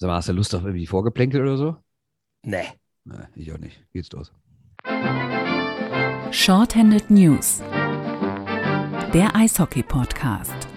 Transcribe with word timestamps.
Sag 0.00 0.06
mal, 0.06 0.14
hast 0.14 0.28
du 0.28 0.32
Lust 0.32 0.54
auf 0.54 0.62
irgendwie 0.62 0.86
Vorgeplänkel 0.86 1.42
oder 1.42 1.56
so? 1.56 1.76
Nee. 2.44 2.62
Nee, 3.04 3.16
ich 3.34 3.52
auch 3.52 3.58
nicht. 3.58 3.84
Geht's 3.92 4.12
los. 4.12 4.32
Shorthanded 6.30 7.10
News. 7.10 7.58
Der 9.12 9.34
Eishockey-Podcast. 9.34 10.68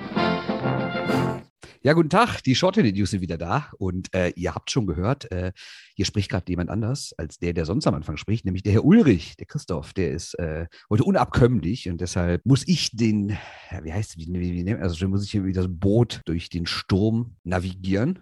Ja, 1.84 1.94
guten 1.94 2.10
Tag. 2.10 2.42
Die 2.42 2.56
Shorthanded 2.56 2.96
News 2.96 3.12
sind 3.12 3.22
wieder 3.22 3.38
da. 3.38 3.70
Und 3.78 4.12
äh, 4.16 4.30
ihr 4.30 4.56
habt 4.56 4.72
schon 4.72 4.88
gehört, 4.88 5.32
äh, 5.32 5.52
hier 5.96 6.06
spricht 6.06 6.32
gerade 6.32 6.50
jemand 6.50 6.72
anders 6.72 7.14
als 7.16 7.38
der, 7.38 7.54
der 7.54 7.66
sonst 7.66 7.86
am 7.86 7.94
Anfang 7.94 8.18
spricht, 8.18 8.46
nämlich 8.46 8.64
der 8.64 8.74
Herr 8.74 8.86
Ulrich, 8.86 9.38
der 9.38 9.46
Christoph. 9.46 9.94
Der 9.94 10.14
ist 10.14 10.34
äh, 10.40 10.66
heute 10.90 11.04
unabkömmlich 11.04 11.88
und 11.88 12.02
deshalb 12.02 12.44
muss 12.44 12.68
ich 12.68 12.90
den, 12.98 13.38
ja, 13.70 13.84
wie 13.84 13.94
heißt 13.94 14.12
es, 14.12 14.18
wie, 14.18 14.34
wie, 14.34 14.66
wie, 14.66 14.74
also 14.74 15.08
muss 15.08 15.24
ich 15.24 15.30
hier 15.30 15.46
wieder 15.46 15.62
das 15.62 15.72
Boot 15.72 16.22
durch 16.26 16.50
den 16.50 16.66
Sturm 16.66 17.36
navigieren. 17.44 18.18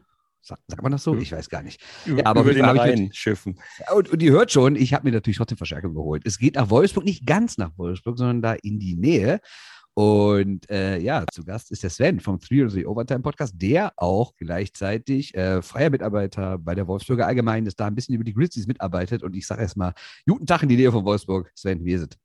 Sagt, 0.49 0.63
sagt 0.67 0.81
man 0.81 0.91
das 0.91 1.03
so? 1.03 1.15
Ich 1.15 1.31
weiß 1.31 1.47
gar 1.47 1.61
nicht. 1.61 1.79
Über, 2.07 2.21
Ja, 2.21 2.25
aber 2.25 2.41
über 2.41 2.53
den 2.55 2.65
Rhein 2.65 3.11
schiffen. 3.13 3.59
Und, 3.93 4.09
und 4.09 4.19
ihr 4.23 4.31
hört 4.31 4.51
schon, 4.51 4.75
ich 4.75 4.95
habe 4.95 5.07
mir 5.07 5.11
natürlich 5.11 5.37
trotzdem 5.37 5.59
Verstärkung 5.59 5.93
geholt. 5.93 6.23
Es 6.25 6.39
geht 6.39 6.55
nach 6.55 6.71
Wolfsburg, 6.71 7.05
nicht 7.05 7.27
ganz 7.27 7.59
nach 7.59 7.77
Wolfsburg, 7.77 8.17
sondern 8.17 8.41
da 8.41 8.53
in 8.53 8.79
die 8.79 8.95
Nähe. 8.95 9.41
Und 9.93 10.67
äh, 10.71 10.97
ja, 10.97 11.23
zu 11.31 11.43
Gast 11.43 11.69
ist 11.69 11.83
der 11.83 11.91
Sven 11.91 12.19
vom 12.19 12.39
Three 12.39 12.63
of 12.65 12.71
the 12.71 12.87
Overtime 12.87 13.19
Podcast, 13.19 13.53
der 13.57 13.93
auch 13.95 14.35
gleichzeitig 14.37 15.35
äh, 15.35 15.61
freier 15.61 15.91
Mitarbeiter 15.91 16.57
bei 16.57 16.73
der 16.73 16.87
Wolfsburger 16.87 17.27
Allgemeinen 17.27 17.67
ist, 17.67 17.79
da 17.79 17.85
ein 17.85 17.93
bisschen 17.93 18.15
über 18.15 18.23
die 18.23 18.33
Grizzlies 18.33 18.65
mitarbeitet. 18.65 19.21
Und 19.21 19.35
ich 19.35 19.45
sage 19.45 19.61
erstmal, 19.61 19.93
guten 20.27 20.47
Tag 20.47 20.63
in 20.63 20.69
die 20.69 20.77
Nähe 20.77 20.91
von 20.91 21.05
Wolfsburg. 21.05 21.51
Sven, 21.53 21.85
wie 21.85 21.93
ist 21.93 22.01
es? 22.01 22.19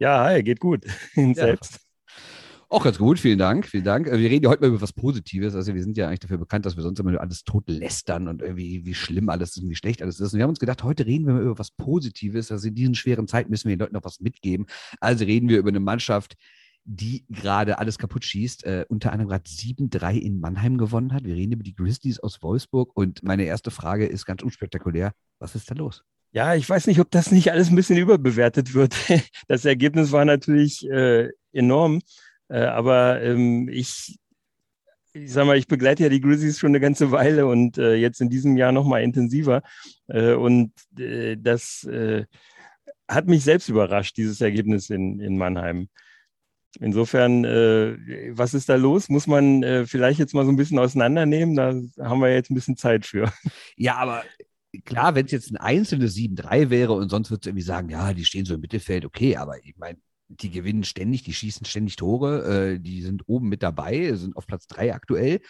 Ja, 0.00 0.24
hi, 0.24 0.42
geht 0.42 0.58
gut. 0.58 0.86
Ja. 1.14 1.34
Selbst. 1.34 1.83
Auch 2.74 2.82
ganz 2.82 2.98
gut, 2.98 3.20
vielen 3.20 3.38
Dank, 3.38 3.66
vielen 3.66 3.84
Dank. 3.84 4.08
Äh, 4.08 4.18
Wir 4.18 4.28
reden 4.28 4.42
ja 4.42 4.50
heute 4.50 4.62
mal 4.62 4.66
über 4.70 4.80
was 4.80 4.92
Positives. 4.92 5.54
Also 5.54 5.72
wir 5.76 5.82
sind 5.84 5.96
ja 5.96 6.08
eigentlich 6.08 6.18
dafür 6.18 6.38
bekannt, 6.38 6.66
dass 6.66 6.74
wir 6.74 6.82
sonst 6.82 6.98
immer 6.98 7.12
nur 7.12 7.20
alles 7.20 7.44
tot 7.44 7.62
lästern 7.68 8.26
und 8.26 8.42
irgendwie 8.42 8.84
wie 8.84 8.94
schlimm 8.94 9.28
alles 9.28 9.56
ist 9.56 9.62
und 9.62 9.70
wie 9.70 9.76
schlecht 9.76 10.02
alles 10.02 10.18
ist. 10.18 10.32
Und 10.32 10.38
wir 10.38 10.42
haben 10.42 10.50
uns 10.50 10.58
gedacht, 10.58 10.82
heute 10.82 11.06
reden 11.06 11.24
wir 11.24 11.34
mal 11.34 11.42
über 11.42 11.56
was 11.56 11.70
Positives. 11.70 12.50
Also 12.50 12.66
in 12.66 12.74
diesen 12.74 12.96
schweren 12.96 13.28
Zeiten 13.28 13.48
müssen 13.48 13.68
wir 13.68 13.76
den 13.76 13.78
Leuten 13.78 13.94
noch 13.94 14.02
was 14.02 14.18
mitgeben. 14.18 14.66
Also 14.98 15.24
reden 15.24 15.48
wir 15.48 15.58
über 15.58 15.68
eine 15.68 15.78
Mannschaft, 15.78 16.34
die 16.82 17.24
gerade 17.30 17.78
alles 17.78 17.96
kaputt 17.96 18.24
schießt, 18.24 18.64
äh, 18.64 18.84
unter 18.88 19.12
anderem 19.12 19.28
gerade 19.28 19.48
7-3 19.48 20.18
in 20.18 20.40
Mannheim 20.40 20.76
gewonnen 20.76 21.12
hat. 21.12 21.22
Wir 21.22 21.36
reden 21.36 21.52
über 21.52 21.62
die 21.62 21.76
Grizzlies 21.76 22.18
aus 22.18 22.42
Wolfsburg. 22.42 22.90
Und 22.96 23.22
meine 23.22 23.44
erste 23.44 23.70
Frage 23.70 24.04
ist 24.06 24.26
ganz 24.26 24.42
unspektakulär. 24.42 25.12
Was 25.38 25.54
ist 25.54 25.70
da 25.70 25.76
los? 25.76 26.02
Ja, 26.32 26.56
ich 26.56 26.68
weiß 26.68 26.88
nicht, 26.88 26.98
ob 26.98 27.12
das 27.12 27.30
nicht 27.30 27.52
alles 27.52 27.70
ein 27.70 27.76
bisschen 27.76 27.98
überbewertet 27.98 28.74
wird. 28.74 28.96
Das 29.46 29.64
Ergebnis 29.64 30.10
war 30.10 30.24
natürlich 30.24 30.84
äh, 30.90 31.28
enorm, 31.52 32.00
aber 32.48 33.22
ähm, 33.22 33.68
ich, 33.68 34.18
ich 35.12 35.32
sag 35.32 35.46
mal, 35.46 35.56
ich 35.56 35.68
begleite 35.68 36.02
ja 36.02 36.08
die 36.08 36.20
Grizzlies 36.20 36.58
schon 36.58 36.70
eine 36.70 36.80
ganze 36.80 37.10
Weile 37.10 37.46
und 37.46 37.78
äh, 37.78 37.94
jetzt 37.94 38.20
in 38.20 38.30
diesem 38.30 38.56
Jahr 38.56 38.72
noch 38.72 38.84
mal 38.84 39.02
intensiver. 39.02 39.62
Äh, 40.08 40.34
und 40.34 40.72
äh, 40.98 41.36
das 41.36 41.84
äh, 41.84 42.24
hat 43.08 43.26
mich 43.26 43.44
selbst 43.44 43.68
überrascht, 43.68 44.16
dieses 44.16 44.40
Ergebnis 44.40 44.90
in, 44.90 45.20
in 45.20 45.38
Mannheim. 45.38 45.88
Insofern, 46.80 47.44
äh, 47.44 47.96
was 48.36 48.54
ist 48.54 48.68
da 48.68 48.74
los? 48.74 49.08
Muss 49.08 49.26
man 49.26 49.62
äh, 49.62 49.86
vielleicht 49.86 50.18
jetzt 50.18 50.34
mal 50.34 50.44
so 50.44 50.50
ein 50.50 50.56
bisschen 50.56 50.78
auseinandernehmen? 50.78 51.54
Da 51.54 52.04
haben 52.04 52.20
wir 52.20 52.32
jetzt 52.34 52.50
ein 52.50 52.56
bisschen 52.56 52.76
Zeit 52.76 53.06
für. 53.06 53.32
Ja, 53.76 53.96
aber 53.96 54.24
klar, 54.84 55.14
wenn 55.14 55.26
es 55.26 55.32
jetzt 55.32 55.52
ein 55.52 55.56
einzelnes 55.56 56.16
7-3 56.16 56.70
wäre 56.70 56.92
und 56.94 57.08
sonst 57.08 57.30
würdest 57.30 57.46
du 57.46 57.50
irgendwie 57.50 57.64
sagen, 57.64 57.88
ja, 57.90 58.12
die 58.12 58.24
stehen 58.24 58.44
so 58.44 58.54
im 58.54 58.60
Mittelfeld, 58.60 59.04
okay, 59.04 59.36
aber 59.36 59.64
ich 59.64 59.76
meine, 59.76 59.98
die 60.28 60.50
gewinnen 60.50 60.84
ständig, 60.84 61.22
die 61.22 61.34
schießen 61.34 61.66
ständig 61.66 61.96
Tore, 61.96 62.74
äh, 62.74 62.80
die 62.80 63.02
sind 63.02 63.22
oben 63.26 63.48
mit 63.48 63.62
dabei, 63.62 64.12
sind 64.14 64.36
auf 64.36 64.46
Platz 64.46 64.66
3 64.66 64.94
aktuell. 64.94 65.40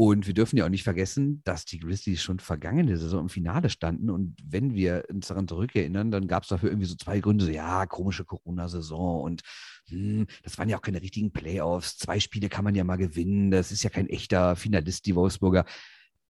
Und 0.00 0.28
wir 0.28 0.34
dürfen 0.34 0.56
ja 0.56 0.64
auch 0.64 0.70
nicht 0.70 0.84
vergessen, 0.84 1.42
dass 1.42 1.64
die 1.64 1.80
Grizzlies 1.80 2.22
schon 2.22 2.38
vergangene 2.38 2.96
Saison 2.96 3.22
im 3.22 3.28
Finale 3.28 3.68
standen. 3.68 4.10
Und 4.10 4.36
wenn 4.44 4.72
wir 4.72 5.04
uns 5.10 5.26
daran 5.26 5.48
zurückerinnern, 5.48 6.12
dann 6.12 6.28
gab 6.28 6.44
es 6.44 6.50
dafür 6.50 6.68
irgendwie 6.68 6.86
so 6.86 6.94
zwei 6.94 7.18
Gründe, 7.18 7.44
so 7.44 7.50
ja, 7.50 7.84
komische 7.86 8.24
Corona-Saison 8.24 9.22
und 9.22 9.42
hm, 9.88 10.28
das 10.44 10.56
waren 10.56 10.68
ja 10.68 10.76
auch 10.76 10.82
keine 10.82 11.02
richtigen 11.02 11.32
Playoffs. 11.32 11.98
Zwei 11.98 12.20
Spiele 12.20 12.48
kann 12.48 12.64
man 12.64 12.76
ja 12.76 12.84
mal 12.84 12.94
gewinnen. 12.94 13.50
Das 13.50 13.72
ist 13.72 13.82
ja 13.82 13.90
kein 13.90 14.08
echter 14.08 14.54
Finalist, 14.54 15.04
die 15.04 15.16
Wolfsburger. 15.16 15.64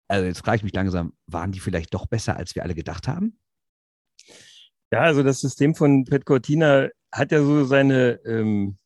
Also 0.07 0.27
jetzt 0.27 0.41
frage 0.41 0.57
ich 0.57 0.63
mich 0.63 0.73
langsam, 0.73 1.13
waren 1.25 1.51
die 1.51 1.59
vielleicht 1.59 1.91
doch 1.95 2.05
besser, 2.05 2.37
als 2.37 2.53
wir 2.53 2.61
alle 2.61 2.75
gedacht 2.75 3.07
haben? 3.07 3.39
Ja, 4.91 4.99
also 4.99 5.23
das 5.23 5.41
System 5.41 5.73
von 5.73 6.05
Pet 6.05 6.25
Cortina 6.25 6.89
hat 7.15 7.31
ja 7.31 7.41
so 7.41 7.63
seine 7.63 8.19
ähm, 8.25 8.77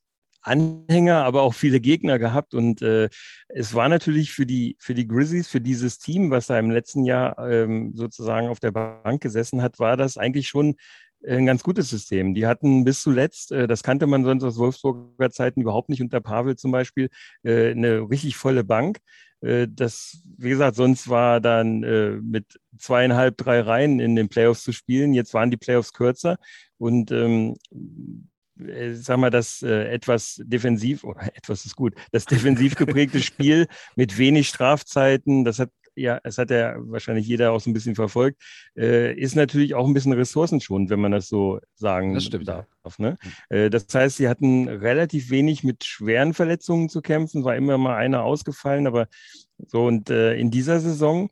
Anhänger, 0.42 1.24
aber 1.24 1.42
auch 1.42 1.54
viele 1.54 1.80
Gegner 1.80 2.18
gehabt. 2.18 2.54
Und 2.54 2.80
äh, 2.82 3.08
es 3.48 3.74
war 3.74 3.88
natürlich 3.88 4.32
für 4.32 4.46
die, 4.46 4.76
für 4.78 4.94
die 4.94 5.06
Grizzlies, 5.06 5.48
für 5.48 5.60
dieses 5.60 5.98
Team, 5.98 6.30
was 6.30 6.46
da 6.46 6.58
im 6.58 6.70
letzten 6.70 7.04
Jahr 7.04 7.38
ähm, 7.50 7.92
sozusagen 7.94 8.48
auf 8.48 8.60
der 8.60 8.70
Bank 8.70 9.22
gesessen 9.22 9.62
hat, 9.62 9.78
war 9.78 9.96
das 9.96 10.16
eigentlich 10.16 10.48
schon 10.48 10.76
ein 11.28 11.44
ganz 11.44 11.62
gutes 11.62 11.90
System. 11.90 12.34
Die 12.34 12.46
hatten 12.46 12.84
bis 12.84 13.02
zuletzt, 13.02 13.52
äh, 13.52 13.66
das 13.68 13.82
kannte 13.82 14.06
man 14.06 14.24
sonst 14.24 14.44
aus 14.44 14.56
Wolfsburger 14.56 15.30
Zeiten 15.30 15.60
überhaupt 15.60 15.90
nicht 15.90 16.00
unter 16.00 16.20
Pavel 16.20 16.56
zum 16.56 16.70
Beispiel, 16.72 17.10
äh, 17.42 17.72
eine 17.72 18.08
richtig 18.08 18.36
volle 18.36 18.64
Bank. 18.64 18.98
Äh, 19.42 19.66
Das, 19.68 20.22
wie 20.38 20.50
gesagt, 20.50 20.76
sonst 20.76 21.08
war 21.08 21.40
dann 21.40 21.82
äh, 21.82 22.12
mit 22.22 22.58
zweieinhalb, 22.78 23.36
drei 23.36 23.60
Reihen 23.60 24.00
in 24.00 24.16
den 24.16 24.30
Playoffs 24.30 24.62
zu 24.62 24.72
spielen. 24.72 25.12
Jetzt 25.12 25.34
waren 25.34 25.50
die 25.50 25.58
Playoffs 25.58 25.92
kürzer 25.92 26.38
und 26.80 27.12
ähm, 27.12 27.56
äh, 28.58 28.94
sag 28.94 29.18
mal, 29.18 29.30
das 29.30 29.62
äh, 29.62 29.88
etwas 29.90 30.40
defensiv, 30.44 31.04
oder 31.04 31.22
etwas 31.36 31.64
ist 31.64 31.76
gut, 31.76 31.94
das 32.10 32.24
defensiv 32.24 32.74
geprägte 32.74 33.20
Spiel 33.22 33.68
mit 33.96 34.18
wenig 34.18 34.48
Strafzeiten, 34.48 35.44
das 35.44 35.58
hat 35.58 35.70
ja, 35.96 36.20
es 36.22 36.38
hat 36.38 36.50
ja 36.50 36.76
wahrscheinlich 36.78 37.26
jeder 37.26 37.52
auch 37.52 37.60
so 37.60 37.68
ein 37.68 37.74
bisschen 37.74 37.94
verfolgt, 37.94 38.40
äh, 38.76 39.12
ist 39.12 39.34
natürlich 39.34 39.74
auch 39.74 39.86
ein 39.86 39.92
bisschen 39.92 40.12
ressourcenschonend, 40.12 40.88
wenn 40.88 41.00
man 41.00 41.12
das 41.12 41.28
so 41.28 41.58
sagen 41.74 42.14
Das 42.14 42.24
darf. 42.44 42.98
Ne? 42.98 43.18
Äh, 43.48 43.70
das 43.70 43.86
heißt, 43.92 44.16
sie 44.16 44.28
hatten 44.28 44.68
relativ 44.68 45.30
wenig 45.30 45.64
mit 45.64 45.84
schweren 45.84 46.32
Verletzungen 46.32 46.88
zu 46.88 47.02
kämpfen, 47.02 47.44
war 47.44 47.56
immer 47.56 47.76
mal 47.76 47.96
einer 47.96 48.22
ausgefallen, 48.22 48.86
aber 48.86 49.08
so 49.66 49.84
und 49.84 50.10
äh, 50.10 50.34
in 50.36 50.50
dieser 50.50 50.80
Saison 50.80 51.28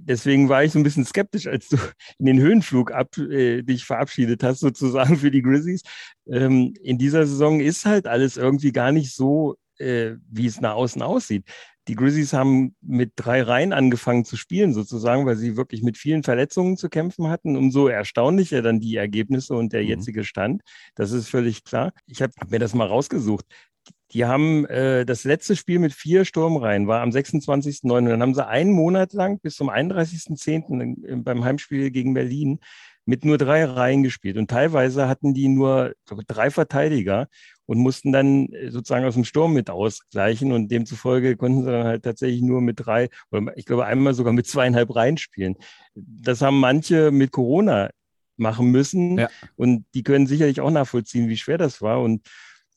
deswegen 0.00 0.48
war 0.48 0.62
ich 0.64 0.72
so 0.72 0.78
ein 0.78 0.82
bisschen 0.82 1.04
skeptisch, 1.04 1.46
als 1.46 1.68
du 1.68 1.76
in 2.18 2.26
den 2.26 2.38
Höhenflug 2.40 2.92
ab, 2.92 3.16
äh, 3.18 3.62
dich 3.62 3.84
verabschiedet 3.84 4.42
hast, 4.42 4.60
sozusagen 4.60 5.16
für 5.16 5.30
die 5.30 5.42
Grizzlies. 5.42 5.82
Ähm, 6.30 6.74
in 6.82 6.98
dieser 6.98 7.26
Saison 7.26 7.60
ist 7.60 7.84
halt 7.86 8.06
alles 8.06 8.36
irgendwie 8.36 8.72
gar 8.72 8.92
nicht 8.92 9.14
so, 9.14 9.56
äh, 9.78 10.12
wie 10.30 10.46
es 10.46 10.60
nach 10.60 10.74
außen 10.74 11.02
aussieht. 11.02 11.44
Die 11.88 11.94
Grizzlies 11.96 12.32
haben 12.34 12.76
mit 12.82 13.12
drei 13.16 13.42
Reihen 13.42 13.72
angefangen 13.72 14.24
zu 14.24 14.36
spielen, 14.36 14.74
sozusagen, 14.74 15.26
weil 15.26 15.36
sie 15.36 15.56
wirklich 15.56 15.82
mit 15.82 15.96
vielen 15.98 16.22
Verletzungen 16.22 16.76
zu 16.76 16.88
kämpfen 16.88 17.28
hatten. 17.28 17.56
Umso 17.56 17.88
erstaunlicher 17.88 18.62
dann 18.62 18.78
die 18.80 18.96
Ergebnisse 18.96 19.54
und 19.54 19.72
der 19.72 19.82
Mhm. 19.82 19.88
jetzige 19.88 20.22
Stand. 20.24 20.62
Das 20.94 21.10
ist 21.10 21.28
völlig 21.28 21.64
klar. 21.64 21.92
Ich 22.06 22.22
habe 22.22 22.32
mir 22.48 22.58
das 22.60 22.74
mal 22.74 22.86
rausgesucht. 22.86 23.44
Die 24.12 24.24
haben 24.24 24.66
äh, 24.66 25.04
das 25.06 25.24
letzte 25.24 25.54
Spiel 25.54 25.78
mit 25.78 25.92
vier 25.92 26.24
Sturmreihen 26.24 26.86
war 26.86 27.00
am 27.02 27.10
26.09. 27.10 27.98
Und 27.98 28.04
dann 28.06 28.22
haben 28.22 28.34
sie 28.34 28.46
einen 28.46 28.72
Monat 28.72 29.12
lang 29.12 29.38
bis 29.40 29.54
zum 29.54 29.70
31.10. 29.70 30.80
in- 31.04 31.24
beim 31.24 31.44
Heimspiel 31.44 31.90
gegen 31.90 32.14
Berlin 32.14 32.58
mit 33.06 33.24
nur 33.24 33.38
drei 33.38 33.64
Reihen 33.64 34.02
gespielt. 34.02 34.36
Und 34.36 34.50
teilweise 34.50 35.08
hatten 35.08 35.32
die 35.34 35.48
nur 35.48 35.94
drei 36.26 36.50
Verteidiger 36.50 37.28
und 37.66 37.78
mussten 37.78 38.12
dann 38.12 38.48
äh, 38.52 38.70
sozusagen 38.70 39.04
aus 39.04 39.14
dem 39.14 39.24
Sturm 39.24 39.52
mit 39.52 39.70
ausgleichen. 39.70 40.52
Und 40.52 40.70
demzufolge 40.70 41.36
konnten 41.36 41.64
sie 41.64 41.70
dann 41.70 41.86
halt 41.86 42.02
tatsächlich 42.02 42.42
nur 42.42 42.60
mit 42.60 42.84
drei, 42.84 43.08
oder 43.30 43.56
ich 43.56 43.64
glaube 43.64 43.86
einmal 43.86 44.14
sogar 44.14 44.32
mit 44.32 44.46
zweieinhalb 44.46 44.94
Reihen 44.94 45.18
spielen. 45.18 45.56
Das 45.94 46.42
haben 46.42 46.58
manche 46.58 47.10
mit 47.10 47.30
Corona 47.30 47.90
machen 48.36 48.70
müssen. 48.70 49.18
Ja. 49.18 49.28
Und 49.56 49.84
die 49.94 50.02
können 50.02 50.26
sicherlich 50.26 50.60
auch 50.60 50.70
nachvollziehen, 50.70 51.28
wie 51.28 51.36
schwer 51.36 51.58
das 51.58 51.80
war. 51.80 52.00
Und 52.00 52.26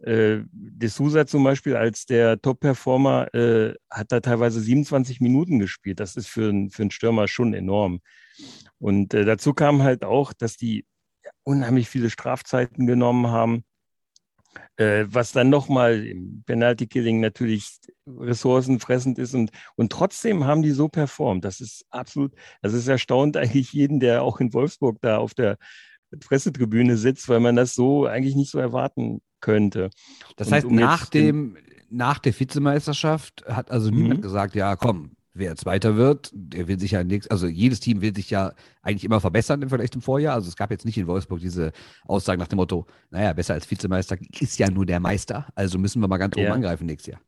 äh, 0.04 0.44
De 0.52 0.90
Souza 0.90 1.26
zum 1.26 1.44
Beispiel 1.44 1.76
als 1.76 2.06
der 2.06 2.42
Top-Performer 2.42 3.34
äh, 3.34 3.74
hat 3.90 4.12
da 4.12 4.20
teilweise 4.20 4.60
27 4.60 5.22
Minuten 5.22 5.60
gespielt. 5.60 6.00
Das 6.00 6.16
ist 6.16 6.28
für, 6.28 6.50
einen- 6.50 6.70
für 6.70 6.84
einen 6.84 6.92
Stürmer 6.92 7.28
schon 7.28 7.54
enorm. 7.54 8.02
Und 8.80 9.14
äh, 9.14 9.26
dazu 9.26 9.54
kam 9.54 9.84
halt 9.84 10.04
auch, 10.04 10.34
dass 10.34 10.58
die 10.58 10.86
unheimlich 11.44 11.90
viele 11.90 12.10
Strafzeiten 12.10 12.86
genommen 12.86 13.28
haben, 13.28 13.64
äh, 14.78 15.06
was 15.08 15.32
dann 15.32 15.50
nochmal 15.50 16.06
im 16.06 16.44
Penalty-Killing 16.46 17.20
natürlich 17.20 17.78
ressourcenfressend 18.08 19.18
ist. 19.20 19.34
Und, 19.34 19.52
und 19.76 19.92
trotzdem 19.92 20.44
haben 20.46 20.62
die 20.62 20.72
so 20.72 20.90
performt. 20.90 21.46
Das 21.46 21.62
ist 21.62 21.86
absolut, 21.90 22.34
das 22.62 22.74
ist 22.74 22.88
erstaunt 22.88 23.38
eigentlich 23.38 23.72
jeden, 23.74 24.00
der 24.00 24.24
auch 24.24 24.40
in 24.40 24.54
Wolfsburg 24.54 24.98
da 25.02 25.18
auf 25.18 25.34
der 25.34 25.58
Pressetribüne 26.20 26.98
sitzt, 26.98 27.30
weil 27.30 27.40
man 27.40 27.56
das 27.56 27.74
so 27.74 28.06
eigentlich 28.06 28.36
nicht 28.36 28.52
so 28.52 28.60
erwarten 28.60 29.22
könnte. 29.44 29.92
Das 30.38 30.52
heißt, 30.52 30.66
um 30.66 30.76
nach, 30.76 31.06
dem, 31.06 31.58
nach 31.92 32.18
der 32.20 32.34
Vizemeisterschaft 32.40 33.44
hat 33.48 33.70
also 33.70 33.92
niemand 33.92 34.20
Mhm. 34.20 34.24
gesagt, 34.24 34.56
ja, 34.56 34.76
komm, 34.76 35.12
wer 35.36 35.56
Zweiter 35.56 35.96
wird, 35.98 36.32
der 36.34 36.68
will 36.68 36.80
sich 36.80 36.92
ja 36.92 37.04
nichts, 37.04 37.28
also 37.28 37.48
jedes 37.48 37.80
Team 37.80 38.02
will 38.02 38.16
sich 38.16 38.30
ja 38.32 38.54
eigentlich 38.82 39.04
immer 39.04 39.20
verbessern 39.22 39.62
im 39.62 39.70
Vergleich 39.70 39.92
zum 39.92 40.02
Vorjahr. 40.02 40.36
Also 40.36 40.48
es 40.50 40.56
gab 40.56 40.72
jetzt 40.72 40.86
nicht 40.86 40.98
in 40.98 41.08
Wolfsburg 41.08 41.40
diese 41.40 41.72
Aussagen 42.06 42.40
nach 42.40 42.48
dem 42.48 42.58
Motto, 42.58 42.86
naja, 43.12 43.34
besser 43.34 43.54
als 43.56 43.70
Vizemeister 43.70 44.18
ist 44.40 44.60
ja 44.60 44.70
nur 44.72 44.86
der 44.86 45.00
Meister, 45.00 45.48
also 45.56 45.78
müssen 45.80 46.02
wir 46.02 46.08
mal 46.08 46.18
ganz 46.18 46.36
oben 46.38 46.46
Ja. 46.48 46.54
angreifen 46.54 46.86
nächstes 46.86 47.14
Jahr. 47.14 47.22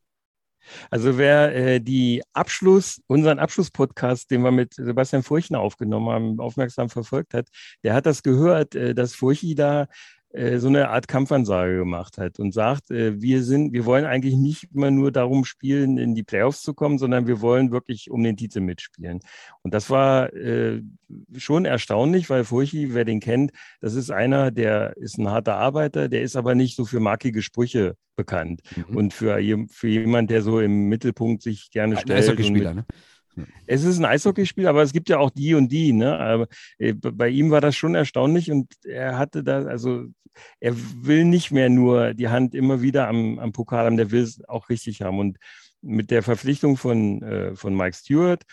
Also 0.89 1.17
wer 1.19 1.55
äh, 1.55 1.79
die 1.79 2.23
Abschluss, 2.33 3.01
unseren 3.07 3.37
Abschlusspodcast, 3.39 4.31
den 4.31 4.41
wir 4.41 4.51
mit 4.51 4.73
Sebastian 4.73 5.21
Furchner 5.21 5.59
aufgenommen 5.59 6.09
haben, 6.09 6.39
aufmerksam 6.39 6.89
verfolgt 6.89 7.35
hat, 7.35 7.47
der 7.83 7.93
hat 7.93 8.07
das 8.07 8.23
gehört, 8.23 8.73
äh, 8.73 8.95
dass 8.95 9.13
Furchi 9.13 9.53
da 9.53 9.87
so 10.59 10.67
eine 10.67 10.89
Art 10.89 11.07
Kampfansage 11.07 11.77
gemacht 11.77 12.17
hat 12.17 12.39
und 12.39 12.53
sagt, 12.53 12.91
äh, 12.91 13.21
wir 13.21 13.43
sind, 13.43 13.73
wir 13.73 13.85
wollen 13.85 14.05
eigentlich 14.05 14.35
nicht 14.35 14.69
immer 14.73 14.91
nur 14.91 15.11
darum 15.11 15.45
spielen, 15.45 15.97
in 15.97 16.15
die 16.15 16.23
Playoffs 16.23 16.61
zu 16.61 16.73
kommen, 16.73 16.97
sondern 16.97 17.27
wir 17.27 17.41
wollen 17.41 17.71
wirklich 17.71 18.11
um 18.11 18.23
den 18.23 18.35
Titel 18.35 18.59
mitspielen. 18.59 19.19
Und 19.61 19.73
das 19.73 19.89
war 19.89 20.33
äh, 20.33 20.81
schon 21.37 21.65
erstaunlich, 21.65 22.29
weil 22.29 22.43
Furchi, 22.43 22.93
wer 22.93 23.05
den 23.05 23.19
kennt, 23.19 23.51
das 23.79 23.93
ist 23.95 24.11
einer, 24.11 24.51
der 24.51 24.97
ist 24.97 25.17
ein 25.17 25.29
harter 25.29 25.55
Arbeiter, 25.55 26.09
der 26.09 26.21
ist 26.21 26.35
aber 26.35 26.55
nicht 26.55 26.75
so 26.75 26.85
für 26.85 26.99
markige 26.99 27.41
Sprüche 27.41 27.95
bekannt. 28.15 28.61
Mhm. 28.75 28.97
Und 28.97 29.13
für, 29.13 29.39
für 29.69 29.87
jemand, 29.87 30.29
der 30.31 30.41
so 30.41 30.59
im 30.59 30.89
Mittelpunkt 30.89 31.43
sich 31.43 31.69
gerne 31.71 31.97
stellt. 31.97 32.11
Ein 32.11 32.17
Eishockeyspieler, 32.17 32.73
ne? 32.73 32.85
Es 33.67 33.83
ist 33.83 33.99
ein 33.99 34.05
Eishockeyspiel, 34.05 34.67
aber 34.67 34.81
es 34.81 34.93
gibt 34.93 35.09
ja 35.09 35.19
auch 35.19 35.29
die 35.29 35.55
und 35.55 35.69
die. 35.69 35.93
Ne? 35.93 36.17
Aber 36.17 36.47
äh, 36.77 36.93
bei 36.93 37.29
ihm 37.29 37.51
war 37.51 37.61
das 37.61 37.75
schon 37.75 37.95
erstaunlich 37.95 38.51
und 38.51 38.73
er 38.83 39.17
hatte 39.17 39.43
da, 39.43 39.65
also 39.65 40.05
er 40.59 40.75
will 40.75 41.25
nicht 41.25 41.51
mehr 41.51 41.69
nur 41.69 42.13
die 42.13 42.29
Hand 42.29 42.55
immer 42.55 42.81
wieder 42.81 43.07
am, 43.07 43.39
am 43.39 43.51
Pokal 43.51 43.85
haben, 43.85 43.97
der 43.97 44.11
will 44.11 44.23
es 44.23 44.43
auch 44.47 44.69
richtig 44.69 45.01
haben. 45.01 45.19
Und 45.19 45.37
mit 45.81 46.11
der 46.11 46.23
Verpflichtung 46.23 46.77
von, 46.77 47.21
äh, 47.21 47.55
von 47.55 47.75
Mike 47.75 47.95
Stewart 47.95 48.43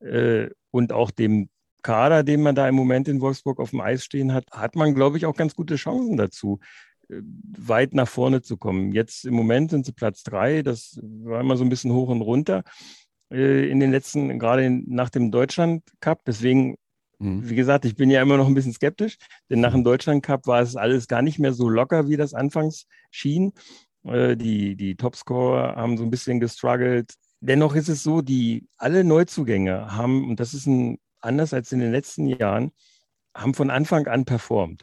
äh, 0.00 0.48
und 0.70 0.92
auch 0.92 1.10
dem 1.10 1.48
Kader, 1.82 2.22
den 2.22 2.42
man 2.42 2.54
da 2.54 2.68
im 2.68 2.74
Moment 2.74 3.08
in 3.08 3.20
Wolfsburg 3.20 3.58
auf 3.60 3.70
dem 3.70 3.80
Eis 3.80 4.04
stehen 4.04 4.32
hat, 4.32 4.44
hat 4.52 4.76
man, 4.76 4.94
glaube 4.94 5.16
ich, 5.16 5.26
auch 5.26 5.36
ganz 5.36 5.54
gute 5.54 5.76
Chancen 5.76 6.16
dazu, 6.16 6.60
äh, 7.08 7.20
weit 7.58 7.94
nach 7.94 8.08
vorne 8.08 8.42
zu 8.42 8.56
kommen. 8.56 8.92
Jetzt 8.92 9.24
im 9.24 9.34
Moment 9.34 9.70
sind 9.70 9.86
sie 9.86 9.92
Platz 9.92 10.22
drei, 10.22 10.62
das 10.62 11.00
war 11.02 11.40
immer 11.40 11.56
so 11.56 11.64
ein 11.64 11.70
bisschen 11.70 11.92
hoch 11.92 12.08
und 12.08 12.22
runter. 12.22 12.62
Äh, 13.32 13.68
in 13.70 13.80
den 13.80 13.90
letzten, 13.90 14.38
gerade 14.38 14.70
nach 14.70 15.10
dem 15.10 15.30
Deutschland 15.30 15.82
Cup. 16.00 16.20
Deswegen, 16.26 16.76
mhm. 17.18 17.48
wie 17.48 17.54
gesagt, 17.54 17.84
ich 17.84 17.96
bin 17.96 18.10
ja 18.10 18.20
immer 18.22 18.36
noch 18.36 18.46
ein 18.46 18.54
bisschen 18.54 18.74
skeptisch, 18.74 19.16
denn 19.50 19.60
nach 19.60 19.72
dem 19.72 19.80
mhm. 19.80 19.84
Deutschland 19.84 20.22
Cup 20.22 20.46
war 20.46 20.60
es 20.60 20.76
alles 20.76 21.08
gar 21.08 21.22
nicht 21.22 21.38
mehr 21.38 21.52
so 21.52 21.68
locker, 21.68 22.08
wie 22.08 22.16
das 22.16 22.34
anfangs 22.34 22.86
schien. 23.10 23.52
Äh, 24.04 24.36
die, 24.36 24.76
die 24.76 24.96
Topscorer 24.96 25.76
haben 25.76 25.96
so 25.96 26.04
ein 26.04 26.10
bisschen 26.10 26.40
gestruggelt. 26.40 27.14
Dennoch 27.40 27.74
ist 27.74 27.88
es 27.88 28.02
so, 28.02 28.20
die 28.20 28.68
alle 28.76 29.02
Neuzugänge 29.02 29.96
haben, 29.96 30.28
und 30.28 30.38
das 30.38 30.54
ist 30.54 30.66
ein, 30.66 30.98
anders 31.20 31.54
als 31.54 31.72
in 31.72 31.80
den 31.80 31.92
letzten 31.92 32.26
Jahren, 32.26 32.72
haben 33.34 33.54
von 33.54 33.70
Anfang 33.70 34.06
an 34.06 34.24
performt. 34.24 34.82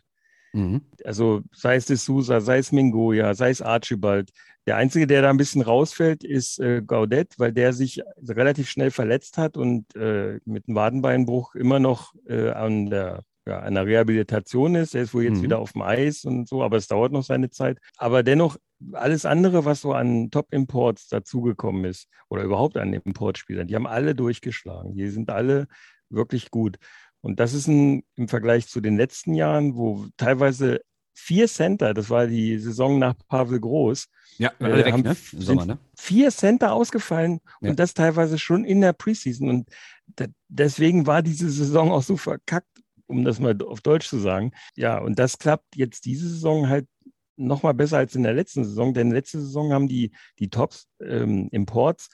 Mhm. 0.53 0.81
Also 1.03 1.41
sei 1.51 1.75
es 1.75 1.87
D'Souza, 1.87 2.41
sei 2.41 2.57
es 2.57 2.71
Mingoya, 2.71 3.33
sei 3.33 3.49
es 3.49 3.61
Archibald, 3.61 4.31
der 4.69 4.77
Einzige, 4.77 5.07
der 5.07 5.23
da 5.23 5.31
ein 5.31 5.37
bisschen 5.37 5.61
rausfällt, 5.61 6.23
ist 6.23 6.59
äh, 6.59 6.83
Gaudet, 6.83 7.33
weil 7.39 7.51
der 7.51 7.73
sich 7.73 8.03
relativ 8.27 8.69
schnell 8.69 8.91
verletzt 8.91 9.37
hat 9.37 9.57
und 9.57 9.95
äh, 9.95 10.39
mit 10.45 10.67
einem 10.67 10.75
Wadenbeinbruch 10.75 11.55
immer 11.55 11.79
noch 11.79 12.13
äh, 12.27 12.51
an 12.51 12.89
der 12.89 13.23
ja, 13.47 13.59
einer 13.61 13.85
Rehabilitation 13.85 14.75
ist. 14.75 14.93
Er 14.93 15.01
ist 15.01 15.13
wohl 15.13 15.23
jetzt 15.23 15.39
mhm. 15.39 15.43
wieder 15.43 15.59
auf 15.59 15.73
dem 15.73 15.81
Eis 15.81 16.23
und 16.23 16.47
so, 16.47 16.61
aber 16.61 16.77
es 16.77 16.87
dauert 16.87 17.11
noch 17.11 17.23
seine 17.23 17.49
Zeit. 17.49 17.79
Aber 17.97 18.21
dennoch, 18.21 18.57
alles 18.93 19.25
andere, 19.25 19.65
was 19.65 19.81
so 19.81 19.93
an 19.93 20.29
Top-Imports 20.29 21.07
dazugekommen 21.07 21.85
ist 21.85 22.07
oder 22.29 22.43
überhaupt 22.43 22.77
an 22.77 22.93
Importspielern, 22.93 23.67
die 23.67 23.75
haben 23.75 23.87
alle 23.87 24.13
durchgeschlagen. 24.13 24.93
Die 24.93 25.09
sind 25.09 25.31
alle 25.31 25.67
wirklich 26.09 26.51
gut. 26.51 26.77
Und 27.21 27.39
das 27.39 27.53
ist 27.53 27.67
ein, 27.67 28.03
im 28.15 28.27
Vergleich 28.27 28.67
zu 28.67 28.81
den 28.81 28.97
letzten 28.97 29.33
Jahren, 29.33 29.75
wo 29.75 30.07
teilweise 30.17 30.81
vier 31.13 31.47
Center, 31.47 31.93
das 31.93 32.09
war 32.09 32.27
die 32.27 32.57
Saison 32.59 32.97
nach 32.97 33.13
Pavel 33.27 33.59
Groß, 33.59 34.07
ja, 34.37 34.51
äh, 34.59 34.63
alle 34.63 34.85
weg, 34.85 34.93
haben, 34.93 35.03
ne? 35.03 35.15
Sommer, 35.37 35.65
ne? 35.65 35.79
Vier 35.97 36.31
Center 36.31 36.71
ausgefallen 36.71 37.41
ja. 37.61 37.69
und 37.69 37.79
das 37.79 37.93
teilweise 37.93 38.37
schon 38.37 38.63
in 38.63 38.81
der 38.81 38.93
Preseason. 38.93 39.49
Und 39.49 39.69
da, 40.07 40.25
deswegen 40.47 41.07
war 41.07 41.21
diese 41.21 41.49
Saison 41.49 41.91
auch 41.91 42.03
so 42.03 42.15
verkackt, 42.15 42.81
um 43.07 43.25
das 43.25 43.39
mal 43.39 43.57
auf 43.63 43.81
Deutsch 43.81 44.07
zu 44.07 44.17
sagen. 44.17 44.51
Ja, 44.75 44.99
und 44.99 45.19
das 45.19 45.37
klappt 45.37 45.75
jetzt 45.75 46.05
diese 46.05 46.29
Saison 46.29 46.69
halt 46.69 46.87
noch 47.35 47.63
mal 47.63 47.73
besser 47.73 47.97
als 47.97 48.15
in 48.15 48.23
der 48.23 48.33
letzten 48.33 48.63
Saison, 48.63 48.93
denn 48.93 49.11
letzte 49.11 49.39
Saison 49.39 49.71
haben 49.73 49.87
die, 49.87 50.11
die 50.39 50.49
Tops 50.49 50.87
ähm, 51.01 51.47
Imports 51.51 52.09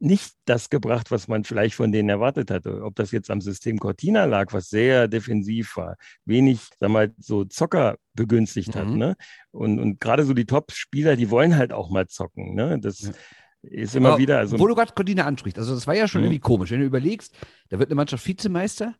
nicht 0.00 0.34
das 0.44 0.70
gebracht, 0.70 1.10
was 1.10 1.28
man 1.28 1.44
vielleicht 1.44 1.74
von 1.74 1.90
denen 1.90 2.08
erwartet 2.08 2.50
hatte. 2.50 2.82
Ob 2.82 2.94
das 2.94 3.10
jetzt 3.10 3.30
am 3.30 3.40
System 3.40 3.78
Cortina 3.78 4.24
lag, 4.26 4.52
was 4.52 4.68
sehr 4.68 5.08
defensiv 5.08 5.76
war, 5.76 5.96
wenig, 6.24 6.60
sag 6.78 6.90
mal, 6.90 7.12
so 7.18 7.44
Zocker 7.44 7.98
begünstigt 8.14 8.74
mhm. 8.74 8.78
hat. 8.78 8.88
Ne? 8.88 9.16
Und, 9.50 9.78
und 9.78 10.00
gerade 10.00 10.24
so 10.24 10.34
die 10.34 10.46
Top-Spieler, 10.46 11.16
die 11.16 11.30
wollen 11.30 11.56
halt 11.56 11.72
auch 11.72 11.90
mal 11.90 12.06
zocken. 12.06 12.54
Ne? 12.54 12.78
Das 12.80 13.00
ja. 13.00 13.10
ist 13.62 13.96
immer 13.96 14.10
Aber 14.10 14.18
wieder. 14.18 14.38
Also, 14.38 14.58
wo 14.58 14.66
du 14.66 14.74
gerade 14.74 14.92
Cortina 14.92 15.24
ansprichst, 15.24 15.58
also 15.58 15.74
das 15.74 15.86
war 15.86 15.94
ja 15.94 16.06
schon 16.06 16.20
mhm. 16.20 16.26
irgendwie 16.26 16.40
komisch. 16.40 16.70
Wenn 16.70 16.80
du 16.80 16.86
überlegst, 16.86 17.34
da 17.68 17.78
wird 17.78 17.88
eine 17.90 17.96
Mannschaft 17.96 18.26
Vizemeister 18.26 18.94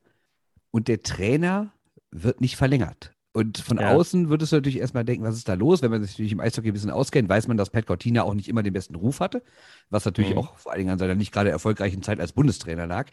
und 0.70 0.88
der 0.88 1.02
Trainer 1.02 1.72
wird 2.10 2.40
nicht 2.40 2.56
verlängert. 2.56 3.12
Und 3.32 3.58
von 3.58 3.78
ja. 3.78 3.90
außen 3.90 4.30
würdest 4.30 4.52
du 4.52 4.56
natürlich 4.56 4.78
erstmal 4.78 5.04
denken, 5.04 5.24
was 5.24 5.36
ist 5.36 5.48
da 5.48 5.54
los? 5.54 5.82
Wenn 5.82 5.90
man 5.90 6.02
sich 6.02 6.12
natürlich 6.12 6.32
im 6.32 6.40
Eishockey 6.40 6.68
ein 6.68 6.72
bisschen 6.72 6.90
auskennt, 6.90 7.28
weiß 7.28 7.46
man, 7.46 7.56
dass 7.56 7.70
Pat 7.70 7.86
Cortina 7.86 8.22
auch 8.22 8.34
nicht 8.34 8.48
immer 8.48 8.62
den 8.62 8.72
besten 8.72 8.94
Ruf 8.94 9.20
hatte, 9.20 9.42
was 9.90 10.04
natürlich 10.04 10.32
mhm. 10.32 10.38
auch 10.38 10.58
vor 10.58 10.72
allen 10.72 10.80
Dingen 10.80 10.90
an 10.90 10.98
seiner 10.98 11.14
nicht 11.14 11.32
gerade 11.32 11.50
erfolgreichen 11.50 12.02
Zeit 12.02 12.20
als 12.20 12.32
Bundestrainer 12.32 12.86
lag. 12.86 13.06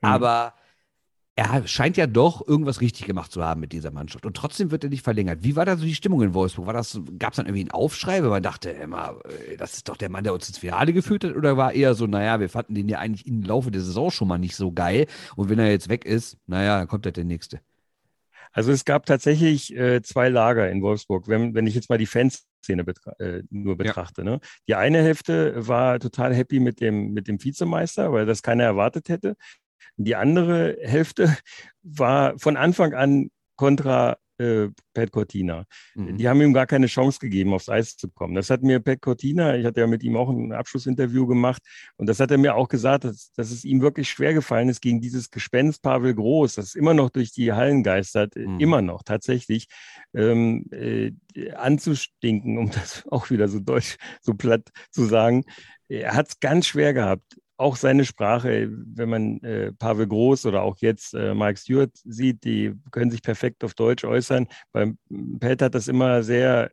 Mhm. 0.00 0.08
Aber 0.08 0.54
er 1.36 1.66
scheint 1.66 1.96
ja 1.96 2.06
doch 2.06 2.46
irgendwas 2.46 2.80
richtig 2.80 3.06
gemacht 3.06 3.32
zu 3.32 3.42
haben 3.44 3.60
mit 3.60 3.72
dieser 3.72 3.90
Mannschaft. 3.90 4.26
Und 4.26 4.36
trotzdem 4.36 4.70
wird 4.70 4.84
er 4.84 4.90
nicht 4.90 5.04
verlängert. 5.04 5.38
Wie 5.42 5.56
war 5.56 5.64
da 5.64 5.76
so 5.76 5.84
die 5.84 5.94
Stimmung 5.94 6.22
in 6.22 6.34
Wolfsburg? 6.34 6.66
War 6.66 6.74
das, 6.74 7.00
gab 7.18 7.32
es 7.32 7.36
dann 7.36 7.46
irgendwie 7.46 7.62
einen 7.62 7.70
Aufschrei, 7.70 8.22
weil 8.22 8.30
man 8.30 8.42
dachte, 8.42 8.70
immer, 8.70 9.20
äh, 9.48 9.56
das 9.56 9.74
ist 9.74 9.88
doch 9.88 9.96
der 9.96 10.10
Mann, 10.10 10.24
der 10.24 10.34
uns 10.34 10.48
ins 10.48 10.58
Finale 10.58 10.92
geführt 10.92 11.24
hat? 11.24 11.36
Oder 11.36 11.56
war 11.56 11.72
eher 11.72 11.94
so, 11.94 12.06
naja, 12.06 12.40
wir 12.40 12.48
fanden 12.48 12.74
den 12.74 12.88
ja 12.88 12.98
eigentlich 12.98 13.26
im 13.26 13.42
Laufe 13.42 13.70
der 13.70 13.80
Saison 13.80 14.10
schon 14.10 14.28
mal 14.28 14.38
nicht 14.38 14.56
so 14.56 14.72
geil. 14.72 15.06
Und 15.36 15.48
wenn 15.48 15.58
er 15.58 15.70
jetzt 15.70 15.88
weg 15.88 16.04
ist, 16.04 16.36
naja, 16.46 16.78
dann 16.78 16.88
kommt 16.88 17.06
halt 17.06 17.16
der 17.16 17.24
nächste. 17.24 17.60
Also 18.52 18.72
es 18.72 18.84
gab 18.84 19.06
tatsächlich 19.06 19.74
äh, 19.76 20.02
zwei 20.02 20.28
Lager 20.28 20.70
in 20.70 20.82
Wolfsburg, 20.82 21.28
wenn, 21.28 21.54
wenn 21.54 21.66
ich 21.66 21.74
jetzt 21.74 21.88
mal 21.88 21.98
die 21.98 22.06
Fanszene 22.06 22.84
betra 22.84 23.12
äh, 23.18 23.42
nur 23.50 23.76
betrachte. 23.76 24.22
Ja. 24.22 24.30
Ne? 24.30 24.40
Die 24.68 24.74
eine 24.74 25.02
Hälfte 25.02 25.66
war 25.68 25.98
total 26.00 26.34
happy 26.34 26.60
mit 26.60 26.80
dem, 26.80 27.12
mit 27.12 27.28
dem 27.28 27.42
Vizemeister, 27.42 28.12
weil 28.12 28.26
das 28.26 28.42
keiner 28.42 28.64
erwartet 28.64 29.08
hätte. 29.08 29.36
Die 29.96 30.16
andere 30.16 30.76
Hälfte 30.82 31.36
war 31.82 32.38
von 32.38 32.56
Anfang 32.56 32.94
an 32.94 33.30
kontra 33.56 34.16
äh, 34.40 34.68
Pat 34.94 35.12
Cortina. 35.12 35.64
Mhm. 35.94 36.16
Die 36.16 36.28
haben 36.28 36.40
ihm 36.40 36.52
gar 36.52 36.66
keine 36.66 36.86
Chance 36.86 37.18
gegeben, 37.20 37.52
aufs 37.52 37.68
Eis 37.68 37.96
zu 37.96 38.08
kommen. 38.08 38.34
Das 38.34 38.50
hat 38.50 38.62
mir 38.62 38.80
Pat 38.80 39.00
Cortina, 39.00 39.56
ich 39.56 39.66
hatte 39.66 39.80
ja 39.80 39.86
mit 39.86 40.02
ihm 40.02 40.16
auch 40.16 40.30
ein 40.30 40.52
Abschlussinterview 40.52 41.26
gemacht, 41.26 41.62
und 41.96 42.08
das 42.08 42.20
hat 42.20 42.30
er 42.30 42.38
mir 42.38 42.54
auch 42.54 42.68
gesagt, 42.68 43.04
dass, 43.04 43.32
dass 43.32 43.50
es 43.50 43.64
ihm 43.64 43.82
wirklich 43.82 44.08
schwer 44.08 44.34
gefallen 44.34 44.68
ist, 44.68 44.80
gegen 44.80 45.00
dieses 45.00 45.30
Gespenst 45.30 45.82
Pavel 45.82 46.14
Groß, 46.14 46.54
das 46.54 46.74
immer 46.74 46.94
noch 46.94 47.10
durch 47.10 47.32
die 47.32 47.52
Hallen 47.52 47.82
geistert, 47.82 48.36
äh, 48.36 48.46
mhm. 48.46 48.60
immer 48.60 48.82
noch 48.82 49.02
tatsächlich, 49.02 49.66
ähm, 50.14 50.66
äh, 50.72 51.12
anzustinken, 51.52 52.58
um 52.58 52.70
das 52.70 53.04
auch 53.10 53.30
wieder 53.30 53.48
so 53.48 53.60
deutsch, 53.60 53.96
so 54.20 54.34
platt 54.34 54.70
zu 54.90 55.04
sagen. 55.04 55.44
Er 55.88 56.14
hat 56.14 56.28
es 56.28 56.40
ganz 56.40 56.66
schwer 56.66 56.94
gehabt 56.94 57.39
auch 57.60 57.76
seine 57.76 58.06
Sprache, 58.06 58.70
wenn 58.70 59.08
man 59.10 59.40
äh, 59.40 59.72
Pavel 59.72 60.06
Groß 60.06 60.46
oder 60.46 60.62
auch 60.62 60.78
jetzt 60.78 61.14
äh, 61.14 61.34
Mike 61.34 61.58
Stewart 61.58 61.90
sieht, 62.04 62.42
die 62.44 62.72
können 62.90 63.10
sich 63.10 63.22
perfekt 63.22 63.62
auf 63.64 63.74
Deutsch 63.74 64.04
äußern. 64.04 64.46
Beim 64.72 64.96
Pat 65.38 65.60
hat 65.60 65.74
das 65.74 65.86
immer 65.86 66.22
sehr, 66.22 66.70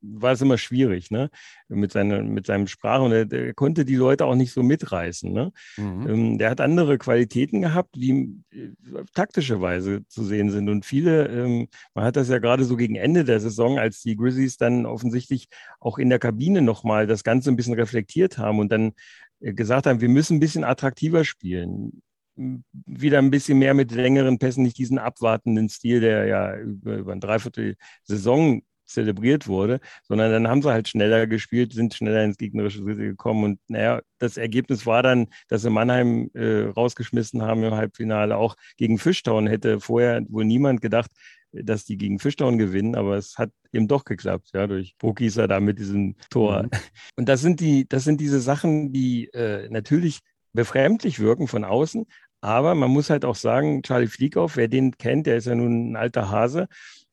war 0.00 0.32
es 0.32 0.40
immer 0.40 0.56
schwierig, 0.56 1.10
ne? 1.10 1.28
Mit, 1.68 1.92
seiner, 1.92 2.22
mit 2.22 2.46
seinem 2.46 2.66
Sprache 2.66 3.02
und 3.02 3.12
er, 3.12 3.26
der 3.26 3.54
konnte 3.54 3.84
die 3.84 3.96
Leute 3.96 4.24
auch 4.24 4.34
nicht 4.34 4.52
so 4.52 4.62
mitreißen. 4.62 5.30
Ne? 5.30 5.52
Mhm. 5.76 6.08
Ähm, 6.08 6.38
der 6.38 6.50
hat 6.50 6.60
andere 6.60 6.98
Qualitäten 6.98 7.60
gehabt, 7.60 7.94
die 7.94 8.42
äh, 8.50 8.70
taktischerweise 9.14 10.06
zu 10.08 10.24
sehen 10.24 10.50
sind. 10.50 10.68
Und 10.68 10.84
viele, 10.84 11.26
ähm, 11.28 11.68
man 11.94 12.04
hat 12.04 12.16
das 12.16 12.28
ja 12.28 12.38
gerade 12.38 12.64
so 12.64 12.76
gegen 12.76 12.96
Ende 12.96 13.24
der 13.24 13.40
Saison, 13.40 13.78
als 13.78 14.00
die 14.00 14.16
Grizzlies 14.16 14.56
dann 14.56 14.86
offensichtlich 14.86 15.48
auch 15.78 15.98
in 15.98 16.08
der 16.08 16.18
Kabine 16.18 16.62
nochmal 16.62 17.06
das 17.06 17.24
Ganze 17.24 17.50
ein 17.50 17.56
bisschen 17.56 17.74
reflektiert 17.74 18.38
haben 18.38 18.58
und 18.58 18.72
dann 18.72 18.88
äh, 18.88 18.92
gesagt 19.40 19.86
haben, 19.86 20.00
wir 20.00 20.08
müssen 20.08 20.36
ein 20.36 20.40
bisschen 20.40 20.64
attraktiver 20.64 21.24
spielen. 21.24 22.02
Wieder 22.36 23.18
ein 23.18 23.30
bisschen 23.30 23.58
mehr 23.58 23.74
mit 23.74 23.90
längeren 23.90 24.38
Pässen, 24.38 24.62
nicht 24.62 24.78
diesen 24.78 24.98
abwartenden 24.98 25.68
Stil, 25.68 26.00
der 26.00 26.26
ja 26.26 26.56
über, 26.56 26.96
über 26.96 27.12
ein 27.12 27.20
Dreiviertel 27.20 27.76
Saison 28.04 28.62
zelebriert 28.90 29.46
wurde, 29.48 29.80
sondern 30.02 30.32
dann 30.32 30.48
haben 30.48 30.62
sie 30.62 30.70
halt 30.70 30.88
schneller 30.88 31.26
gespielt, 31.26 31.72
sind 31.72 31.94
schneller 31.94 32.24
ins 32.24 32.36
gegnerische 32.36 32.80
Drittel 32.80 33.10
gekommen 33.10 33.44
und 33.44 33.60
naja, 33.68 34.00
das 34.18 34.36
Ergebnis 34.36 34.84
war 34.84 35.02
dann, 35.02 35.28
dass 35.48 35.62
sie 35.62 35.70
Mannheim 35.70 36.30
äh, 36.34 36.64
rausgeschmissen 36.64 37.42
haben 37.42 37.62
im 37.62 37.74
Halbfinale, 37.74 38.36
auch 38.36 38.56
gegen 38.76 38.98
Fischtown 38.98 39.46
hätte 39.46 39.80
vorher 39.80 40.22
wohl 40.28 40.44
niemand 40.44 40.80
gedacht, 40.80 41.10
dass 41.52 41.84
die 41.84 41.96
gegen 41.96 42.18
Fischtown 42.18 42.58
gewinnen, 42.58 42.94
aber 42.94 43.16
es 43.16 43.38
hat 43.38 43.50
eben 43.72 43.88
doch 43.88 44.04
geklappt, 44.04 44.50
ja, 44.54 44.66
durch 44.66 44.96
Burgießer 44.98 45.48
da 45.48 45.60
mit 45.60 45.78
diesem 45.78 46.16
Tor. 46.30 46.64
Mhm. 46.64 46.70
Und 47.16 47.28
das 47.28 47.40
sind 47.40 47.60
die, 47.60 47.88
das 47.88 48.04
sind 48.04 48.20
diese 48.20 48.40
Sachen, 48.40 48.92
die 48.92 49.28
äh, 49.32 49.68
natürlich 49.70 50.20
befremdlich 50.52 51.20
wirken 51.20 51.48
von 51.48 51.64
außen, 51.64 52.06
aber 52.40 52.74
man 52.74 52.90
muss 52.90 53.10
halt 53.10 53.24
auch 53.24 53.36
sagen, 53.36 53.82
Charlie 53.82 54.06
Flieghoff, 54.06 54.56
wer 54.56 54.68
den 54.68 54.96
kennt, 54.96 55.26
der 55.26 55.36
ist 55.36 55.46
ja 55.46 55.54
nun 55.54 55.92
ein 55.92 55.96
alter 55.96 56.30
Hase, 56.30 56.68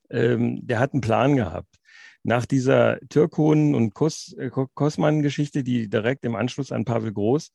ähm, 0.09 0.65
der 0.65 0.79
hat 0.79 0.93
einen 0.93 1.01
Plan 1.01 1.35
gehabt. 1.35 1.75
nach 2.23 2.45
dieser 2.45 2.99
Türkonen- 3.09 3.73
und 3.73 3.93
Kos, 3.93 4.33
äh, 4.37 4.49
Kosman-Geschichte, 4.49 5.63
die 5.63 5.89
direkt 5.89 6.25
im 6.25 6.35
Anschluss 6.35 6.73
an 6.73 6.83
Pavel 6.83 7.13
Groß 7.13 7.51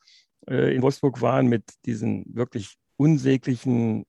äh, 0.48 0.74
in 0.74 0.80
Wolfsburg 0.80 1.20
waren, 1.20 1.46
mit 1.46 1.64
diesen 1.84 2.24
wirklich 2.34 2.76
unsäglichen, 2.96 4.06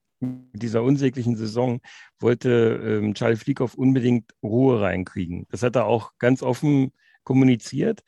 dieser 0.53 0.83
unsäglichen 0.83 1.35
Saison, 1.35 1.79
wollte 2.19 2.79
ähm, 2.83 3.13
Charlie 3.13 3.37
Flieghoff 3.37 3.75
unbedingt 3.75 4.31
Ruhe 4.41 4.81
reinkriegen. 4.81 5.45
Das 5.49 5.63
hat 5.63 5.75
er 5.75 5.85
auch 5.85 6.11
ganz 6.19 6.41
offen 6.41 6.91
kommuniziert 7.23 8.03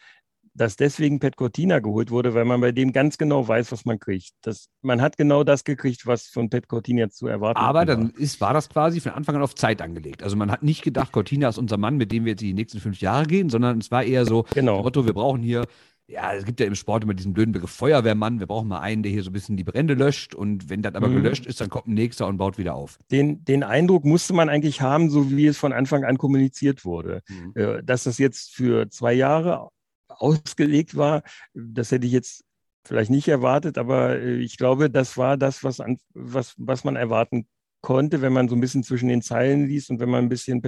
dass 0.56 0.78
deswegen 0.78 1.20
Pet 1.20 1.36
Cortina 1.36 1.80
geholt 1.80 2.10
wurde, 2.12 2.34
weil 2.34 2.46
man 2.46 2.62
bei 2.62 2.72
dem 2.72 2.94
ganz 2.94 3.18
genau 3.18 3.48
weiß, 3.48 3.72
was 3.72 3.86
man 3.86 4.00
kriegt. 4.00 4.32
Das, 4.42 4.70
man 4.82 5.02
hat 5.02 5.18
genau 5.18 5.44
das 5.44 5.66
gekriegt, 5.66 6.08
was 6.08 6.28
von 6.28 6.50
Pet 6.50 6.68
Cortina 6.70 7.10
zu 7.10 7.28
erwarten 7.28 7.60
war. 7.60 7.68
Aber 7.68 7.86
dann 7.86 8.12
ist, 8.12 8.40
war 8.40 8.54
das 8.54 8.70
quasi 8.70 9.02
von 9.02 9.12
Anfang 9.12 9.36
an 9.36 9.42
auf 9.42 9.54
Zeit 9.54 9.82
angelegt. 9.82 10.24
Also 10.24 10.38
man 10.38 10.50
hat 10.50 10.64
nicht 10.64 10.82
gedacht, 10.82 11.12
Cortina 11.12 11.50
ist 11.50 11.58
unser 11.58 11.78
Mann, 11.78 11.98
mit 11.98 12.12
dem 12.12 12.24
wir 12.24 12.32
jetzt 12.32 12.42
die 12.42 12.54
nächsten 12.54 12.80
fünf 12.80 13.02
Jahre 13.02 13.26
gehen, 13.26 13.50
sondern 13.50 13.80
es 13.80 13.92
war 13.92 14.04
eher 14.04 14.26
so, 14.26 14.46
genau. 14.54 14.82
Motto, 14.82 15.06
wir 15.06 15.14
brauchen 15.14 15.42
hier 15.42 15.66
ja, 16.08 16.34
es 16.34 16.46
gibt 16.46 16.60
ja 16.60 16.68
im 16.68 16.76
Sport 16.76 17.04
immer 17.04 17.16
diesen 17.16 17.34
blöden 17.34 17.52
Begriff 17.52 17.72
Feuerwehrmann. 17.72 18.40
Wir 18.40 18.46
brauchen 18.46 18.68
mal 18.68 18.80
einen, 18.80 19.02
der 19.02 19.12
hier 19.12 19.24
so 19.24 19.32
ein 19.32 19.34
bisschen 19.34 19.58
die 19.58 19.64
Brände 19.64 19.96
löscht. 19.96 20.36
Und 20.36 20.70
wenn 20.70 20.84
das 20.84 20.94
aber 20.94 21.08
mhm. 21.08 21.16
gelöscht 21.16 21.46
ist, 21.46 21.62
dann 21.62 21.70
kommt 21.70 21.88
ein 21.88 21.96
nächster 21.96 22.28
und 22.28 22.38
baut 22.38 22.58
wieder 22.58 22.76
auf. 22.76 23.00
Den, 23.12 23.44
den 23.44 23.64
Eindruck 23.64 24.06
musste 24.06 24.34
man 24.34 24.50
eigentlich 24.50 24.82
haben, 24.82 25.10
so 25.10 25.32
wie 25.32 25.48
es 25.48 25.58
von 25.58 25.74
Anfang 25.74 26.04
an 26.04 26.18
kommuniziert 26.18 26.86
wurde. 26.86 27.22
Mhm. 27.28 27.54
Äh, 27.56 27.84
dass 27.84 28.04
das 28.04 28.20
jetzt 28.20 28.54
für 28.54 28.90
zwei 28.90 29.14
Jahre 29.14 29.70
ausgelegt 30.08 30.96
war. 30.96 31.24
Das 31.54 31.92
hätte 31.92 32.06
ich 32.06 32.14
jetzt 32.14 32.44
vielleicht 32.84 33.10
nicht 33.10 33.28
erwartet, 33.28 33.80
aber 33.80 34.20
äh, 34.20 34.36
ich 34.36 34.58
glaube, 34.58 34.92
das 34.92 35.18
war 35.18 35.38
das, 35.38 35.64
was, 35.64 35.80
an, 35.80 35.98
was, 36.14 36.54
was 36.58 36.84
man 36.84 36.96
erwarten 36.96 37.48
konnte, 37.82 38.22
wenn 38.22 38.34
man 38.34 38.48
so 38.48 38.56
ein 38.56 38.62
bisschen 38.62 38.84
zwischen 38.84 39.10
den 39.10 39.22
Zeilen 39.22 39.68
liest 39.68 39.90
und 39.90 40.00
wenn 40.00 40.10
man 40.10 40.26
ein 40.26 40.30
bisschen 40.30 40.62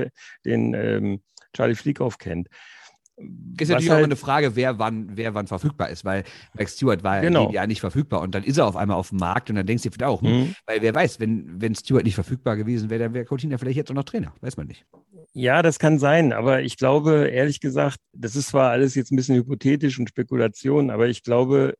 den 0.45 0.73
ähm, 0.73 1.21
Charlie 1.53 1.75
Flieghoff 1.75 2.17
kennt. 2.17 2.49
Ist 3.59 3.69
natürlich 3.69 3.89
halt, 3.89 4.01
auch 4.01 4.05
eine 4.05 4.15
Frage, 4.15 4.55
wer 4.55 4.77
wann, 4.77 5.17
wer 5.17 5.33
wann 5.33 5.47
verfügbar 5.47 5.89
ist, 5.89 6.05
weil 6.05 6.23
Max 6.53 6.75
Stewart 6.75 7.03
war 7.03 7.21
genau. 7.21 7.51
ja 7.51 7.65
nicht 7.65 7.81
verfügbar 7.81 8.21
und 8.21 8.35
dann 8.35 8.43
ist 8.43 8.57
er 8.57 8.67
auf 8.67 8.75
einmal 8.75 8.95
auf 8.95 9.09
dem 9.09 9.17
Markt 9.17 9.49
und 9.49 9.55
dann 9.55 9.65
denkst 9.65 9.81
du 9.81 9.89
vielleicht 9.89 10.03
auch, 10.03 10.21
hm, 10.21 10.29
mhm. 10.29 10.55
weil 10.67 10.83
wer 10.83 10.93
weiß, 10.93 11.19
wenn, 11.19 11.59
wenn 11.59 11.73
Stewart 11.73 12.03
nicht 12.03 12.13
verfügbar 12.13 12.55
gewesen 12.57 12.91
wäre, 12.91 13.05
dann 13.05 13.13
wäre 13.15 13.25
Coutinho 13.25 13.57
vielleicht 13.57 13.77
jetzt 13.77 13.89
auch 13.89 13.95
noch 13.95 14.03
Trainer, 14.03 14.33
weiß 14.41 14.57
man 14.57 14.67
nicht. 14.67 14.85
Ja, 15.33 15.63
das 15.63 15.79
kann 15.79 15.97
sein, 15.97 16.31
aber 16.31 16.61
ich 16.61 16.77
glaube, 16.77 17.29
ehrlich 17.29 17.59
gesagt, 17.59 17.97
das 18.13 18.35
ist 18.35 18.49
zwar 18.49 18.69
alles 18.69 18.93
jetzt 18.93 19.11
ein 19.11 19.15
bisschen 19.15 19.35
hypothetisch 19.35 19.97
und 19.97 20.09
Spekulation, 20.09 20.91
aber 20.91 21.07
ich 21.07 21.23
glaube, 21.23 21.73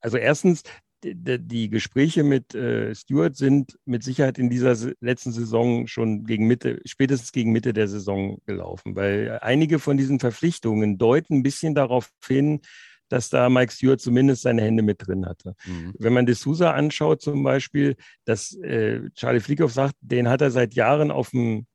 also 0.00 0.18
erstens, 0.18 0.62
die, 1.02 1.70
Gespräche 1.70 2.24
mit 2.24 2.54
äh, 2.54 2.94
Stewart 2.94 3.36
sind 3.36 3.78
mit 3.84 4.02
Sicherheit 4.02 4.38
in 4.38 4.50
dieser 4.50 4.74
letzten 5.00 5.32
Saison 5.32 5.86
schon 5.86 6.24
gegen 6.24 6.46
Mitte, 6.46 6.80
spätestens 6.84 7.32
gegen 7.32 7.52
Mitte 7.52 7.72
der 7.72 7.88
Saison 7.88 8.38
gelaufen, 8.46 8.96
weil 8.96 9.38
einige 9.42 9.78
von 9.78 9.96
diesen 9.96 10.20
Verpflichtungen 10.20 10.98
deuten 10.98 11.36
ein 11.36 11.42
bisschen 11.42 11.74
darauf 11.74 12.10
hin, 12.26 12.60
dass 13.08 13.30
da 13.30 13.48
Mike 13.48 13.72
Stewart 13.72 14.00
zumindest 14.00 14.42
seine 14.42 14.62
Hände 14.62 14.82
mit 14.82 15.06
drin 15.06 15.26
hatte. 15.26 15.54
Mhm. 15.64 15.94
Wenn 15.98 16.12
man 16.12 16.26
D'Souza 16.26 16.72
anschaut 16.72 17.22
zum 17.22 17.42
Beispiel, 17.42 17.96
dass 18.24 18.54
äh, 18.56 19.08
Charlie 19.14 19.40
Flickhoff 19.40 19.72
sagt, 19.72 19.94
den 20.00 20.28
hat 20.28 20.42
er 20.42 20.50
seit 20.50 20.74
Jahren 20.74 21.10
auf 21.10 21.30
dem 21.30 21.66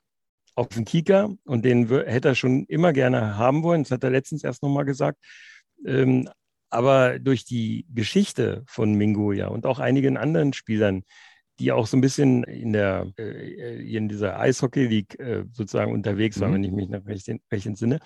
auf 0.55 0.67
dem 0.67 0.85
Kika 0.85 1.31
und 1.45 1.65
den 1.65 1.87
hätte 1.89 2.27
er 2.27 2.35
schon 2.35 2.65
immer 2.65 2.93
gerne 2.93 3.37
haben 3.37 3.63
wollen. 3.63 3.83
Das 3.83 3.91
hat 3.91 4.03
er 4.03 4.11
letztens 4.11 4.43
erst 4.43 4.61
nochmal 4.61 4.85
gesagt. 4.85 5.17
Ähm, 5.83 6.29
aber 6.73 7.19
durch 7.19 7.45
die 7.45 7.85
Geschichte 7.93 8.63
von 8.67 8.93
Mingoya 8.95 9.47
und 9.47 9.65
auch 9.65 9.79
einigen 9.79 10.17
anderen 10.17 10.53
Spielern, 10.53 11.03
die 11.59 11.71
auch 11.71 11.85
so 11.85 11.95
ein 11.95 12.01
bisschen 12.01 12.43
in 12.43 12.73
der 12.73 13.11
äh, 13.17 13.95
in 13.95 14.09
dieser 14.09 14.39
Eishockey 14.39 14.87
League 14.87 15.19
äh, 15.19 15.45
sozusagen 15.51 15.93
unterwegs 15.93 16.39
waren, 16.39 16.49
mhm. 16.49 16.55
wenn 16.55 16.63
ich 16.63 16.71
mich 16.71 16.89
noch 16.89 17.05
recht, 17.05 17.29
recht 17.51 17.65
entsinne, 17.67 17.99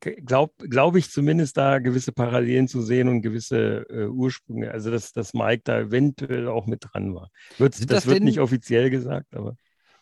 glaube 0.00 0.52
glaub 0.68 0.96
ich 0.96 1.10
zumindest 1.10 1.56
da 1.56 1.78
gewisse 1.78 2.12
Parallelen 2.12 2.68
zu 2.68 2.82
sehen 2.82 3.08
und 3.08 3.22
gewisse 3.22 3.86
äh, 3.88 4.06
Ursprünge. 4.06 4.70
Also 4.70 4.90
dass, 4.90 5.12
dass 5.12 5.32
Mike 5.32 5.62
da 5.64 5.80
eventuell 5.80 6.46
auch 6.48 6.66
mit 6.66 6.84
dran 6.92 7.14
war. 7.14 7.30
Wird, 7.56 7.78
das, 7.78 7.86
das 7.86 8.06
wird 8.06 8.22
nicht 8.22 8.40
offiziell 8.40 8.90
gesagt, 8.90 9.34
aber. 9.34 9.56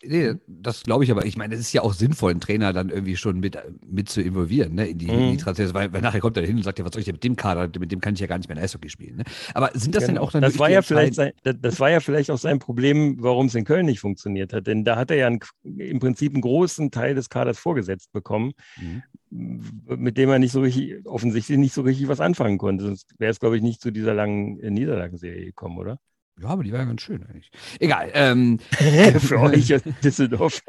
Nee, 0.04 0.34
das 0.46 0.84
glaube 0.84 1.02
ich 1.02 1.10
aber. 1.10 1.26
Ich 1.26 1.36
meine, 1.36 1.54
es 1.54 1.60
ist 1.60 1.72
ja 1.72 1.82
auch 1.82 1.92
sinnvoll, 1.92 2.30
einen 2.30 2.40
Trainer 2.40 2.72
dann 2.72 2.88
irgendwie 2.88 3.16
schon 3.16 3.40
mit, 3.40 3.58
mit 3.84 4.08
zu 4.08 4.22
involvieren, 4.22 4.74
ne, 4.74 4.86
in 4.86 4.98
die, 4.98 5.06
mhm. 5.06 5.12
in 5.12 5.30
die 5.32 5.36
Transfers, 5.38 5.74
weil, 5.74 5.92
weil, 5.92 6.02
nachher 6.02 6.20
kommt 6.20 6.36
er 6.36 6.46
hin 6.46 6.56
und 6.56 6.62
sagt 6.62 6.78
ja, 6.78 6.84
was 6.84 6.92
soll 6.92 7.00
ich 7.00 7.06
denn 7.06 7.14
mit 7.14 7.24
dem 7.24 7.34
Kader, 7.34 7.68
mit 7.78 7.90
dem 7.90 8.00
kann 8.00 8.14
ich 8.14 8.20
ja 8.20 8.28
gar 8.28 8.38
nicht 8.38 8.48
mehr 8.48 8.56
in 8.56 8.62
Eishockey 8.62 8.88
spielen. 8.88 9.16
Ne? 9.16 9.24
Aber 9.54 9.70
sind 9.74 9.96
das 9.96 10.04
genau. 10.04 10.14
denn 10.14 10.18
auch 10.18 10.30
dann 10.30 10.42
das 10.42 10.58
war 10.58 10.70
ja 10.70 10.82
vielleicht 10.82 11.14
sein, 11.14 11.32
Das 11.42 11.80
war 11.80 11.90
ja 11.90 11.98
vielleicht 11.98 12.30
auch 12.30 12.38
sein 12.38 12.60
Problem, 12.60 13.16
warum 13.20 13.46
es 13.46 13.56
in 13.56 13.64
Köln 13.64 13.86
nicht 13.86 13.98
funktioniert 13.98 14.52
hat. 14.52 14.68
Denn 14.68 14.84
da 14.84 14.94
hat 14.94 15.10
er 15.10 15.16
ja 15.16 15.26
einen, 15.26 15.40
im 15.64 15.98
Prinzip 15.98 16.32
einen 16.32 16.42
großen 16.42 16.92
Teil 16.92 17.16
des 17.16 17.28
Kaders 17.28 17.58
vorgesetzt 17.58 18.12
bekommen, 18.12 18.52
mhm. 18.80 19.62
mit 19.96 20.16
dem 20.16 20.30
er 20.30 20.38
nicht 20.38 20.52
so 20.52 20.60
richtig, 20.60 21.04
offensichtlich 21.06 21.58
nicht 21.58 21.74
so 21.74 21.82
richtig 21.82 22.06
was 22.06 22.20
anfangen 22.20 22.58
konnte. 22.58 22.84
Sonst 22.84 23.14
wäre 23.18 23.32
es, 23.32 23.40
glaube 23.40 23.56
ich, 23.56 23.62
nicht 23.62 23.80
zu 23.80 23.90
dieser 23.90 24.14
langen 24.14 24.58
Niederlagenserie 24.58 25.46
gekommen, 25.46 25.78
oder? 25.78 25.98
Ja, 26.40 26.48
aber 26.48 26.62
die 26.62 26.72
war 26.72 26.78
ja 26.78 26.84
ganz 26.84 27.02
schön 27.02 27.24
eigentlich. 27.24 27.50
Egal. 27.80 28.10
Ähm, 28.14 28.58
Für 29.18 29.40
euch 29.40 29.70
in 29.70 29.80
Düsseldorf. 30.02 30.62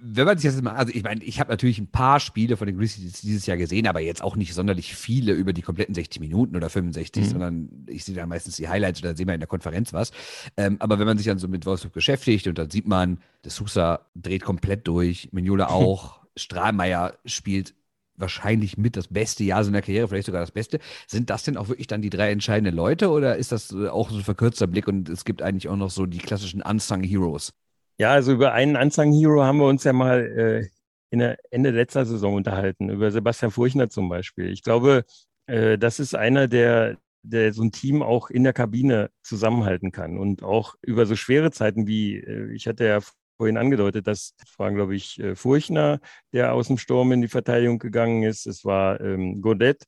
Wenn 0.00 0.26
man 0.26 0.36
sich 0.36 0.50
das 0.50 0.60
mal, 0.60 0.74
also 0.74 0.92
ich 0.94 1.02
meine, 1.02 1.22
ich 1.24 1.40
habe 1.40 1.50
natürlich 1.50 1.78
ein 1.78 1.86
paar 1.86 2.20
Spiele 2.20 2.56
von 2.56 2.66
den 2.66 2.76
Grizzlies 2.76 3.22
dieses 3.22 3.46
Jahr 3.46 3.56
gesehen, 3.56 3.86
aber 3.86 4.00
jetzt 4.00 4.22
auch 4.22 4.36
nicht 4.36 4.52
sonderlich 4.52 4.94
viele 4.94 5.32
über 5.32 5.52
die 5.52 5.62
kompletten 5.62 5.94
60 5.94 6.20
Minuten 6.20 6.54
oder 6.54 6.68
65, 6.68 7.24
mhm. 7.24 7.28
sondern 7.28 7.68
ich 7.86 8.04
sehe 8.04 8.14
da 8.14 8.26
meistens 8.26 8.56
die 8.56 8.68
Highlights 8.68 9.00
oder 9.00 9.16
sehe 9.16 9.24
mal 9.24 9.34
in 9.34 9.40
der 9.40 9.48
Konferenz 9.48 9.92
was. 9.92 10.12
Ähm, 10.56 10.76
aber 10.80 10.98
wenn 10.98 11.06
man 11.06 11.16
sich 11.16 11.26
dann 11.26 11.38
so 11.38 11.48
mit 11.48 11.64
Wolfsburg 11.64 11.94
beschäftigt 11.94 12.46
und 12.46 12.58
dann 12.58 12.70
sieht 12.70 12.86
man, 12.86 13.20
der 13.44 13.50
Sousa 13.50 14.06
dreht 14.14 14.42
komplett 14.42 14.86
durch, 14.86 15.30
Mignola 15.32 15.66
auch, 15.70 16.20
Strahlmeier 16.36 17.14
spielt 17.24 17.74
wahrscheinlich 18.18 18.76
mit 18.76 18.96
das 18.96 19.08
beste 19.08 19.44
Jahr 19.44 19.64
seiner 19.64 19.82
Karriere, 19.82 20.08
vielleicht 20.08 20.26
sogar 20.26 20.40
das 20.40 20.50
beste. 20.50 20.78
Sind 21.06 21.30
das 21.30 21.44
denn 21.44 21.56
auch 21.56 21.68
wirklich 21.68 21.86
dann 21.86 22.02
die 22.02 22.10
drei 22.10 22.30
entscheidenden 22.30 22.74
Leute 22.74 23.10
oder 23.10 23.36
ist 23.36 23.52
das 23.52 23.72
äh, 23.72 23.88
auch 23.88 24.10
so 24.10 24.16
ein 24.16 24.24
verkürzter 24.24 24.66
Blick 24.66 24.88
und 24.88 25.08
es 25.08 25.24
gibt 25.24 25.42
eigentlich 25.42 25.68
auch 25.68 25.76
noch 25.76 25.90
so 25.90 26.06
die 26.06 26.18
klassischen 26.18 26.62
Unsung 26.62 27.02
Heroes? 27.02 27.52
Ja, 27.98 28.12
also 28.12 28.32
über 28.32 28.52
einen 28.52 28.76
Unsung 28.76 29.12
Hero 29.12 29.42
haben 29.42 29.58
wir 29.58 29.66
uns 29.66 29.84
ja 29.84 29.92
mal 29.92 30.20
äh, 30.20 30.68
in 31.10 31.20
der 31.20 31.38
Ende 31.50 31.70
letzter 31.70 32.04
Saison 32.04 32.34
unterhalten, 32.34 32.90
über 32.90 33.10
Sebastian 33.10 33.50
Furchner 33.50 33.88
zum 33.88 34.08
Beispiel. 34.08 34.50
Ich 34.50 34.62
glaube, 34.62 35.04
äh, 35.46 35.78
das 35.78 36.00
ist 36.00 36.14
einer, 36.14 36.48
der, 36.48 36.98
der 37.22 37.52
so 37.52 37.62
ein 37.62 37.72
Team 37.72 38.02
auch 38.02 38.30
in 38.30 38.44
der 38.44 38.52
Kabine 38.52 39.10
zusammenhalten 39.22 39.92
kann 39.92 40.18
und 40.18 40.42
auch 40.42 40.74
über 40.82 41.06
so 41.06 41.16
schwere 41.16 41.50
Zeiten 41.50 41.86
wie, 41.86 42.16
äh, 42.18 42.52
ich 42.52 42.66
hatte 42.66 42.84
ja 42.84 43.00
vorhin 43.36 43.56
angedeutet, 43.56 44.06
dass 44.06 44.34
es 44.44 44.58
war, 44.58 44.72
glaube 44.72 44.94
ich, 44.96 45.18
äh, 45.20 45.34
Furchner, 45.34 46.00
der 46.32 46.54
aus 46.54 46.68
dem 46.68 46.78
Sturm 46.78 47.12
in 47.12 47.20
die 47.20 47.28
Verteidigung 47.28 47.78
gegangen 47.78 48.22
ist. 48.22 48.46
Es 48.46 48.64
war 48.64 49.00
ähm, 49.00 49.40
Godet, 49.40 49.84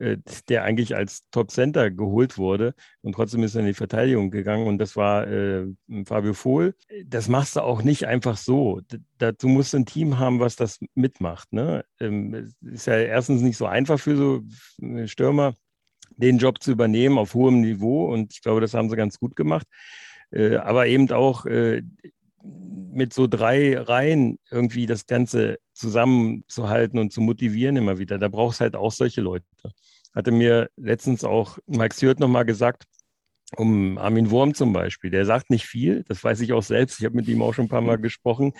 äh, 0.00 0.16
der 0.48 0.64
eigentlich 0.64 0.96
als 0.96 1.28
Top-Center 1.30 1.90
geholt 1.90 2.38
wurde 2.38 2.74
und 3.02 3.14
trotzdem 3.14 3.42
ist 3.42 3.54
er 3.54 3.60
in 3.60 3.66
die 3.66 3.74
Verteidigung 3.74 4.30
gegangen 4.30 4.66
und 4.66 4.78
das 4.78 4.96
war 4.96 5.28
äh, 5.28 5.66
Fabio 6.06 6.32
Vohl. 6.32 6.74
Das 7.04 7.28
machst 7.28 7.56
du 7.56 7.60
auch 7.60 7.82
nicht 7.82 8.06
einfach 8.06 8.38
so. 8.38 8.80
dazu 9.18 9.46
musst 9.48 9.74
du 9.74 9.76
ein 9.76 9.84
Team 9.86 10.18
haben, 10.18 10.40
was 10.40 10.56
das 10.56 10.78
mitmacht. 10.94 11.52
Ne? 11.52 11.84
Ähm, 12.00 12.50
ist 12.62 12.86
ja 12.86 12.96
erstens 12.96 13.42
nicht 13.42 13.58
so 13.58 13.66
einfach 13.66 14.00
für 14.00 14.16
so 14.16 14.42
äh, 14.82 15.06
Stürmer, 15.06 15.54
den 16.16 16.38
Job 16.38 16.62
zu 16.62 16.72
übernehmen 16.72 17.18
auf 17.18 17.34
hohem 17.34 17.60
Niveau 17.60 18.10
und 18.12 18.32
ich 18.32 18.40
glaube, 18.40 18.62
das 18.62 18.72
haben 18.72 18.88
sie 18.88 18.96
ganz 18.96 19.18
gut 19.18 19.36
gemacht. 19.36 19.66
Äh, 20.30 20.56
aber 20.56 20.86
eben 20.86 21.10
auch 21.12 21.44
äh, 21.44 21.82
mit 22.92 23.12
so 23.12 23.26
drei 23.26 23.78
Reihen 23.78 24.38
irgendwie 24.50 24.86
das 24.86 25.06
Ganze 25.06 25.58
zusammenzuhalten 25.72 26.98
und 26.98 27.12
zu 27.12 27.20
motivieren 27.20 27.76
immer 27.76 27.98
wieder. 27.98 28.18
Da 28.18 28.28
brauchst 28.28 28.60
halt 28.60 28.76
auch 28.76 28.92
solche 28.92 29.20
Leute. 29.20 29.46
Hatte 30.14 30.32
mir 30.32 30.70
letztens 30.76 31.24
auch 31.24 31.58
Mike 31.66 31.94
Stewart 31.94 32.20
nochmal 32.20 32.44
gesagt, 32.44 32.84
um 33.56 33.98
Armin 33.98 34.30
Wurm 34.30 34.54
zum 34.54 34.72
Beispiel. 34.72 35.10
Der 35.10 35.26
sagt 35.26 35.50
nicht 35.50 35.66
viel, 35.66 36.04
das 36.08 36.22
weiß 36.22 36.40
ich 36.40 36.52
auch 36.52 36.62
selbst. 36.62 36.98
Ich 37.00 37.04
habe 37.04 37.16
mit 37.16 37.28
ihm 37.28 37.42
auch 37.42 37.52
schon 37.52 37.66
ein 37.66 37.70
paar 37.70 37.80
Mal 37.80 37.98
gesprochen. 37.98 38.52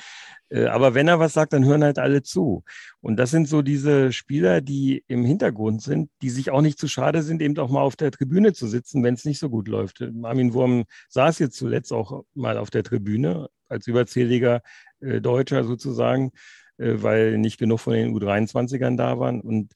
Äh, 0.49 0.67
aber 0.67 0.95
wenn 0.95 1.09
er 1.09 1.21
was 1.21 1.33
sagt, 1.33 1.53
dann 1.53 1.65
hören 1.65 1.85
halt 1.85 1.99
alle 1.99 2.23
zu. 2.23 2.65
Und 3.01 3.17
das 3.17 3.31
sind 3.31 3.49
so 3.49 3.63
diese 3.63 4.13
Spieler, 4.13 4.61
die 4.61 5.05
im 5.07 5.25
Hintergrund 5.25 5.83
sind, 5.83 6.11
die 6.23 6.31
sich 6.31 6.51
auch 6.51 6.61
nicht 6.61 6.79
zu 6.79 6.89
schade 6.89 7.23
sind, 7.23 7.41
eben 7.43 7.57
auch 7.59 7.71
mal 7.71 7.83
auf 7.83 7.97
der 7.97 8.11
Tribüne 8.11 8.53
zu 8.53 8.67
sitzen, 8.67 9.03
wenn 9.05 9.15
es 9.15 9.25
nicht 9.25 9.39
so 9.39 9.49
gut 9.49 9.69
läuft. 9.69 10.03
Armin 10.23 10.53
Wurm 10.55 10.85
saß 11.09 11.39
jetzt 11.39 11.57
zuletzt 11.57 11.93
auch 11.93 12.25
mal 12.35 12.59
auf 12.59 12.71
der 12.71 12.83
Tribüne 12.83 13.49
als 13.69 13.87
überzähliger 13.87 14.63
äh, 15.01 15.21
Deutscher 15.21 15.65
sozusagen, 15.65 16.33
äh, 16.79 16.95
weil 16.97 17.39
nicht 17.39 17.59
genug 17.59 17.81
von 17.81 17.95
den 17.95 18.15
U23ern 18.17 18.97
da 18.97 19.19
waren. 19.19 19.41
Und 19.41 19.73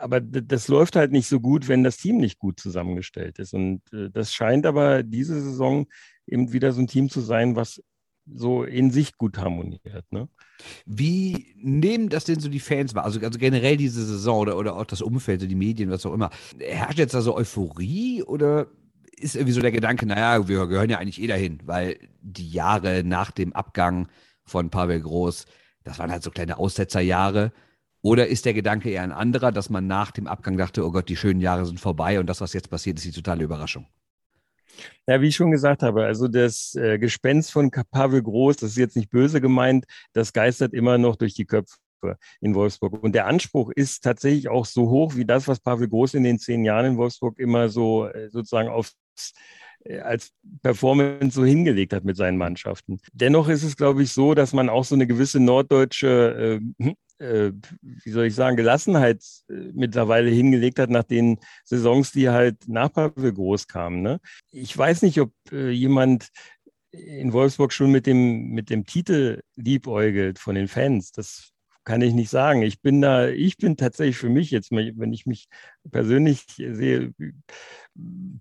aber 0.00 0.20
das 0.20 0.68
läuft 0.68 0.96
halt 0.96 1.12
nicht 1.12 1.28
so 1.28 1.40
gut, 1.40 1.68
wenn 1.68 1.84
das 1.84 1.96
Team 1.96 2.18
nicht 2.18 2.38
gut 2.38 2.60
zusammengestellt 2.60 3.38
ist. 3.38 3.54
Und 3.54 3.82
äh, 3.92 4.10
das 4.10 4.32
scheint 4.32 4.66
aber 4.66 5.02
diese 5.02 5.40
Saison 5.40 5.86
eben 6.26 6.52
wieder 6.52 6.72
so 6.72 6.80
ein 6.80 6.86
Team 6.86 7.08
zu 7.08 7.20
sein, 7.20 7.56
was 7.56 7.82
so 8.32 8.62
in 8.62 8.90
sich 8.90 9.16
gut 9.16 9.38
harmoniert. 9.38 10.04
Ne? 10.10 10.28
Wie 10.84 11.54
nehmen 11.56 12.08
das 12.08 12.24
denn 12.24 12.40
so 12.40 12.48
die 12.48 12.60
Fans 12.60 12.94
wahr? 12.94 13.04
Also, 13.04 13.20
also 13.20 13.38
generell 13.38 13.76
diese 13.76 14.04
Saison 14.04 14.40
oder, 14.40 14.58
oder 14.58 14.76
auch 14.76 14.84
das 14.84 15.02
Umfeld, 15.02 15.40
so 15.40 15.46
die 15.46 15.54
Medien, 15.54 15.90
was 15.90 16.04
auch 16.04 16.12
immer. 16.12 16.30
Herrscht 16.58 16.98
jetzt 16.98 17.14
da 17.14 17.22
so 17.22 17.36
Euphorie 17.36 18.22
oder 18.22 18.68
ist 19.16 19.34
irgendwie 19.34 19.52
so 19.52 19.60
der 19.60 19.72
Gedanke, 19.72 20.06
naja, 20.06 20.46
wir 20.46 20.66
gehören 20.66 20.90
ja 20.90 20.98
eigentlich 20.98 21.20
eh 21.20 21.26
dahin, 21.26 21.58
weil 21.64 21.98
die 22.20 22.50
Jahre 22.50 23.02
nach 23.04 23.30
dem 23.30 23.52
Abgang 23.52 24.08
von 24.44 24.70
Pavel 24.70 25.00
Groß, 25.00 25.46
das 25.84 25.98
waren 25.98 26.10
halt 26.10 26.22
so 26.22 26.30
kleine 26.30 26.58
Aussetzerjahre. 26.58 27.52
Oder 28.08 28.28
ist 28.28 28.46
der 28.46 28.54
Gedanke 28.54 28.88
eher 28.88 29.02
ein 29.02 29.12
anderer, 29.12 29.52
dass 29.52 29.68
man 29.68 29.86
nach 29.86 30.12
dem 30.12 30.26
Abgang 30.26 30.56
dachte, 30.56 30.82
oh 30.82 30.90
Gott, 30.90 31.10
die 31.10 31.16
schönen 31.16 31.42
Jahre 31.42 31.66
sind 31.66 31.78
vorbei 31.78 32.18
und 32.18 32.26
das, 32.26 32.40
was 32.40 32.54
jetzt 32.54 32.70
passiert, 32.70 32.96
ist 32.96 33.04
die 33.04 33.12
totale 33.12 33.44
Überraschung? 33.44 33.86
Ja, 35.06 35.20
wie 35.20 35.28
ich 35.28 35.36
schon 35.36 35.50
gesagt 35.50 35.82
habe, 35.82 36.06
also 36.06 36.26
das 36.26 36.74
äh, 36.74 36.98
Gespenst 36.98 37.52
von 37.52 37.70
Pavel 37.70 38.22
Groß, 38.22 38.56
das 38.56 38.70
ist 38.70 38.78
jetzt 38.78 38.96
nicht 38.96 39.10
böse 39.10 39.42
gemeint, 39.42 39.84
das 40.14 40.32
geistert 40.32 40.72
immer 40.72 40.96
noch 40.96 41.16
durch 41.16 41.34
die 41.34 41.44
Köpfe 41.44 41.76
in 42.40 42.54
Wolfsburg. 42.54 42.94
Und 43.02 43.14
der 43.14 43.26
Anspruch 43.26 43.72
ist 43.76 44.02
tatsächlich 44.04 44.48
auch 44.48 44.64
so 44.64 44.88
hoch 44.88 45.14
wie 45.14 45.26
das, 45.26 45.46
was 45.46 45.60
Pavel 45.60 45.88
Groß 45.88 46.14
in 46.14 46.24
den 46.24 46.38
zehn 46.38 46.64
Jahren 46.64 46.86
in 46.86 46.96
Wolfsburg 46.96 47.38
immer 47.38 47.68
so 47.68 48.06
äh, 48.06 48.30
sozusagen 48.30 48.70
aufs 48.70 48.96
äh, 49.84 49.98
als 49.98 50.32
Performance 50.62 51.34
so 51.34 51.44
hingelegt 51.44 51.92
hat 51.92 52.04
mit 52.04 52.16
seinen 52.16 52.38
Mannschaften. 52.38 53.00
Dennoch 53.12 53.50
ist 53.50 53.64
es, 53.64 53.76
glaube 53.76 54.02
ich, 54.02 54.12
so, 54.12 54.32
dass 54.32 54.54
man 54.54 54.70
auch 54.70 54.84
so 54.84 54.94
eine 54.94 55.06
gewisse 55.06 55.40
norddeutsche, 55.40 56.62
äh, 57.18 57.52
wie 57.80 58.10
soll 58.10 58.26
ich 58.26 58.34
sagen, 58.34 58.56
Gelassenheit 58.56 59.22
äh, 59.48 59.54
mittlerweile 59.72 60.30
hingelegt 60.30 60.78
hat 60.78 60.90
nach 60.90 61.04
den 61.04 61.38
Saisons, 61.64 62.12
die 62.12 62.28
halt 62.28 62.68
nach 62.68 62.92
Pavel 62.92 63.32
groß 63.32 63.66
kamen. 63.66 64.02
Ne? 64.02 64.20
Ich 64.50 64.76
weiß 64.76 65.02
nicht, 65.02 65.20
ob 65.20 65.32
äh, 65.52 65.70
jemand 65.70 66.28
in 66.90 67.32
Wolfsburg 67.32 67.72
schon 67.72 67.90
mit 67.90 68.06
dem, 68.06 68.50
mit 68.50 68.70
dem 68.70 68.86
Titel 68.86 69.42
liebäugelt 69.56 70.38
von 70.38 70.54
den 70.54 70.68
Fans. 70.68 71.12
Das 71.12 71.52
kann 71.88 72.02
ich 72.02 72.12
nicht 72.12 72.28
sagen. 72.28 72.60
Ich 72.60 72.82
bin 72.82 73.00
da, 73.00 73.28
ich 73.28 73.56
bin 73.56 73.78
tatsächlich 73.78 74.18
für 74.18 74.28
mich 74.28 74.50
jetzt, 74.50 74.70
wenn 74.70 75.10
ich 75.10 75.24
mich 75.24 75.48
persönlich 75.90 76.44
sehe, 76.54 77.14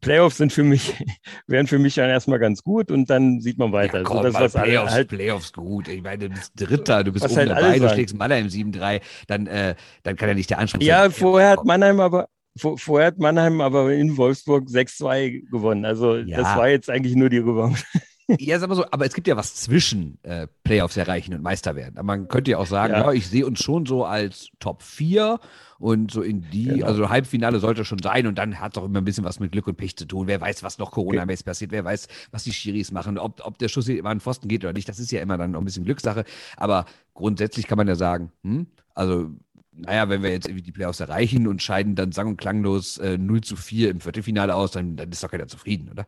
Playoffs 0.02 0.36
sind 0.36 0.52
für 0.52 0.64
mich, 0.64 0.94
wären 1.48 1.66
für 1.66 1.80
mich 1.80 1.96
dann 1.96 2.10
erstmal 2.10 2.40
ganz 2.40 2.62
gut 2.62 2.92
und 2.92 3.10
dann 3.10 3.40
sieht 3.40 3.58
man 3.58 3.72
weiter. 3.72 4.00
Ja, 4.00 4.04
komm, 4.04 4.18
so, 4.18 4.24
das, 4.24 4.34
was 4.34 4.52
Playoffs, 4.52 4.92
halt, 4.92 5.08
Playoffs 5.08 5.54
gut. 5.54 5.88
Ich 5.88 6.04
meine, 6.04 6.28
du 6.28 6.36
bist 6.36 6.52
Dritter, 6.56 7.06
du 7.06 7.14
bist 7.14 7.24
oben 7.24 7.38
halt 7.38 7.50
dabei, 7.52 7.80
du 7.80 7.90
schlägst 7.90 8.18
Mannheim 8.18 8.48
7-3, 8.48 9.00
dann, 9.28 9.48
äh, 9.48 9.76
dann 10.04 10.18
kann 10.18 10.28
ja 10.28 10.36
nicht 10.36 10.50
der 10.50 10.60
Anspruch 10.60 10.82
ja, 10.82 11.04
sein. 11.04 11.12
Ja, 11.12 11.18
vorher 11.18 11.50
hat 11.52 11.64
Mannheim 11.64 12.02
aber, 12.02 12.28
vorher 12.58 13.08
hat 13.08 13.18
Mannheim 13.18 13.62
aber 13.62 13.94
in 13.94 14.18
Wolfsburg 14.18 14.68
6-2 14.68 15.50
gewonnen. 15.50 15.86
Also 15.86 16.18
ja. 16.18 16.36
das 16.36 16.58
war 16.58 16.68
jetzt 16.68 16.90
eigentlich 16.90 17.16
nur 17.16 17.30
die 17.30 17.38
Revanche. 17.38 17.86
Ja, 18.40 18.60
sag 18.60 18.68
mal 18.68 18.76
so, 18.76 18.86
aber 18.92 19.06
es 19.06 19.14
gibt 19.14 19.28
ja 19.28 19.38
was 19.38 19.56
zwischen 19.56 20.22
äh, 20.24 20.48
Playoffs 20.64 20.98
erreichen 20.98 21.34
und 21.34 21.42
Meister 21.42 21.76
werden. 21.76 21.98
Aber 21.98 22.06
man 22.06 22.28
könnte 22.28 22.52
ja 22.52 22.58
auch 22.58 22.68
sagen, 22.68 22.94
ja, 22.94 23.06
ja 23.06 23.12
ich 23.14 23.28
sehe 23.28 23.46
uns 23.46 23.64
schon 23.64 23.86
so 23.86 24.04
als 24.04 24.50
Top 24.60 24.84
4 24.84 25.40
und 25.80 26.12
so 26.12 26.22
in 26.22 26.42
die, 26.52 26.66
genau. 26.66 26.88
also 26.88 27.10
Halbfinale 27.10 27.60
sollte 27.60 27.86
schon 27.86 28.00
sein 28.00 28.28
und 28.28 28.38
dann 28.38 28.60
hat 28.60 28.76
es 28.76 28.82
auch 28.82 28.86
immer 28.86 29.00
ein 29.00 29.06
bisschen 29.06 29.24
was 29.24 29.40
mit 29.40 29.52
Glück 29.54 29.68
und 29.68 29.78
Pech 29.78 29.96
zu 29.96 30.06
tun. 30.06 30.28
Wer 30.28 30.42
weiß, 30.42 30.62
was 30.64 30.78
noch 30.78 30.92
Corona-mäßig 30.92 31.44
okay. 31.44 31.50
passiert, 31.50 31.72
wer 31.72 31.86
weiß, 31.86 32.08
was 32.32 32.44
die 32.44 32.52
Schiris 32.52 32.92
machen, 32.92 33.18
ob, 33.18 33.46
ob 33.46 33.58
der 33.60 33.70
Schuss 33.70 33.88
immer 33.88 34.10
an 34.10 34.18
den 34.18 34.22
Pfosten 34.22 34.50
geht 34.50 34.64
oder 34.66 34.74
nicht, 34.74 34.90
das 34.90 35.00
ist 35.00 35.12
ja 35.12 35.22
immer 35.22 35.38
dann 35.38 35.52
noch 35.52 35.62
ein 35.62 35.66
bisschen 35.66 35.86
Glückssache. 35.86 36.26
Aber 36.58 36.86
grundsätzlich 37.14 37.68
kann 37.68 37.78
man 37.78 37.88
ja 37.88 37.96
sagen, 37.96 38.32
hm, 38.44 38.68
also 38.94 39.32
naja, 39.72 40.10
wenn 40.10 40.24
wir 40.24 40.32
jetzt 40.32 40.48
irgendwie 40.48 40.64
die 40.64 40.72
Playoffs 40.72 41.00
erreichen 41.00 41.48
und 41.48 41.62
scheiden 41.62 41.96
dann 41.96 42.12
sang- 42.12 42.28
und 42.28 42.38
klanglos 42.38 42.98
äh, 42.98 43.18
0 43.18 43.42
zu 43.42 43.56
4 43.56 43.92
im 43.92 44.02
Viertelfinale 44.02 44.56
aus, 44.56 44.72
dann, 44.72 44.96
dann 44.98 45.12
ist 45.12 45.24
doch 45.24 45.32
keiner 45.32 45.48
zufrieden, 45.48 45.90
oder? 45.90 46.08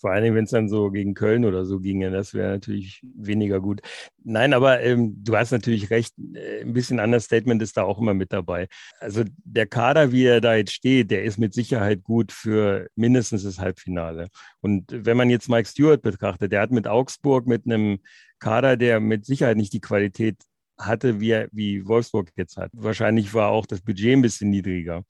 Vor 0.00 0.12
allen 0.12 0.22
Dingen, 0.22 0.36
wenn 0.36 0.44
es 0.44 0.50
dann 0.50 0.68
so 0.68 0.90
gegen 0.90 1.14
Köln 1.14 1.44
oder 1.44 1.64
so 1.64 1.80
ginge, 1.80 2.10
das 2.10 2.32
wäre 2.32 2.52
natürlich 2.52 3.02
weniger 3.02 3.60
gut. 3.60 3.80
Nein, 4.22 4.52
aber 4.54 4.80
ähm, 4.80 5.24
du 5.24 5.36
hast 5.36 5.50
natürlich 5.50 5.90
recht, 5.90 6.14
äh, 6.34 6.60
ein 6.62 6.72
bisschen 6.72 7.00
Understatement 7.00 7.60
ist 7.62 7.76
da 7.76 7.82
auch 7.82 7.98
immer 7.98 8.14
mit 8.14 8.32
dabei. 8.32 8.68
Also 9.00 9.24
der 9.44 9.66
Kader, 9.66 10.12
wie 10.12 10.24
er 10.24 10.40
da 10.40 10.54
jetzt 10.54 10.72
steht, 10.72 11.10
der 11.10 11.24
ist 11.24 11.38
mit 11.38 11.52
Sicherheit 11.52 12.04
gut 12.04 12.30
für 12.30 12.88
mindestens 12.94 13.42
das 13.42 13.58
Halbfinale. 13.58 14.28
Und 14.60 14.86
wenn 14.90 15.16
man 15.16 15.30
jetzt 15.30 15.48
Mike 15.48 15.68
Stewart 15.68 16.02
betrachtet, 16.02 16.52
der 16.52 16.60
hat 16.60 16.70
mit 16.70 16.86
Augsburg 16.86 17.46
mit 17.46 17.66
einem 17.66 17.98
Kader, 18.38 18.76
der 18.76 19.00
mit 19.00 19.26
Sicherheit 19.26 19.56
nicht 19.56 19.72
die 19.72 19.80
Qualität 19.80 20.36
hatte, 20.78 21.20
wie, 21.20 21.46
wie 21.52 21.86
Wolfsburg 21.86 22.30
jetzt 22.36 22.56
hat. 22.56 22.70
Wahrscheinlich 22.72 23.34
war 23.34 23.50
auch 23.50 23.66
das 23.66 23.80
Budget 23.80 24.12
ein 24.12 24.22
bisschen 24.22 24.50
niedriger. 24.50 25.02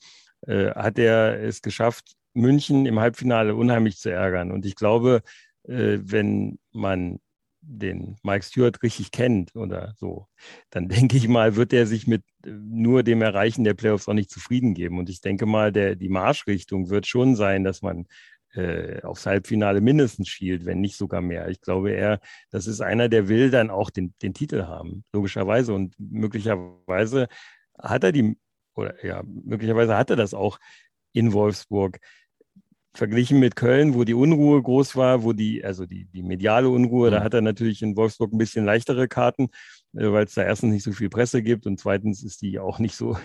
Äh, 0.47 0.71
hat 0.71 0.99
er 0.99 1.42
es 1.42 1.62
geschafft, 1.62 2.14
München 2.35 2.87
im 2.87 3.00
Halbfinale 3.00 3.54
unheimlich 3.54 3.99
zu 3.99 4.11
ärgern. 4.11 4.52
Und 4.52 4.66
ich 4.66 4.76
glaube, 4.76 5.23
äh, 5.64 5.99
wenn 6.00 6.58
man 6.73 7.20
den 7.61 8.16
Mike 8.23 8.44
Stewart 8.44 8.82
richtig 8.82 9.11
kennt 9.11 9.55
oder 9.55 9.94
so, 9.98 10.29
dann 10.70 10.88
denke 10.88 11.16
ich 11.16 11.29
mal, 11.29 11.57
wird 11.57 11.72
er 11.72 11.87
sich 11.87 12.07
mit 12.07 12.22
äh, 12.44 12.50
nur 12.50 13.03
dem 13.03 13.22
Erreichen 13.22 13.64
der 13.64 13.74
Playoffs 13.74 14.09
auch 14.09 14.14
nicht 14.14 14.31
zufrieden 14.31 14.74
geben. 14.74 14.98
Und 14.98 15.11
ich 15.11 15.20
denke 15.20 15.46
mal, 15.46 15.72
der, 15.72 15.96
die 15.96 16.09
Marschrichtung 16.09 16.90
wird 16.90 17.07
schon 17.07 17.37
sein, 17.37 17.64
dass 17.64 17.83
man 17.83 18.07
äh, 18.55 19.03
aufs 19.03 19.26
Halbfinale 19.26 19.81
mindestens 19.81 20.29
schielt, 20.29 20.64
wenn 20.64 20.81
nicht 20.81 20.96
sogar 20.96 21.20
mehr. 21.20 21.48
Ich 21.48 21.61
glaube 21.61 21.90
eher, 21.92 22.20
das 22.50 22.66
ist 22.66 22.81
einer, 22.81 23.09
der 23.09 23.29
will 23.29 23.50
dann 23.50 23.70
auch 23.70 23.90
den, 23.90 24.14
den 24.22 24.35
Titel 24.35 24.64
haben, 24.64 25.05
logischerweise. 25.12 25.74
Und 25.74 25.94
möglicherweise 25.98 27.29
hat 27.79 28.05
er 28.05 28.12
die, 28.12 28.37
oder 28.74 29.05
ja, 29.05 29.22
möglicherweise 29.24 29.96
hat 29.96 30.11
er 30.11 30.16
das 30.16 30.35
auch 30.35 30.59
in 31.12 31.33
Wolfsburg 31.33 31.99
verglichen 32.94 33.38
mit 33.38 33.55
Köln, 33.57 33.94
wo 33.94 34.05
die 34.05 34.14
Unruhe 34.14 34.61
groß 34.61 34.97
war, 34.97 35.23
wo 35.23 35.33
die, 35.33 35.64
also 35.64 35.87
die, 35.87 36.07
die 36.07 36.23
mediale 36.23 36.68
Unruhe, 36.68 37.09
mhm. 37.09 37.12
da 37.12 37.23
hat 37.23 37.33
er 37.33 37.42
natürlich 37.42 37.81
in 37.83 37.97
Wolfsburg 37.97 38.33
ein 38.33 38.38
bisschen 38.38 38.64
leichtere 38.64 39.09
Karten, 39.09 39.51
äh, 39.97 40.11
weil 40.11 40.25
es 40.25 40.35
da 40.35 40.42
erstens 40.42 40.73
nicht 40.73 40.83
so 40.83 40.92
viel 40.92 41.09
Presse 41.09 41.42
gibt 41.42 41.66
und 41.66 41.79
zweitens 41.79 42.23
ist 42.23 42.42
die 42.42 42.59
auch 42.59 42.79
nicht 42.79 42.97
so 42.97 43.16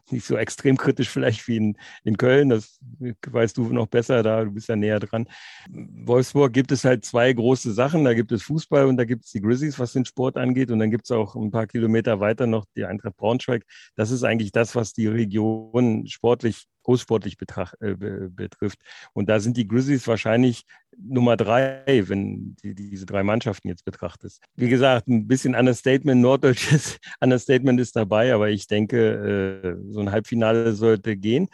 nicht 0.10 0.26
so 0.26 0.36
extrem 0.36 0.76
kritisch 0.76 1.08
vielleicht 1.08 1.46
wie 1.46 1.56
in, 1.56 1.76
in 2.02 2.16
Köln. 2.16 2.48
Das 2.48 2.80
weißt 3.26 3.56
du 3.56 3.72
noch 3.72 3.86
besser, 3.86 4.22
da 4.22 4.44
du 4.44 4.50
bist 4.50 4.68
ja 4.68 4.74
näher 4.74 4.98
dran. 4.98 5.28
Wolfsburg 5.70 6.52
gibt 6.52 6.72
es 6.72 6.84
halt 6.84 7.04
zwei 7.04 7.32
große 7.32 7.72
Sachen. 7.72 8.04
Da 8.04 8.14
gibt 8.14 8.32
es 8.32 8.42
Fußball 8.42 8.86
und 8.86 8.96
da 8.96 9.04
gibt 9.04 9.24
es 9.24 9.30
die 9.30 9.40
Grizzlies, 9.40 9.78
was 9.78 9.92
den 9.92 10.04
Sport 10.04 10.36
angeht. 10.36 10.70
Und 10.70 10.80
dann 10.80 10.90
gibt 10.90 11.04
es 11.04 11.10
auch 11.10 11.36
ein 11.36 11.50
paar 11.50 11.66
Kilometer 11.66 12.18
weiter 12.18 12.46
noch 12.46 12.64
die 12.76 12.86
Eintracht 12.86 13.16
Braunschweig. 13.16 13.64
Das 13.94 14.10
ist 14.10 14.24
eigentlich 14.24 14.52
das, 14.52 14.74
was 14.74 14.92
die 14.92 15.06
Region 15.06 16.06
sportlich 16.06 16.66
großsportlich 16.90 17.36
betracht, 17.36 17.76
äh, 17.80 17.94
betrifft. 17.94 18.80
Und 19.12 19.28
da 19.28 19.38
sind 19.38 19.56
die 19.56 19.68
Grizzlies 19.68 20.08
wahrscheinlich 20.08 20.64
Nummer 20.98 21.36
drei, 21.36 22.02
wenn 22.08 22.56
die, 22.64 22.74
diese 22.74 23.06
drei 23.06 23.22
Mannschaften 23.22 23.68
jetzt 23.68 23.84
betrachtest. 23.84 24.42
Wie 24.56 24.68
gesagt, 24.68 25.06
ein 25.06 25.28
bisschen 25.28 25.54
Understatement, 25.54 26.20
norddeutsches 26.20 26.98
Understatement 27.20 27.78
ist 27.78 27.94
dabei, 27.94 28.34
aber 28.34 28.50
ich 28.50 28.66
denke, 28.66 29.78
äh, 29.78 29.92
so 29.92 30.00
ein 30.00 30.10
Halbfinale 30.10 30.72
sollte 30.72 31.16
gehen. 31.16 31.48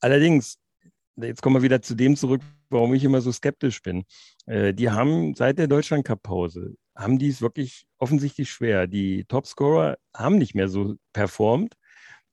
Allerdings, 0.00 0.58
jetzt 1.14 1.42
kommen 1.42 1.54
wir 1.54 1.62
wieder 1.62 1.80
zu 1.80 1.94
dem 1.94 2.16
zurück, 2.16 2.42
warum 2.68 2.92
ich 2.94 3.04
immer 3.04 3.20
so 3.20 3.30
skeptisch 3.30 3.82
bin. 3.82 4.02
Äh, 4.46 4.74
die 4.74 4.90
haben 4.90 5.36
seit 5.36 5.58
der 5.58 5.68
Deutschland-Cup-Pause, 5.68 6.74
haben 6.96 7.20
die 7.20 7.28
es 7.28 7.40
wirklich 7.40 7.86
offensichtlich 7.98 8.50
schwer. 8.50 8.88
Die 8.88 9.26
Topscorer 9.26 9.96
haben 10.12 10.38
nicht 10.38 10.56
mehr 10.56 10.66
so 10.66 10.96
performt 11.12 11.76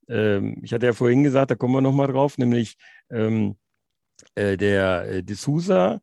ähm, 0.10 0.58
ich 0.64 0.74
hatte 0.74 0.88
ja 0.88 0.94
vorhin 0.94 1.24
gesagt, 1.24 1.52
da 1.52 1.56
kommen 1.56 1.74
wir 1.76 1.82
nochmal 1.82 2.08
drauf, 2.08 2.38
nämlich 2.38 2.78
ähm, 3.10 3.56
äh, 4.36 4.58
der 4.58 5.06
äh, 5.10 5.20
D'Souza 5.20 6.02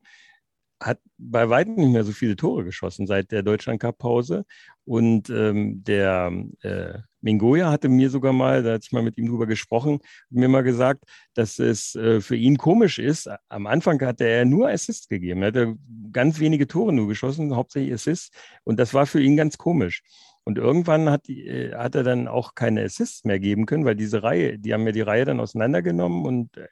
hat 0.81 1.01
bei 1.17 1.49
weitem 1.49 1.77
nicht 1.77 1.93
mehr 1.93 2.05
so 2.05 2.13
viele 2.13 2.37
Tore 2.37 2.65
geschossen 2.65 3.07
seit 3.07 3.33
der 3.33 3.43
Deutschland-Cup-Pause. 3.43 4.45
Und 4.85 5.31
ähm, 5.31 5.83
der 5.83 6.31
äh, 6.61 6.99
Mingoya 7.23 7.71
hatte 7.71 7.89
mir 7.89 8.11
sogar 8.11 8.33
mal, 8.33 8.63
da 8.63 8.75
hatte 8.75 8.85
ich 8.85 8.93
mal 8.93 9.03
mit 9.03 9.17
ihm 9.17 9.27
drüber 9.27 9.47
gesprochen, 9.47 10.01
mir 10.29 10.49
mal 10.49 10.63
gesagt, 10.63 11.05
dass 11.35 11.59
es 11.59 11.95
äh, 11.95 12.21
für 12.21 12.37
ihn 12.37 12.59
komisch 12.59 12.99
ist. 12.99 13.29
Am 13.49 13.67
Anfang 13.67 14.01
hatte 14.03 14.25
er 14.25 14.45
nur 14.45 14.69
Assists 14.69 15.09
gegeben. 15.09 15.43
Er 15.43 15.49
hatte 15.49 15.77
ganz 16.13 16.39
wenige 16.39 16.67
Tore 16.67 16.93
nur 16.93 17.09
geschossen, 17.09 17.57
hauptsächlich 17.57 17.95
Assists. 17.95 18.31
Und 18.65 18.79
das 18.79 18.93
war 18.93 19.07
für 19.07 19.21
ihn 19.21 19.37
ganz 19.37 19.57
komisch. 19.57 20.03
Und 20.47 20.59
irgendwann 20.59 21.11
hat, 21.11 21.27
die, 21.27 21.45
äh, 21.45 21.75
hat 21.75 21.97
er 21.97 22.05
dann 22.05 22.29
auch 22.29 22.55
keine 22.55 22.85
Assists 22.85 23.25
mehr 23.25 23.41
geben 23.41 23.67
können, 23.67 23.85
weil 23.85 23.97
diese 23.97 24.23
Reihe, 24.23 24.59
die 24.61 24.73
haben 24.73 24.87
ja 24.87 24.93
die 24.93 25.01
Reihe 25.01 25.25
dann 25.25 25.41
auseinandergenommen 25.41 26.25
und 26.25 26.57
äh, 26.57 26.69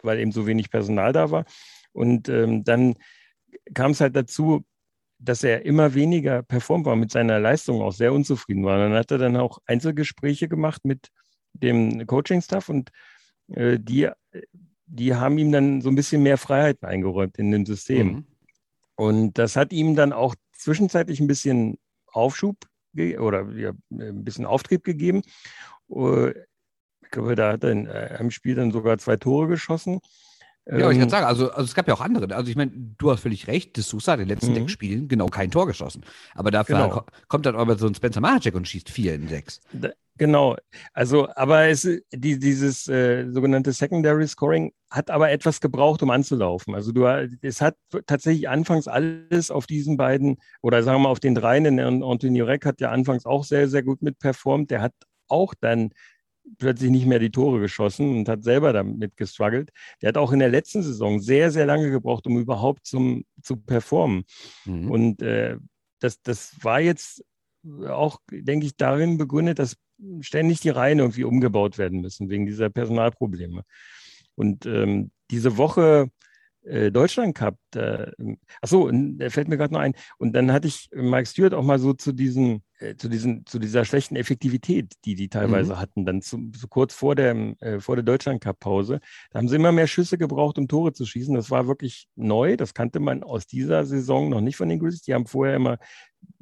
weil 0.00 0.20
eben 0.20 0.30
so 0.30 0.46
wenig 0.46 0.70
Personal 0.70 1.12
da 1.12 1.32
war. 1.32 1.44
Und 1.92 2.28
ähm, 2.28 2.62
dann 2.62 2.94
kam 3.74 3.90
es 3.90 4.00
halt 4.00 4.14
dazu, 4.14 4.64
dass 5.18 5.42
er 5.42 5.66
immer 5.66 5.94
weniger 5.94 6.44
performt 6.44 6.86
war, 6.86 6.94
mit 6.94 7.10
seiner 7.10 7.40
Leistung 7.40 7.82
auch 7.82 7.92
sehr 7.92 8.12
unzufrieden 8.12 8.64
war. 8.64 8.76
Und 8.76 8.90
dann 8.90 8.98
hat 8.98 9.10
er 9.10 9.18
dann 9.18 9.36
auch 9.36 9.58
Einzelgespräche 9.66 10.46
gemacht 10.46 10.84
mit 10.84 11.08
dem 11.52 12.06
Coaching-Staff 12.06 12.68
und 12.68 12.92
äh, 13.48 13.80
die, 13.80 14.08
die 14.86 15.14
haben 15.16 15.38
ihm 15.38 15.50
dann 15.50 15.80
so 15.80 15.88
ein 15.88 15.96
bisschen 15.96 16.22
mehr 16.22 16.38
Freiheiten 16.38 16.86
eingeräumt 16.86 17.38
in 17.38 17.50
dem 17.50 17.66
System. 17.66 18.06
Mhm. 18.06 18.26
Und 18.94 19.38
das 19.38 19.56
hat 19.56 19.72
ihm 19.72 19.96
dann 19.96 20.12
auch 20.12 20.36
zwischenzeitlich 20.52 21.18
ein 21.18 21.26
bisschen 21.26 21.78
Aufschub 22.06 22.56
oder 23.18 23.50
ja, 23.52 23.72
ein 23.90 24.24
bisschen 24.24 24.46
Auftrieb 24.46 24.84
gegeben. 24.84 25.22
Äh, 25.90 26.30
ich 26.30 27.10
glaube, 27.12 27.36
da 27.36 27.52
hat 27.52 27.64
er 27.64 27.70
in 27.70 27.88
einem 27.88 28.30
Spiel 28.30 28.56
dann 28.56 28.72
sogar 28.72 28.98
zwei 28.98 29.16
Tore 29.16 29.46
geschossen. 29.46 30.00
Ja, 30.68 30.90
ich 30.90 30.98
kann 30.98 31.02
ähm, 31.02 31.08
sagen, 31.08 31.26
also, 31.26 31.50
also 31.50 31.62
es 31.62 31.74
gab 31.74 31.86
ja 31.86 31.94
auch 31.94 32.00
andere. 32.00 32.34
Also 32.34 32.50
ich 32.50 32.56
meine, 32.56 32.72
du 32.98 33.10
hast 33.12 33.20
völlig 33.20 33.46
recht, 33.46 33.76
De 33.76 33.84
Sousa 33.84 34.12
hat 34.12 34.20
in 34.20 34.26
den 34.26 34.34
letzten 34.34 34.50
mhm. 34.50 34.56
sechs 34.56 34.72
Spielen 34.72 35.06
genau 35.06 35.26
kein 35.26 35.50
Tor 35.50 35.66
geschossen. 35.66 36.02
Aber 36.34 36.50
dafür 36.50 36.76
genau. 36.76 37.04
kommt 37.28 37.46
dann 37.46 37.54
aber 37.54 37.76
so 37.76 37.86
ein 37.86 37.94
Spencer 37.94 38.20
Mahacek 38.20 38.54
und 38.54 38.66
schießt 38.66 38.90
vier 38.90 39.14
in 39.14 39.28
sechs. 39.28 39.60
Da, 39.72 39.90
genau. 40.18 40.56
Also, 40.92 41.28
aber 41.36 41.68
es, 41.68 41.88
die, 42.12 42.38
dieses 42.40 42.88
äh, 42.88 43.30
sogenannte 43.30 43.72
Secondary 43.72 44.26
Scoring 44.26 44.72
hat 44.90 45.08
aber 45.08 45.30
etwas 45.30 45.60
gebraucht, 45.60 46.02
um 46.02 46.10
anzulaufen. 46.10 46.74
Also 46.74 46.90
du, 46.90 47.06
es 47.42 47.60
hat 47.60 47.76
tatsächlich 48.06 48.48
anfangs 48.48 48.88
alles 48.88 49.52
auf 49.52 49.66
diesen 49.66 49.96
beiden 49.96 50.38
oder 50.62 50.82
sagen 50.82 50.96
wir 50.96 51.04
mal 51.04 51.10
auf 51.10 51.20
den 51.20 51.36
dreien, 51.36 51.62
denn 51.62 52.02
Anthony 52.02 52.40
Reck 52.40 52.66
hat 52.66 52.80
ja 52.80 52.90
anfangs 52.90 53.24
auch 53.24 53.44
sehr, 53.44 53.68
sehr 53.68 53.84
gut 53.84 54.02
mit 54.02 54.18
performt. 54.18 54.72
Der 54.72 54.82
hat 54.82 54.94
auch 55.28 55.54
dann 55.60 55.90
plötzlich 56.58 56.90
nicht 56.90 57.06
mehr 57.06 57.18
die 57.18 57.30
Tore 57.30 57.60
geschossen 57.60 58.16
und 58.16 58.28
hat 58.28 58.42
selber 58.42 58.72
damit 58.72 59.16
gestruggelt. 59.16 59.70
Der 60.00 60.08
hat 60.08 60.16
auch 60.16 60.32
in 60.32 60.38
der 60.38 60.48
letzten 60.48 60.82
Saison 60.82 61.20
sehr, 61.20 61.50
sehr 61.50 61.66
lange 61.66 61.90
gebraucht, 61.90 62.26
um 62.26 62.38
überhaupt 62.38 62.86
zum, 62.86 63.24
zu 63.42 63.56
performen. 63.56 64.24
Mhm. 64.64 64.90
Und 64.90 65.22
äh, 65.22 65.56
das, 65.98 66.22
das 66.22 66.54
war 66.62 66.80
jetzt 66.80 67.24
auch, 67.88 68.20
denke 68.30 68.66
ich, 68.66 68.76
darin 68.76 69.18
begründet, 69.18 69.58
dass 69.58 69.76
ständig 70.20 70.60
die 70.60 70.70
Reihen 70.70 70.98
irgendwie 70.98 71.24
umgebaut 71.24 71.78
werden 71.78 72.00
müssen 72.00 72.28
wegen 72.28 72.46
dieser 72.46 72.70
Personalprobleme. 72.70 73.62
Und 74.34 74.66
ähm, 74.66 75.10
diese 75.30 75.56
Woche 75.56 76.10
äh, 76.62 76.90
Deutschland 76.90 77.34
Cup, 77.34 77.56
da, 77.70 78.10
achso, 78.60 78.90
der 78.92 79.30
fällt 79.30 79.48
mir 79.48 79.56
gerade 79.56 79.72
noch 79.72 79.80
ein. 79.80 79.94
Und 80.18 80.34
dann 80.34 80.52
hatte 80.52 80.68
ich 80.68 80.88
Mike 80.92 81.26
Stewart 81.26 81.54
auch 81.54 81.64
mal 81.64 81.78
so 81.78 81.92
zu 81.92 82.12
diesen, 82.12 82.56
äh, 82.56 82.60
zu 82.96 83.08
diesen, 83.08 83.46
zu 83.46 83.58
dieser 83.58 83.84
schlechten 83.84 84.16
Effektivität, 84.16 84.92
die 85.04 85.14
die 85.14 85.28
teilweise 85.28 85.74
mhm. 85.74 85.78
hatten, 85.78 86.04
dann 86.04 86.22
zu, 86.22 86.50
so 86.54 86.68
kurz 86.68 86.94
vor 86.94 87.14
der, 87.14 87.34
äh, 87.60 87.80
vor 87.80 87.96
der 87.96 88.02
Deutschland 88.02 88.42
Cup 88.42 88.60
Pause. 88.60 89.00
Da 89.30 89.38
haben 89.38 89.48
sie 89.48 89.56
immer 89.56 89.72
mehr 89.72 89.86
Schüsse 89.86 90.18
gebraucht, 90.18 90.58
um 90.58 90.68
Tore 90.68 90.92
zu 90.92 91.06
schießen. 91.06 91.34
Das 91.34 91.50
war 91.50 91.66
wirklich 91.66 92.08
neu. 92.16 92.56
Das 92.56 92.74
kannte 92.74 93.00
man 93.00 93.22
aus 93.22 93.46
dieser 93.46 93.84
Saison 93.84 94.28
noch 94.28 94.40
nicht 94.40 94.56
von 94.56 94.68
den 94.68 94.78
Grizzlies. 94.78 95.02
Die 95.02 95.14
haben 95.14 95.26
vorher 95.26 95.56
immer 95.56 95.78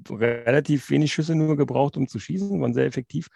relativ 0.08 0.90
wenig 0.90 1.12
Schüsse 1.12 1.34
nur 1.34 1.56
gebraucht, 1.56 1.96
um 1.96 2.08
zu 2.08 2.18
schießen, 2.18 2.60
waren 2.60 2.74
sehr 2.74 2.86
effektiv. 2.86 3.28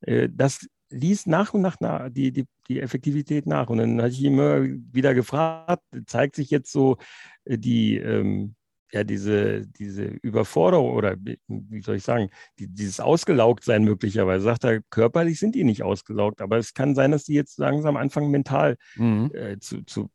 Äh, 0.00 0.28
das 0.32 0.66
ließ 0.90 1.26
nach 1.26 1.54
und 1.54 1.62
nach, 1.62 1.80
nach 1.80 2.08
die, 2.10 2.32
die, 2.32 2.46
die 2.68 2.80
Effektivität 2.80 3.46
nach. 3.46 3.68
Und 3.68 3.78
dann 3.78 4.00
hatte 4.00 4.14
ich 4.14 4.24
immer 4.24 4.62
wieder 4.62 5.14
gefragt, 5.14 5.82
zeigt 6.06 6.36
sich 6.36 6.50
jetzt 6.50 6.72
so 6.72 6.96
äh, 7.44 7.58
die, 7.58 7.96
ähm, 7.96 8.54
ja, 8.94 9.02
diese, 9.02 9.66
diese 9.66 10.04
Überforderung 10.04 10.94
oder 10.94 11.16
wie 11.48 11.80
soll 11.80 11.96
ich 11.96 12.04
sagen, 12.04 12.30
die, 12.60 12.68
dieses 12.68 13.00
Ausgelaugtsein 13.00 13.82
möglicherweise. 13.82 14.44
Sagt 14.44 14.62
er, 14.62 14.82
körperlich 14.82 15.40
sind 15.40 15.56
die 15.56 15.64
nicht 15.64 15.82
ausgelaugt, 15.82 16.40
aber 16.40 16.58
es 16.58 16.74
kann 16.74 16.94
sein, 16.94 17.10
dass 17.10 17.24
die 17.24 17.34
jetzt 17.34 17.58
langsam 17.58 17.96
anfangen, 17.96 18.30
mental 18.30 18.76
mhm. 18.94 19.32
äh, 19.34 19.58
zu, 19.58 19.82
zu 19.82 20.10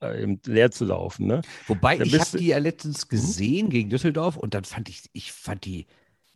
äh, 0.00 0.36
leer 0.46 0.72
zu 0.72 0.84
laufen. 0.84 1.28
Ne? 1.28 1.42
Wobei, 1.68 1.96
ich 2.00 2.18
habe 2.18 2.38
die 2.38 2.48
ja 2.48 2.58
letztens 2.58 3.04
mhm. 3.04 3.08
gesehen 3.10 3.66
mhm. 3.66 3.70
gegen 3.70 3.90
Düsseldorf 3.90 4.36
und 4.36 4.52
dann 4.54 4.64
fand 4.64 4.88
ich, 4.88 5.04
ich 5.12 5.30
fand 5.30 5.64
die, 5.64 5.86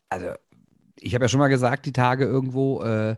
also 0.09 0.29
ich 1.01 1.17
habe 1.17 1.25
ja 1.25 1.29
schon 1.29 1.41
mal 1.41 1.49
gesagt, 1.49 1.85
die 1.85 1.93
Tage 1.93 2.27
irgendwo, 2.27 2.81
äh, 2.85 3.17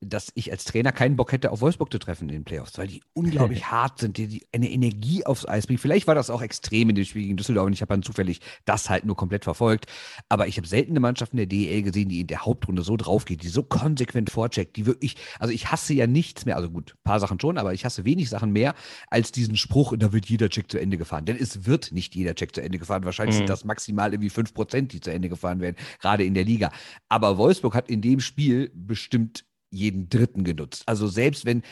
dass 0.00 0.30
ich 0.34 0.52
als 0.52 0.64
Trainer 0.64 0.92
keinen 0.92 1.16
Bock 1.16 1.32
hätte, 1.32 1.50
auf 1.50 1.60
Wolfsburg 1.60 1.90
zu 1.90 1.98
treffen 1.98 2.28
in 2.28 2.34
den 2.34 2.44
Playoffs, 2.44 2.78
weil 2.78 2.86
die 2.86 3.02
unglaublich 3.14 3.66
hart 3.70 3.98
sind, 3.98 4.16
die, 4.16 4.28
die, 4.28 4.46
eine 4.52 4.70
Energie 4.70 5.26
aufs 5.26 5.46
Eis 5.46 5.66
bringen. 5.66 5.78
Vielleicht 5.78 6.06
war 6.06 6.14
das 6.14 6.30
auch 6.30 6.40
extrem 6.40 6.90
in 6.90 6.94
dem 6.94 7.04
Spiel 7.04 7.22
gegen 7.22 7.36
Düsseldorf 7.36 7.66
und 7.66 7.72
ich 7.72 7.80
habe 7.80 7.92
dann 7.92 8.02
zufällig 8.02 8.40
das 8.64 8.88
halt 8.90 9.04
nur 9.04 9.16
komplett 9.16 9.44
verfolgt. 9.44 9.86
Aber 10.28 10.46
ich 10.46 10.56
habe 10.56 10.68
selten 10.68 10.92
eine 10.92 11.00
Mannschaft 11.00 11.32
in 11.32 11.38
der 11.38 11.46
DEL 11.46 11.82
gesehen, 11.82 12.08
die 12.08 12.20
in 12.20 12.28
der 12.28 12.44
Hauptrunde 12.44 12.82
so 12.82 12.96
drauf 12.96 13.24
geht, 13.24 13.42
die 13.42 13.48
so 13.48 13.62
konsequent 13.64 14.30
vorcheckt, 14.30 14.76
die 14.76 14.86
wirklich, 14.86 15.16
also 15.40 15.52
ich 15.52 15.70
hasse 15.72 15.94
ja 15.94 16.06
nichts 16.06 16.46
mehr, 16.46 16.56
also 16.56 16.70
gut, 16.70 16.94
ein 16.94 17.02
paar 17.04 17.20
Sachen 17.20 17.40
schon, 17.40 17.58
aber 17.58 17.74
ich 17.74 17.84
hasse 17.84 18.04
wenig 18.04 18.28
Sachen 18.28 18.52
mehr 18.52 18.74
als 19.08 19.32
diesen 19.32 19.56
Spruch, 19.56 19.94
da 19.96 20.12
wird 20.12 20.26
jeder 20.26 20.48
Check 20.48 20.70
zu 20.70 20.78
Ende 20.78 20.96
gefahren. 20.96 21.24
Denn 21.24 21.36
es 21.36 21.66
wird 21.66 21.90
nicht 21.90 22.14
jeder 22.14 22.34
Check 22.36 22.54
zu 22.54 22.62
Ende 22.62 22.78
gefahren. 22.78 23.04
Wahrscheinlich 23.04 23.34
mhm. 23.34 23.40
sind 23.40 23.48
das 23.48 23.64
maximal 23.64 24.12
irgendwie 24.12 24.30
5%, 24.30 24.82
die 24.82 25.00
zu 25.00 25.10
Ende 25.10 25.28
gefahren 25.28 25.60
werden, 25.60 25.76
gerade 26.00 26.24
in 26.24 26.34
der 26.34 26.44
Liga. 26.44 26.70
Aber 27.08 27.36
Wolfsburg 27.36 27.74
hat 27.74 27.88
in 27.88 28.00
dem 28.00 28.20
Spiel 28.20 28.70
bestimmt 28.74 29.44
jeden 29.70 30.08
Dritten 30.08 30.44
genutzt. 30.44 30.84
Also 30.86 31.06
selbst 31.08 31.44
wenn, 31.44 31.62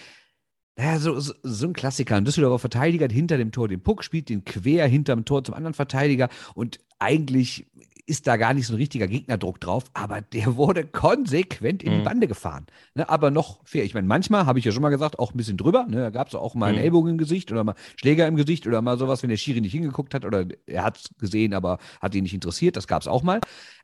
naja, 0.76 0.98
so, 0.98 1.18
so, 1.18 1.32
so 1.42 1.66
ein 1.66 1.72
Klassiker, 1.72 2.16
ein 2.16 2.24
Düsseldorfer 2.24 2.58
Verteidiger 2.58 3.04
hat 3.04 3.12
hinter 3.12 3.38
dem 3.38 3.52
Tor 3.52 3.68
den 3.68 3.82
Puck, 3.82 4.04
spielt 4.04 4.28
den 4.28 4.44
quer 4.44 4.86
hinterm 4.86 5.24
Tor 5.24 5.44
zum 5.44 5.54
anderen 5.54 5.74
Verteidiger 5.74 6.28
und 6.54 6.78
eigentlich 6.98 7.66
ist 8.06 8.28
da 8.28 8.36
gar 8.36 8.54
nicht 8.54 8.68
so 8.68 8.74
ein 8.74 8.76
richtiger 8.76 9.08
Gegnerdruck 9.08 9.60
drauf, 9.60 9.84
aber 9.92 10.20
der 10.20 10.56
wurde 10.56 10.86
konsequent 10.86 11.82
in 11.82 11.90
die 11.90 11.98
mhm. 11.98 12.04
Bande 12.04 12.28
gefahren. 12.28 12.66
Ne, 12.94 13.08
aber 13.08 13.32
noch 13.32 13.60
fair. 13.64 13.84
Ich 13.84 13.94
meine, 13.94 14.06
manchmal, 14.06 14.46
habe 14.46 14.60
ich 14.60 14.64
ja 14.64 14.70
schon 14.70 14.82
mal 14.82 14.90
gesagt, 14.90 15.18
auch 15.18 15.34
ein 15.34 15.36
bisschen 15.36 15.56
drüber. 15.56 15.86
Ne, 15.88 15.96
da 15.96 16.10
gab 16.10 16.28
es 16.28 16.34
auch 16.36 16.54
mal 16.54 16.66
einen 16.66 16.78
mhm. 16.78 16.84
Ellbogen 16.84 17.10
im 17.12 17.18
Gesicht 17.18 17.50
oder 17.50 17.64
mal 17.64 17.74
Schläger 17.96 18.28
im 18.28 18.36
Gesicht 18.36 18.66
oder 18.66 18.80
mal 18.80 18.96
sowas, 18.96 19.22
wenn 19.22 19.30
der 19.30 19.36
Schiri 19.36 19.60
nicht 19.60 19.72
hingeguckt 19.72 20.14
hat 20.14 20.24
oder 20.24 20.46
er 20.66 20.84
hat 20.84 20.98
es 20.98 21.10
gesehen, 21.18 21.52
aber 21.52 21.78
hat 22.00 22.14
ihn 22.14 22.22
nicht 22.22 22.34
interessiert. 22.34 22.76
Das 22.76 22.86
gab 22.86 23.02
es 23.02 23.08
auch 23.08 23.24
mal. 23.24 23.40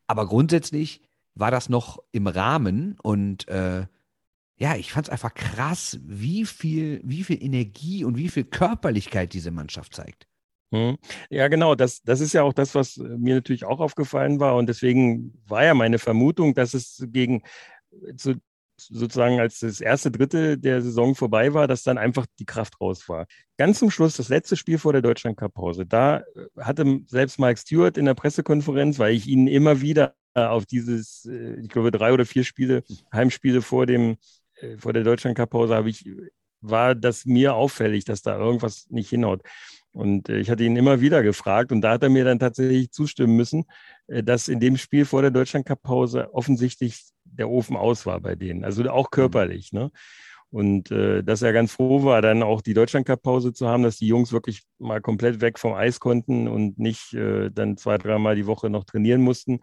Aber 0.06 0.26
grundsätzlich 0.28 1.02
war 1.34 1.50
das 1.50 1.68
noch 1.68 1.98
im 2.12 2.28
Rahmen 2.28 2.96
und 3.02 3.48
äh, 3.48 3.86
ja, 4.56 4.76
ich 4.76 4.92
fand 4.92 5.08
es 5.08 5.12
einfach 5.12 5.34
krass, 5.34 5.98
wie 6.02 6.44
viel, 6.44 7.00
wie 7.04 7.24
viel 7.24 7.42
Energie 7.42 8.04
und 8.04 8.16
wie 8.16 8.28
viel 8.28 8.44
Körperlichkeit 8.44 9.32
diese 9.32 9.50
Mannschaft 9.50 9.94
zeigt. 9.94 10.26
Hm. 10.72 10.96
Ja, 11.30 11.48
genau. 11.48 11.74
Das, 11.74 12.02
das 12.02 12.20
ist 12.20 12.32
ja 12.32 12.42
auch 12.42 12.54
das, 12.54 12.74
was 12.74 12.96
mir 12.96 13.34
natürlich 13.34 13.64
auch 13.64 13.80
aufgefallen 13.80 14.40
war. 14.40 14.56
Und 14.56 14.68
deswegen 14.68 15.34
war 15.46 15.64
ja 15.64 15.74
meine 15.74 15.98
Vermutung, 15.98 16.54
dass 16.54 16.74
es 16.74 17.04
gegen 17.08 17.42
zu, 18.16 18.40
sozusagen 18.76 19.38
als 19.38 19.60
das 19.60 19.80
erste 19.80 20.10
Drittel 20.10 20.56
der 20.56 20.80
Saison 20.80 21.14
vorbei 21.14 21.52
war, 21.54 21.68
dass 21.68 21.82
dann 21.82 21.98
einfach 21.98 22.26
die 22.38 22.46
Kraft 22.46 22.80
raus 22.80 23.08
war. 23.08 23.26
Ganz 23.58 23.78
zum 23.78 23.90
Schluss, 23.90 24.16
das 24.16 24.28
letzte 24.28 24.56
Spiel 24.56 24.78
vor 24.78 24.92
der 24.92 25.02
Deutschland 25.02 25.36
Cup 25.36 25.54
Pause, 25.54 25.86
da 25.86 26.18
äh, 26.18 26.22
hatte 26.60 27.00
selbst 27.06 27.38
Mike 27.38 27.60
Stewart 27.60 27.98
in 27.98 28.06
der 28.06 28.14
Pressekonferenz, 28.14 28.98
weil 28.98 29.14
ich 29.14 29.26
ihn 29.26 29.46
immer 29.46 29.80
wieder 29.82 30.14
auf 30.34 30.64
dieses, 30.66 31.26
äh, 31.26 31.60
ich 31.60 31.68
glaube, 31.68 31.90
drei 31.90 32.12
oder 32.12 32.24
vier 32.24 32.44
Spiele, 32.44 32.82
Heimspiele 33.12 33.62
vor 33.62 33.86
dem 33.86 34.12
äh, 34.12 34.16
vor 34.78 34.92
der 34.92 35.04
Deutschland 35.04 35.36
Cup 35.36 35.50
Pause 35.50 35.74
habe 35.74 35.90
ich, 35.90 36.04
war 36.60 36.94
das 36.94 37.24
mir 37.26 37.54
auffällig, 37.54 38.04
dass 38.04 38.22
da 38.22 38.38
irgendwas 38.38 38.86
nicht 38.90 39.10
hinhaut. 39.10 39.42
Und 39.92 40.28
äh, 40.28 40.38
ich 40.38 40.50
hatte 40.50 40.64
ihn 40.64 40.76
immer 40.76 41.00
wieder 41.00 41.22
gefragt 41.22 41.70
und 41.70 41.82
da 41.82 41.92
hat 41.92 42.02
er 42.02 42.08
mir 42.08 42.24
dann 42.24 42.38
tatsächlich 42.38 42.90
zustimmen 42.90 43.36
müssen, 43.36 43.64
äh, 44.06 44.22
dass 44.22 44.48
in 44.48 44.60
dem 44.60 44.76
Spiel 44.76 45.04
vor 45.04 45.22
der 45.22 45.30
Deutschland 45.30 45.66
Cup 45.66 45.82
Pause 45.82 46.32
offensichtlich 46.32 47.04
der 47.24 47.48
Ofen 47.50 47.76
aus 47.76 48.06
war 48.06 48.20
bei 48.20 48.34
denen, 48.34 48.64
also 48.64 48.88
auch 48.90 49.10
körperlich. 49.10 49.72
Ne? 49.72 49.90
Und 50.50 50.90
äh, 50.90 51.22
dass 51.22 51.42
er 51.42 51.52
ganz 51.52 51.72
froh 51.72 52.04
war, 52.04 52.20
dann 52.22 52.42
auch 52.42 52.60
die 52.62 52.74
Deutschland 52.74 53.06
Cup 53.06 53.22
Pause 53.22 53.52
zu 53.52 53.68
haben, 53.68 53.82
dass 53.82 53.98
die 53.98 54.06
Jungs 54.06 54.32
wirklich 54.32 54.62
mal 54.78 55.00
komplett 55.00 55.40
weg 55.40 55.58
vom 55.58 55.74
Eis 55.74 56.00
konnten 56.00 56.48
und 56.48 56.78
nicht 56.78 57.14
äh, 57.14 57.50
dann 57.50 57.76
zwei, 57.76 57.98
dreimal 57.98 58.36
die 58.36 58.46
Woche 58.46 58.70
noch 58.70 58.84
trainieren 58.84 59.22
mussten. 59.22 59.60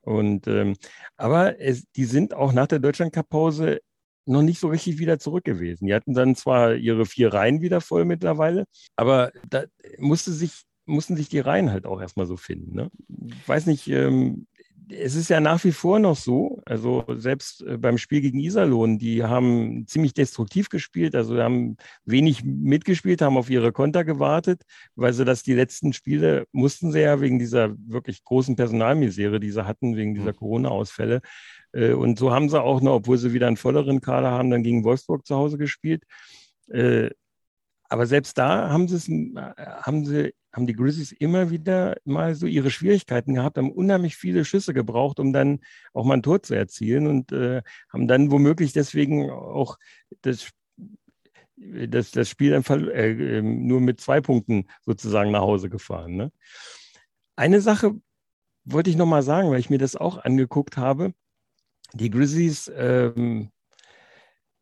Und 0.00 0.46
ähm, 0.46 0.76
aber 1.16 1.60
es, 1.60 1.84
die 1.96 2.04
sind 2.04 2.32
auch 2.32 2.52
nach 2.52 2.66
der 2.66 2.78
Deutschland 2.78 3.12
Cup 3.12 3.28
Pause 3.28 3.80
noch 4.26 4.42
nicht 4.42 4.60
so 4.60 4.68
richtig 4.68 4.98
wieder 4.98 5.18
zurück 5.18 5.44
gewesen. 5.44 5.86
Die 5.86 5.94
hatten 5.94 6.14
dann 6.14 6.34
zwar 6.34 6.74
ihre 6.74 7.06
vier 7.06 7.32
Reihen 7.32 7.60
wieder 7.60 7.80
voll 7.80 8.04
mittlerweile, 8.04 8.66
aber 8.96 9.32
da 9.48 9.64
musste 9.98 10.32
sich, 10.32 10.64
mussten 10.84 11.16
sich 11.16 11.28
die 11.28 11.40
Reihen 11.40 11.70
halt 11.70 11.86
auch 11.86 12.00
erstmal 12.00 12.26
so 12.26 12.36
finden. 12.36 12.74
Ne? 12.74 12.90
Ich 13.08 13.48
weiß 13.48 13.66
nicht, 13.66 13.88
ähm, 13.88 14.46
es 14.88 15.14
ist 15.16 15.28
ja 15.28 15.40
nach 15.40 15.64
wie 15.64 15.72
vor 15.72 15.98
noch 15.98 16.16
so, 16.16 16.62
also 16.64 17.04
selbst 17.08 17.62
äh, 17.62 17.76
beim 17.76 17.98
Spiel 17.98 18.20
gegen 18.20 18.38
Iserlohn, 18.38 18.98
die 18.98 19.24
haben 19.24 19.84
ziemlich 19.86 20.14
destruktiv 20.14 20.68
gespielt, 20.68 21.14
also 21.14 21.40
haben 21.42 21.76
wenig 22.04 22.44
mitgespielt, 22.44 23.20
haben 23.20 23.36
auf 23.36 23.50
ihre 23.50 23.72
Konter 23.72 24.04
gewartet, 24.04 24.62
weil 24.94 25.12
sie 25.12 25.24
das 25.24 25.42
die 25.42 25.54
letzten 25.54 25.92
Spiele 25.92 26.46
mussten 26.52 26.92
sie 26.92 27.00
ja 27.00 27.20
wegen 27.20 27.38
dieser 27.38 27.74
wirklich 27.78 28.22
großen 28.22 28.54
Personalmisere, 28.54 29.40
die 29.40 29.50
sie 29.50 29.66
hatten, 29.66 29.96
wegen 29.96 30.14
dieser 30.14 30.32
mhm. 30.32 30.36
Corona-Ausfälle, 30.36 31.20
und 31.92 32.18
so 32.18 32.32
haben 32.32 32.48
sie 32.48 32.60
auch 32.60 32.80
noch, 32.80 32.94
obwohl 32.94 33.18
sie 33.18 33.32
wieder 33.32 33.46
einen 33.46 33.56
volleren 33.56 34.00
Kader 34.00 34.30
haben, 34.30 34.50
dann 34.50 34.62
gegen 34.62 34.84
Wolfsburg 34.84 35.26
zu 35.26 35.36
Hause 35.36 35.58
gespielt. 35.58 36.04
Äh, 36.68 37.10
aber 37.88 38.06
selbst 38.06 38.36
da 38.38 38.70
haben 38.70 38.88
sie 38.88 38.96
es, 38.96 39.08
haben 39.82 40.04
sie, 40.04 40.34
haben 40.52 40.66
die 40.66 40.72
Grizzlies 40.74 41.12
immer 41.12 41.50
wieder 41.50 41.96
mal 42.04 42.34
so 42.34 42.46
ihre 42.46 42.70
Schwierigkeiten 42.70 43.34
gehabt, 43.34 43.58
haben 43.58 43.70
unheimlich 43.70 44.16
viele 44.16 44.44
Schüsse 44.44 44.74
gebraucht, 44.74 45.20
um 45.20 45.32
dann 45.32 45.60
auch 45.92 46.04
mal 46.04 46.14
ein 46.14 46.22
Tor 46.22 46.42
zu 46.42 46.54
erzielen 46.54 47.06
und 47.06 47.32
äh, 47.32 47.62
haben 47.92 48.08
dann 48.08 48.30
womöglich 48.30 48.72
deswegen 48.72 49.30
auch 49.30 49.78
das, 50.22 50.50
das, 51.56 52.10
das 52.10 52.28
Spiel 52.28 52.52
äh, 52.52 53.42
nur 53.42 53.80
mit 53.80 54.00
zwei 54.00 54.20
Punkten 54.20 54.66
sozusagen 54.84 55.30
nach 55.30 55.42
Hause 55.42 55.68
gefahren. 55.68 56.16
Ne? 56.16 56.32
Eine 57.36 57.60
Sache 57.60 57.94
wollte 58.64 58.90
ich 58.90 58.96
noch 58.96 59.06
mal 59.06 59.22
sagen, 59.22 59.50
weil 59.50 59.60
ich 59.60 59.70
mir 59.70 59.78
das 59.78 59.94
auch 59.94 60.18
angeguckt 60.18 60.76
habe 60.76 61.12
die 61.92 62.10
Grizzlies 62.10 62.70
ähm, 62.74 63.50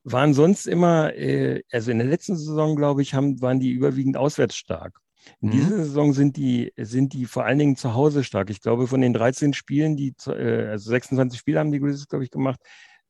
waren 0.04 0.34
sonst 0.34 0.66
immer, 0.66 1.14
äh, 1.14 1.62
also 1.72 1.90
in 1.90 1.98
der 1.98 2.06
letzten 2.06 2.36
Saison, 2.36 2.76
glaube 2.76 3.02
ich, 3.02 3.14
haben, 3.14 3.40
waren 3.40 3.60
die 3.60 3.70
überwiegend 3.70 4.16
auswärts 4.16 4.56
stark. 4.56 4.98
In 5.40 5.48
mhm. 5.48 5.52
dieser 5.52 5.76
Saison 5.78 6.12
sind 6.12 6.36
die, 6.36 6.72
sind 6.76 7.14
die 7.14 7.24
vor 7.24 7.44
allen 7.44 7.58
Dingen 7.58 7.76
zu 7.76 7.94
Hause 7.94 8.24
stark. 8.24 8.50
Ich 8.50 8.60
glaube, 8.60 8.86
von 8.86 9.00
den 9.00 9.14
13 9.14 9.54
Spielen, 9.54 9.96
die, 9.96 10.14
äh, 10.26 10.66
also 10.68 10.90
26 10.90 11.38
Spiele 11.38 11.58
haben 11.58 11.72
die 11.72 11.80
Grizzlies, 11.80 12.08
glaube 12.08 12.24
ich, 12.24 12.30
gemacht, 12.30 12.60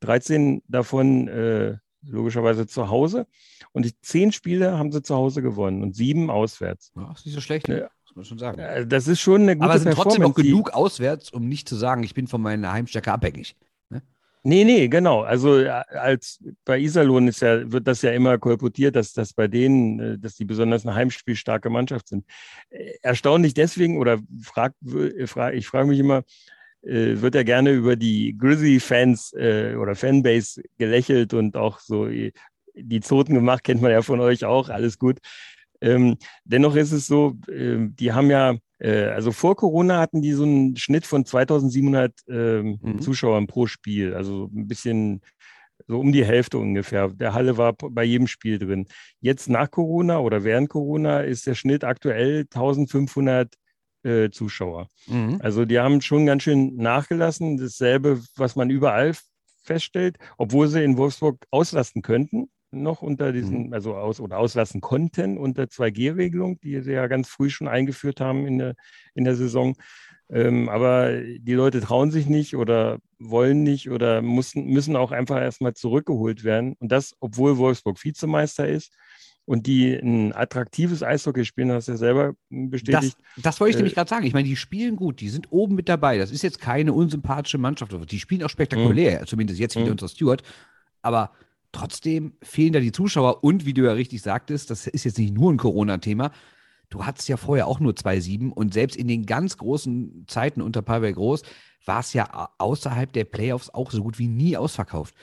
13 0.01 0.63
davon 0.69 1.27
äh, 1.29 1.77
logischerweise 2.07 2.67
zu 2.67 2.89
Hause. 2.89 3.27
Und 3.73 3.85
die 3.85 3.99
10 4.01 4.31
Spiele 4.31 4.79
haben 4.79 4.93
sie 4.93 5.03
zu 5.03 5.17
Hause 5.17 5.43
gewonnen 5.43 5.83
und 5.83 5.97
sieben 5.97 6.31
auswärts. 6.31 6.93
Ja, 6.95 7.13
ist 7.13 7.27
nicht 7.27 7.35
so 7.35 7.41
schlecht. 7.41 7.67
Ne? 7.69 7.89
muss 8.15 8.31
man 8.31 8.39
schon 8.39 8.39
sagen. 8.39 8.89
Das 8.89 9.09
ist 9.09 9.21
schon 9.21 9.43
eine 9.43 9.57
gute 9.57 9.65
Aber 9.65 9.75
es 9.75 9.83
sind 9.83 9.95
trotzdem 9.95 10.23
noch 10.23 10.35
genug 10.35 10.71
auswärts, 10.71 11.31
um 11.31 11.49
nicht 11.49 11.69
zu 11.69 11.77
sagen, 11.77 12.03
ich 12.03 12.15
bin 12.15 12.27
von 12.27 12.41
meiner 12.41 12.73
Heimstärke 12.73 13.13
abhängig. 13.13 13.57
Nee, 14.47 14.65
nee, 14.65 14.89
genau. 14.89 15.23
Also 15.23 15.59
äh, 15.61 15.69
als 15.69 16.39
bei 16.67 16.79
Iserlohn 16.79 17.29
ist 17.29 17.41
ja, 17.41 17.73
wird 17.73 17.89
das 17.89 18.03
ja 18.03 18.13
immer 18.13 18.37
kolportiert, 18.37 18.95
dass 18.95 19.15
das 19.15 19.33
bei 19.33 19.49
denen, 19.49 19.99
äh, 20.01 20.19
dass 20.19 20.35
die 20.37 20.45
besonders 20.45 20.87
eine 20.87 20.95
heimspielstarke 20.95 21.71
Mannschaft 21.71 22.09
sind. 22.09 22.27
Äh, 22.69 22.93
erstaunlich 23.01 23.55
deswegen, 23.55 23.97
oder 23.97 24.19
frag, 24.43 24.75
frag, 25.27 25.55
ich 25.55 25.67
frage 25.67 25.89
mich 25.89 25.99
immer, 25.99 26.23
wird 26.87 27.35
ja 27.35 27.45
gerne 27.45 27.71
über 27.71 27.97
die 27.97 28.37
Grizzly-Fans 28.37 29.33
oder 29.33 29.95
Fanbase 29.95 30.63
gelächelt 30.77 31.33
und 31.33 31.57
auch 31.57 31.79
so 31.79 32.07
die 32.75 33.01
Zoten 33.01 33.33
gemacht, 33.33 33.65
kennt 33.65 33.81
man 33.81 33.91
ja 33.91 34.03
von 34.03 34.21
euch 34.21 34.45
auch, 34.45 34.69
alles 34.69 34.99
gut. 34.99 35.19
Ähm, 35.85 36.17
dennoch 36.45 36.77
ist 36.77 36.93
es 36.93 37.07
so, 37.07 37.37
äh, 37.49 37.77
die 37.79 38.13
haben 38.13 38.31
ja 38.31 38.57
äh, 38.79 39.07
also 39.07 39.33
vor 39.33 39.55
Corona 39.57 40.01
hatten 40.01 40.23
die 40.23 40.33
so 40.33 40.45
einen 40.45 40.77
Schnitt 40.77 41.07
von 41.07 41.25
2700 41.25 42.13
ähm, 42.29 42.79
mhm. 42.81 43.01
Zuschauern 43.01 43.47
pro 43.47 43.67
Spiel, 43.67 44.15
also 44.15 44.51
ein 44.55 44.67
bisschen 44.67 45.21
so 45.87 46.01
um 46.01 46.13
die 46.13 46.25
Hälfte 46.25 46.59
ungefähr. 46.59 47.09
Der 47.09 47.35
Halle 47.35 47.59
war 47.59 47.75
bei 47.75 48.05
jedem 48.05 48.27
Spiel 48.27 48.59
drin. 48.59 48.87
Jetzt 49.21 49.49
nach 49.49 49.71
Corona 49.71 50.21
oder 50.21 50.45
während 50.45 50.71
Corona 50.71 51.21
ist 51.21 51.47
der 51.47 51.55
Schnitt 51.55 51.85
aktuell 51.85 52.41
1500 52.43 53.55
äh, 54.05 54.31
Zuschauer. 54.31 54.89
Mhm. 55.07 55.39
Also 55.43 55.65
die 55.65 55.79
haben 55.79 56.01
schon 56.01 56.27
ganz 56.27 56.45
schön 56.45 56.77
nachgelassen. 56.77 57.59
Dasselbe, 57.59 58.23
was 58.37 58.57
man 58.57 58.71
überall 58.71 59.15
feststellt, 59.65 60.19
obwohl 60.39 60.69
sie 60.69 60.85
in 60.85 60.97
Wolfsburg 60.97 61.45
auslasten 61.51 62.03
könnten 62.03 62.49
noch 62.75 63.03
unter 63.03 63.33
diesen, 63.33 63.69
mhm. 63.69 63.73
also 63.73 63.95
aus 63.95 64.21
oder 64.21 64.39
auslassen 64.39 64.81
konnten 64.81 65.39
unter 65.39 65.65
2G-Regelung, 65.65 66.61
die 66.61 66.81
sie 66.81 66.93
ja 66.93 67.07
ganz 67.07 67.29
früh 67.29 67.51
schon 67.51 67.69
eingeführt 67.69 68.21
haben 68.21 68.47
in 68.47 68.59
der, 68.59 68.75
in 69.15 69.25
der 69.25 69.37
Saison. 69.37 69.75
Ähm, 70.31 70.69
aber 70.69 71.21
die 71.21 71.53
Leute 71.53 71.81
trauen 71.81 72.11
sich 72.11 72.27
nicht 72.27 72.57
oder 72.57 72.99
wollen 73.19 73.63
nicht 73.63 73.91
oder 73.91 74.23
müssen, 74.23 74.67
müssen 74.67 74.97
auch 74.97 75.13
einfach 75.13 75.41
erstmal 75.41 75.75
zurückgeholt 75.75 76.45
werden. 76.45 76.75
Und 76.79 76.91
das, 76.93 77.15
obwohl 77.21 77.59
Wolfsburg 77.59 78.03
Vizemeister 78.03 78.67
ist 78.67 78.93
und 79.45 79.67
die 79.67 79.95
ein 79.95 80.35
attraktives 80.35 81.03
Eishockey 81.03 81.45
spielen, 81.45 81.71
hast 81.73 81.89
du 81.89 81.93
ja 81.93 81.99
selber 81.99 82.35
bestätigt. 82.49 83.17
Das, 83.37 83.43
das 83.43 83.61
wollte 83.61 83.71
ich 83.71 83.77
äh, 83.77 83.79
nämlich 83.81 83.95
gerade 83.95 84.09
sagen. 84.09 84.25
Ich 84.25 84.33
meine, 84.33 84.49
die 84.49 84.57
spielen 84.57 84.97
gut, 84.97 85.21
die 85.21 85.29
sind 85.29 85.53
oben 85.53 85.75
mit 85.75 85.89
dabei. 85.89 86.17
Das 86.17 86.31
ist 86.31 86.43
jetzt 86.43 86.61
keine 86.61 86.95
unsympathische 86.95 87.59
Mannschaft. 87.59 87.93
Die 88.11 88.21
spielen 88.21 88.43
auch 88.43 88.51
spektakulär, 88.51 89.21
mhm. 89.21 89.27
zumindest 89.27 89.61
jetzt 89.61 89.77
wieder 89.77 89.87
mhm. 89.87 89.93
unser 89.93 90.09
Stewart. 90.09 90.43
Aber 91.03 91.33
Trotzdem 91.75 92.35
fehlen 92.41 92.73
da 92.73 92.79
die 92.79 92.93
Zuschauer 92.93 93.43
und 93.43 93.67
wie 93.67 93.75
du 93.75 93.83
ja 93.83 93.93
richtig 93.93 94.23
sagtest, 94.23 94.71
das 94.71 94.87
ist 94.87 95.05
jetzt 95.05 95.19
nicht 95.19 95.35
nur 95.35 95.53
ein 95.53 95.57
Corona-Thema. 95.57 96.31
Du 96.89 97.05
hattest 97.05 97.29
ja 97.29 97.37
vorher 97.37 97.67
auch 97.67 97.81
nur 97.81 97.95
2-7 97.95 98.51
und 98.51 98.73
selbst 98.73 98.97
in 98.97 99.09
den 99.09 99.27
ganz 99.27 99.57
großen 99.57 100.25
Zeiten 100.29 100.63
unter 100.63 100.83
Pavel 100.83 101.13
Groß 101.13 101.43
war 101.85 101.99
es 101.99 102.13
ja 102.13 102.49
außerhalb 102.59 103.13
der 103.13 103.25
Playoffs 103.25 103.71
auch 103.71 103.91
so 103.91 104.05
gut 104.05 104.21
wie 104.21 104.29
nie 104.29 104.57
ausverkauft. 104.57 105.17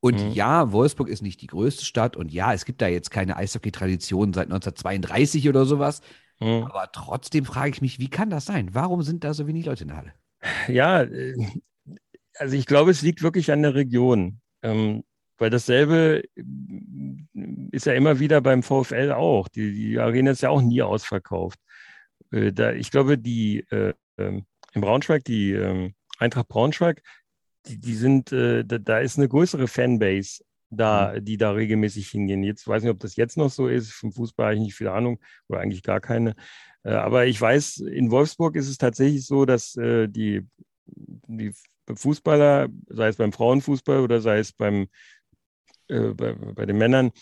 Und 0.00 0.22
mhm. 0.22 0.32
ja, 0.32 0.72
Wolfsburg 0.72 1.08
ist 1.08 1.22
nicht 1.22 1.40
die 1.40 1.46
größte 1.46 1.86
Stadt 1.86 2.18
und 2.18 2.30
ja, 2.30 2.52
es 2.52 2.66
gibt 2.66 2.82
da 2.82 2.86
jetzt 2.86 3.10
keine 3.10 3.38
Eishockey-Tradition 3.38 4.34
seit 4.34 4.48
1932 4.48 5.48
oder 5.48 5.64
sowas. 5.64 6.02
Mhm. 6.38 6.64
Aber 6.64 6.92
trotzdem 6.92 7.46
frage 7.46 7.70
ich 7.70 7.80
mich, 7.80 7.98
wie 7.98 8.10
kann 8.10 8.28
das 8.28 8.44
sein? 8.44 8.74
Warum 8.74 9.00
sind 9.00 9.24
da 9.24 9.32
so 9.32 9.46
wenig 9.46 9.64
Leute 9.64 9.84
in 9.84 9.88
der 9.88 9.96
Halle? 9.96 10.12
Ja, 10.68 11.00
äh, 11.00 11.34
also 12.38 12.54
ich 12.54 12.66
glaube, 12.66 12.90
es 12.90 13.00
liegt 13.00 13.22
wirklich 13.22 13.50
an 13.50 13.62
der 13.62 13.74
Region. 13.74 14.42
Ähm, 14.60 15.02
weil 15.38 15.50
dasselbe 15.50 16.22
äh, 16.36 16.42
ist 17.72 17.86
ja 17.86 17.94
immer 17.94 18.18
wieder 18.20 18.40
beim 18.40 18.62
VfL 18.62 19.12
auch. 19.12 19.48
Die, 19.48 19.72
die 19.72 19.98
Arena 19.98 20.30
ist 20.30 20.42
ja 20.42 20.50
auch 20.50 20.62
nie 20.62 20.82
ausverkauft. 20.82 21.58
Äh, 22.30 22.52
da, 22.52 22.72
ich 22.72 22.90
glaube, 22.90 23.18
die 23.18 23.60
äh, 23.70 23.94
ähm, 24.18 24.46
in 24.72 24.80
Braunschweig, 24.80 25.24
die 25.24 25.52
äh, 25.52 25.92
Eintracht 26.18 26.48
Braunschweig, 26.48 27.02
die, 27.66 27.78
die 27.78 27.94
sind, 27.94 28.32
äh, 28.32 28.64
da, 28.64 28.78
da, 28.78 28.98
ist 28.98 29.18
eine 29.18 29.28
größere 29.28 29.68
Fanbase 29.68 30.44
da, 30.70 31.14
mhm. 31.14 31.24
die 31.24 31.36
da 31.36 31.52
regelmäßig 31.52 32.08
hingehen. 32.08 32.42
Jetzt 32.42 32.66
weiß 32.66 32.82
ich 32.82 32.84
nicht, 32.84 32.94
ob 32.94 33.00
das 33.00 33.16
jetzt 33.16 33.36
noch 33.36 33.50
so 33.50 33.68
ist. 33.68 33.92
Vom 33.92 34.12
Fußball 34.12 34.46
habe 34.46 34.54
ich 34.56 34.60
nicht 34.60 34.74
viel 34.74 34.88
Ahnung 34.88 35.20
oder 35.48 35.60
eigentlich 35.60 35.82
gar 35.82 36.00
keine. 36.00 36.34
Äh, 36.84 36.92
aber 36.92 37.26
ich 37.26 37.40
weiß, 37.40 37.78
in 37.78 38.10
Wolfsburg 38.10 38.56
ist 38.56 38.68
es 38.68 38.78
tatsächlich 38.78 39.26
so, 39.26 39.44
dass 39.44 39.72
die, 39.72 40.46
die 40.86 41.52
Fußballer, 41.92 42.68
sei 42.88 43.08
es 43.08 43.16
beim 43.16 43.32
Frauenfußball 43.32 44.00
oder 44.00 44.20
sei 44.20 44.38
es 44.38 44.52
beim 44.52 44.88
äh, 45.88 46.14
bei, 46.14 46.32
bei 46.34 46.66
den 46.66 46.78
Männern 46.78 47.12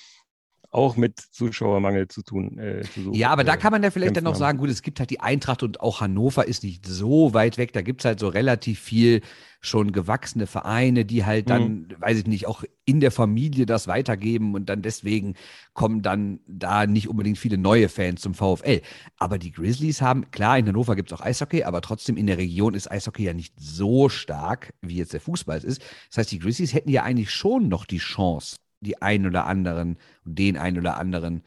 auch 0.73 0.97
mit 0.97 1.21
Zuschauermangel 1.21 2.09
zu 2.09 2.23
tun. 2.23 2.59
Äh, 2.59 2.83
zu 2.83 3.13
ja, 3.13 3.29
aber 3.31 3.45
da 3.45 3.55
äh, 3.55 3.59
kann 3.59 3.73
man 3.73 3.83
ja 3.83 3.91
vielleicht 3.91 4.17
dann 4.17 4.25
noch 4.25 4.35
sagen, 4.35 4.59
gut, 4.59 4.71
es 4.71 4.83
gibt 4.83 4.99
halt 5.01 5.11
die 5.11 5.21
Eintracht 5.21 5.63
und 5.63 5.81
auch 5.81 6.01
Hannover 6.01 6.49
ist 6.49 6.65
nicht 6.65 6.87
so 6.87 7.35
weit 7.35 7.59
weg. 7.59 7.75
Da 7.75 7.83
gibt 7.83 8.01
es 8.01 8.07
halt 8.07 8.19
so 8.19 8.29
relativ 8.29 8.81
viel 8.81 9.21
schon 9.61 9.93
gewachsene 9.93 10.49
Vereine, 10.49 11.05
die 11.05 11.25
halt 11.25 11.49
dann, 11.49 11.83
mhm. 11.83 11.87
weiß 11.99 12.19
ich 12.19 12.27
nicht, 12.27 12.47
auch 12.49 12.65
in 12.85 12.99
der 12.99 13.13
Familie 13.13 13.65
das 13.65 13.87
weitergeben 13.87 14.55
und 14.55 14.69
dann 14.69 14.83
deswegen 14.83 15.35
kommen 15.73 16.03
dann 16.03 16.41
da 16.49 16.87
nicht 16.87 17.09
unbedingt 17.09 17.39
viele 17.39 17.59
neue 17.59 17.89
Fans 17.89 18.23
zum 18.23 18.35
VfL. 18.35 18.81
Aber 19.19 19.39
die 19.39 19.53
Grizzlies 19.53 20.03
haben, 20.03 20.31
klar, 20.33 20.59
in 20.59 20.67
Hannover 20.67 20.97
gibt 20.97 21.13
es 21.13 21.19
auch 21.19 21.25
Eishockey, 21.25 21.63
aber 21.63 21.81
trotzdem 21.81 22.17
in 22.17 22.27
der 22.27 22.39
Region 22.39 22.75
ist 22.75 22.91
Eishockey 22.91 23.25
ja 23.25 23.35
nicht 23.35 23.55
so 23.57 24.09
stark, 24.09 24.75
wie 24.81 24.97
jetzt 24.97 25.13
der 25.13 25.21
Fußball 25.21 25.63
ist. 25.63 25.83
Das 26.09 26.19
heißt, 26.19 26.33
die 26.33 26.41
Grizzlies 26.41 26.75
hätten 26.75 26.91
ja 26.91 27.05
eigentlich 27.05 27.31
schon 27.31 27.69
noch 27.69 27.85
die 27.85 27.99
Chance, 27.99 28.57
die 28.83 29.01
einen 29.01 29.27
oder 29.27 29.47
anderen, 29.47 29.97
den 30.25 30.59
einen 30.59 30.79
oder 30.79 30.99
anderen 30.99 31.43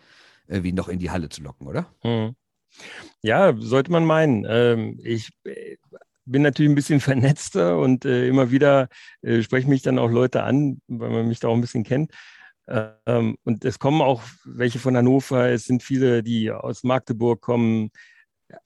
wie 0.47 0.71
noch 0.71 0.87
in 0.87 0.99
die 0.99 1.11
Halle 1.11 1.29
zu 1.29 1.41
locken, 1.41 1.67
oder? 1.67 1.87
Hm. 2.01 2.35
Ja, 3.21 3.55
sollte 3.57 3.91
man 3.91 4.05
meinen. 4.05 4.45
Ähm, 4.47 4.99
ich 5.03 5.31
äh, 5.43 5.77
bin 6.25 6.41
natürlich 6.41 6.71
ein 6.71 6.75
bisschen 6.75 6.99
vernetzter 7.01 7.79
und 7.79 8.05
äh, 8.05 8.27
immer 8.27 8.51
wieder 8.51 8.89
äh, 9.21 9.41
sprechen 9.41 9.69
mich 9.69 9.81
dann 9.81 9.99
auch 9.99 10.09
Leute 10.09 10.43
an, 10.43 10.81
weil 10.87 11.09
man 11.09 11.27
mich 11.27 11.39
da 11.39 11.47
auch 11.47 11.55
ein 11.55 11.61
bisschen 11.61 11.83
kennt. 11.83 12.11
Ähm, 12.67 13.37
und 13.43 13.63
es 13.63 13.77
kommen 13.77 14.01
auch 14.01 14.23
welche 14.43 14.79
von 14.79 14.97
Hannover, 14.97 15.49
es 15.49 15.65
sind 15.65 15.83
viele, 15.83 16.23
die 16.23 16.51
aus 16.51 16.83
Magdeburg 16.83 17.41
kommen, 17.41 17.91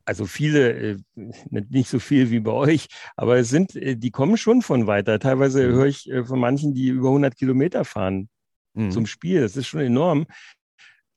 also 0.06 0.26
viele, 0.26 0.98
nicht 1.16 1.90
so 1.90 2.00
viel 2.00 2.32
wie 2.32 2.40
bei 2.40 2.52
euch, 2.52 2.88
aber 3.16 3.38
es 3.38 3.50
sind, 3.50 3.72
die 3.74 4.12
kommen 4.12 4.38
schon 4.38 4.62
von 4.62 4.88
weiter. 4.88 5.20
Teilweise 5.20 5.68
mhm. 5.68 5.74
höre 5.74 5.86
ich 5.88 6.10
von 6.26 6.40
manchen, 6.40 6.74
die 6.74 6.90
über 6.90 7.10
100 7.10 7.36
Kilometer 7.36 7.84
fahren 7.84 8.30
mhm. 8.86 8.92
zum 8.92 9.06
Spiel. 9.06 9.42
Das 9.42 9.56
ist 9.56 9.68
schon 9.68 9.82
enorm. 9.82 10.26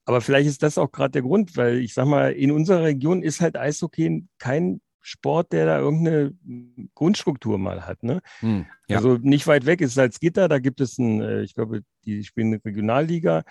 Aber 0.05 0.21
vielleicht 0.21 0.49
ist 0.49 0.63
das 0.63 0.79
auch 0.79 0.91
gerade 0.91 1.13
der 1.13 1.23
Grund, 1.23 1.57
weil 1.57 1.79
ich 1.79 1.95
sag 1.95 2.07
mal, 2.07 2.33
in 2.33 2.51
unserer 2.51 2.83
Region 2.83 3.23
ist 3.23 3.41
halt 3.41 3.57
Eishockey 3.57 4.27
kein 4.39 4.81
Sport, 5.01 5.53
der 5.53 5.67
da 5.67 5.79
irgendeine 5.79 6.33
Grundstruktur 6.95 7.59
mal 7.59 7.87
hat. 7.87 8.03
Ne? 8.03 8.21
Mhm, 8.41 8.67
ja. 8.89 8.97
Also 8.97 9.19
nicht 9.21 9.47
weit 9.47 9.67
weg 9.67 9.81
ist 9.81 9.95
Salzgitter, 9.95 10.49
da 10.49 10.59
gibt 10.59 10.81
es 10.81 10.99
ein, 10.99 11.21
äh, 11.21 11.43
ich 11.43 11.55
glaube, 11.55 11.83
die 12.05 12.25
spielen 12.25 12.49
eine 12.49 12.65
Regionalliga. 12.65 13.43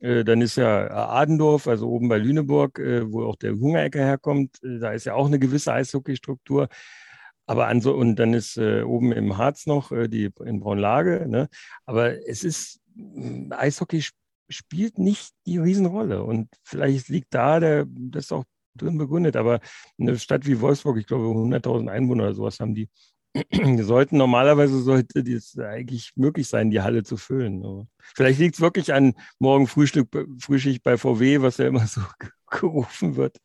Äh, 0.00 0.24
dann 0.24 0.40
ist 0.40 0.56
ja 0.56 0.90
Adendorf, 0.90 1.68
also 1.68 1.88
oben 1.88 2.08
bei 2.08 2.18
Lüneburg, 2.18 2.78
äh, 2.78 3.10
wo 3.10 3.24
auch 3.24 3.36
der 3.36 3.52
Hungerecker 3.52 4.00
herkommt, 4.00 4.58
da 4.62 4.92
ist 4.92 5.04
ja 5.04 5.14
auch 5.14 5.26
eine 5.26 5.38
gewisse 5.38 5.72
Eishockeystruktur. 5.72 6.68
Aber 7.46 7.66
an 7.66 7.80
so, 7.80 7.94
und 7.94 8.16
dann 8.16 8.32
ist 8.32 8.56
äh, 8.58 8.82
oben 8.82 9.12
im 9.12 9.36
Harz 9.36 9.66
noch 9.66 9.90
äh, 9.90 10.08
die 10.08 10.30
in 10.44 10.60
Braunlage. 10.60 11.26
Ne? 11.28 11.48
Aber 11.84 12.28
es 12.28 12.44
ist 12.44 12.79
Eishockey 13.50 14.04
spielt 14.48 14.98
nicht 14.98 15.32
die 15.46 15.58
Riesenrolle. 15.58 16.22
Und 16.22 16.48
vielleicht 16.64 17.08
liegt 17.08 17.34
da 17.34 17.60
der, 17.60 17.86
das 17.88 18.32
auch 18.32 18.44
drin 18.74 18.98
begründet. 18.98 19.36
Aber 19.36 19.60
eine 19.98 20.18
Stadt 20.18 20.46
wie 20.46 20.60
Wolfsburg, 20.60 20.98
ich 20.98 21.06
glaube 21.06 21.24
100.000 21.24 21.90
Einwohner 21.90 22.24
oder 22.24 22.34
sowas 22.34 22.60
haben 22.60 22.74
die, 22.74 22.88
sollten 23.82 24.16
normalerweise 24.16 24.80
sollte 24.80 25.20
es 25.20 25.56
eigentlich 25.58 26.12
möglich 26.16 26.48
sein, 26.48 26.70
die 26.70 26.80
Halle 26.80 27.04
zu 27.04 27.16
füllen. 27.16 27.88
Vielleicht 28.14 28.40
liegt 28.40 28.56
es 28.56 28.60
wirklich 28.60 28.92
an 28.92 29.14
morgen 29.38 29.66
Frühstück, 29.66 30.08
Frühschicht 30.40 30.82
bei 30.82 30.96
VW, 30.96 31.40
was 31.40 31.58
ja 31.58 31.68
immer 31.68 31.86
so 31.86 32.00
gerufen 32.50 33.16
wird. 33.16 33.36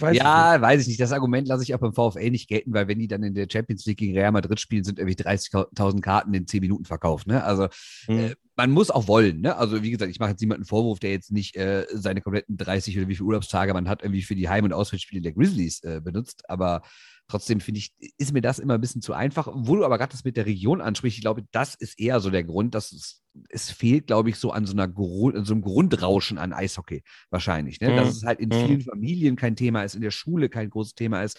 Weiß 0.00 0.16
ja, 0.16 0.52
nicht. 0.52 0.62
weiß 0.62 0.82
ich 0.82 0.88
nicht. 0.88 1.00
Das 1.00 1.12
Argument 1.12 1.48
lasse 1.48 1.62
ich 1.62 1.74
auch 1.74 1.78
beim 1.78 1.92
VfL 1.92 2.30
nicht 2.30 2.48
gelten, 2.48 2.72
weil 2.72 2.88
wenn 2.88 2.98
die 2.98 3.08
dann 3.08 3.22
in 3.22 3.34
der 3.34 3.46
Champions 3.50 3.86
League 3.86 3.98
gegen 3.98 4.16
Real 4.16 4.32
Madrid 4.32 4.60
spielen, 4.60 4.84
sind 4.84 4.98
irgendwie 4.98 5.16
30.000 5.16 6.00
Karten 6.00 6.34
in 6.34 6.46
10 6.46 6.60
Minuten 6.60 6.84
verkauft. 6.84 7.26
Ne? 7.26 7.42
Also 7.42 7.68
mhm. 8.08 8.18
äh, 8.18 8.34
man 8.56 8.70
muss 8.70 8.90
auch 8.90 9.08
wollen. 9.08 9.42
Ne? 9.42 9.56
Also 9.56 9.82
wie 9.82 9.90
gesagt, 9.90 10.10
ich 10.10 10.18
mache 10.18 10.30
jetzt 10.30 10.40
niemanden 10.40 10.64
Vorwurf, 10.64 10.98
der 10.98 11.10
jetzt 11.10 11.30
nicht 11.30 11.56
äh, 11.56 11.86
seine 11.92 12.20
kompletten 12.20 12.56
30 12.56 12.96
oder 12.98 13.08
wie 13.08 13.14
viele 13.14 13.26
Urlaubstage 13.26 13.74
man 13.74 13.88
hat 13.88 14.02
irgendwie 14.02 14.22
für 14.22 14.34
die 14.34 14.48
Heim- 14.48 14.64
und 14.64 14.72
Auswärtsspiele 14.72 15.22
der 15.22 15.32
Grizzlies 15.32 15.82
äh, 15.82 16.00
benutzt. 16.02 16.48
Aber 16.48 16.82
Trotzdem 17.28 17.60
finde 17.60 17.78
ich, 17.78 17.92
ist 18.18 18.32
mir 18.32 18.40
das 18.40 18.60
immer 18.60 18.74
ein 18.74 18.80
bisschen 18.80 19.02
zu 19.02 19.12
einfach. 19.12 19.48
Wo 19.52 19.76
du 19.76 19.84
aber 19.84 19.98
gerade 19.98 20.12
das 20.12 20.24
mit 20.24 20.36
der 20.36 20.46
Region 20.46 20.80
ansprichst, 20.80 21.18
ich 21.18 21.22
glaube, 21.22 21.44
das 21.50 21.74
ist 21.74 21.98
eher 21.98 22.20
so 22.20 22.30
der 22.30 22.44
Grund, 22.44 22.74
dass 22.74 22.92
es, 22.92 23.22
es 23.48 23.70
fehlt, 23.70 24.06
glaube 24.06 24.30
ich, 24.30 24.36
so 24.36 24.52
an 24.52 24.64
so, 24.64 24.72
einer 24.72 24.86
Grund, 24.86 25.44
so 25.46 25.52
einem 25.52 25.62
Grundrauschen 25.62 26.38
an 26.38 26.52
Eishockey 26.52 27.02
wahrscheinlich. 27.30 27.80
Ne? 27.80 27.90
Mhm. 27.90 27.96
Dass 27.96 28.10
es 28.10 28.22
halt 28.22 28.38
in 28.38 28.52
vielen 28.52 28.78
mhm. 28.78 28.82
Familien 28.82 29.36
kein 29.36 29.56
Thema 29.56 29.82
ist, 29.82 29.96
in 29.96 30.02
der 30.02 30.12
Schule 30.12 30.48
kein 30.48 30.70
großes 30.70 30.94
Thema 30.94 31.22
ist. 31.22 31.38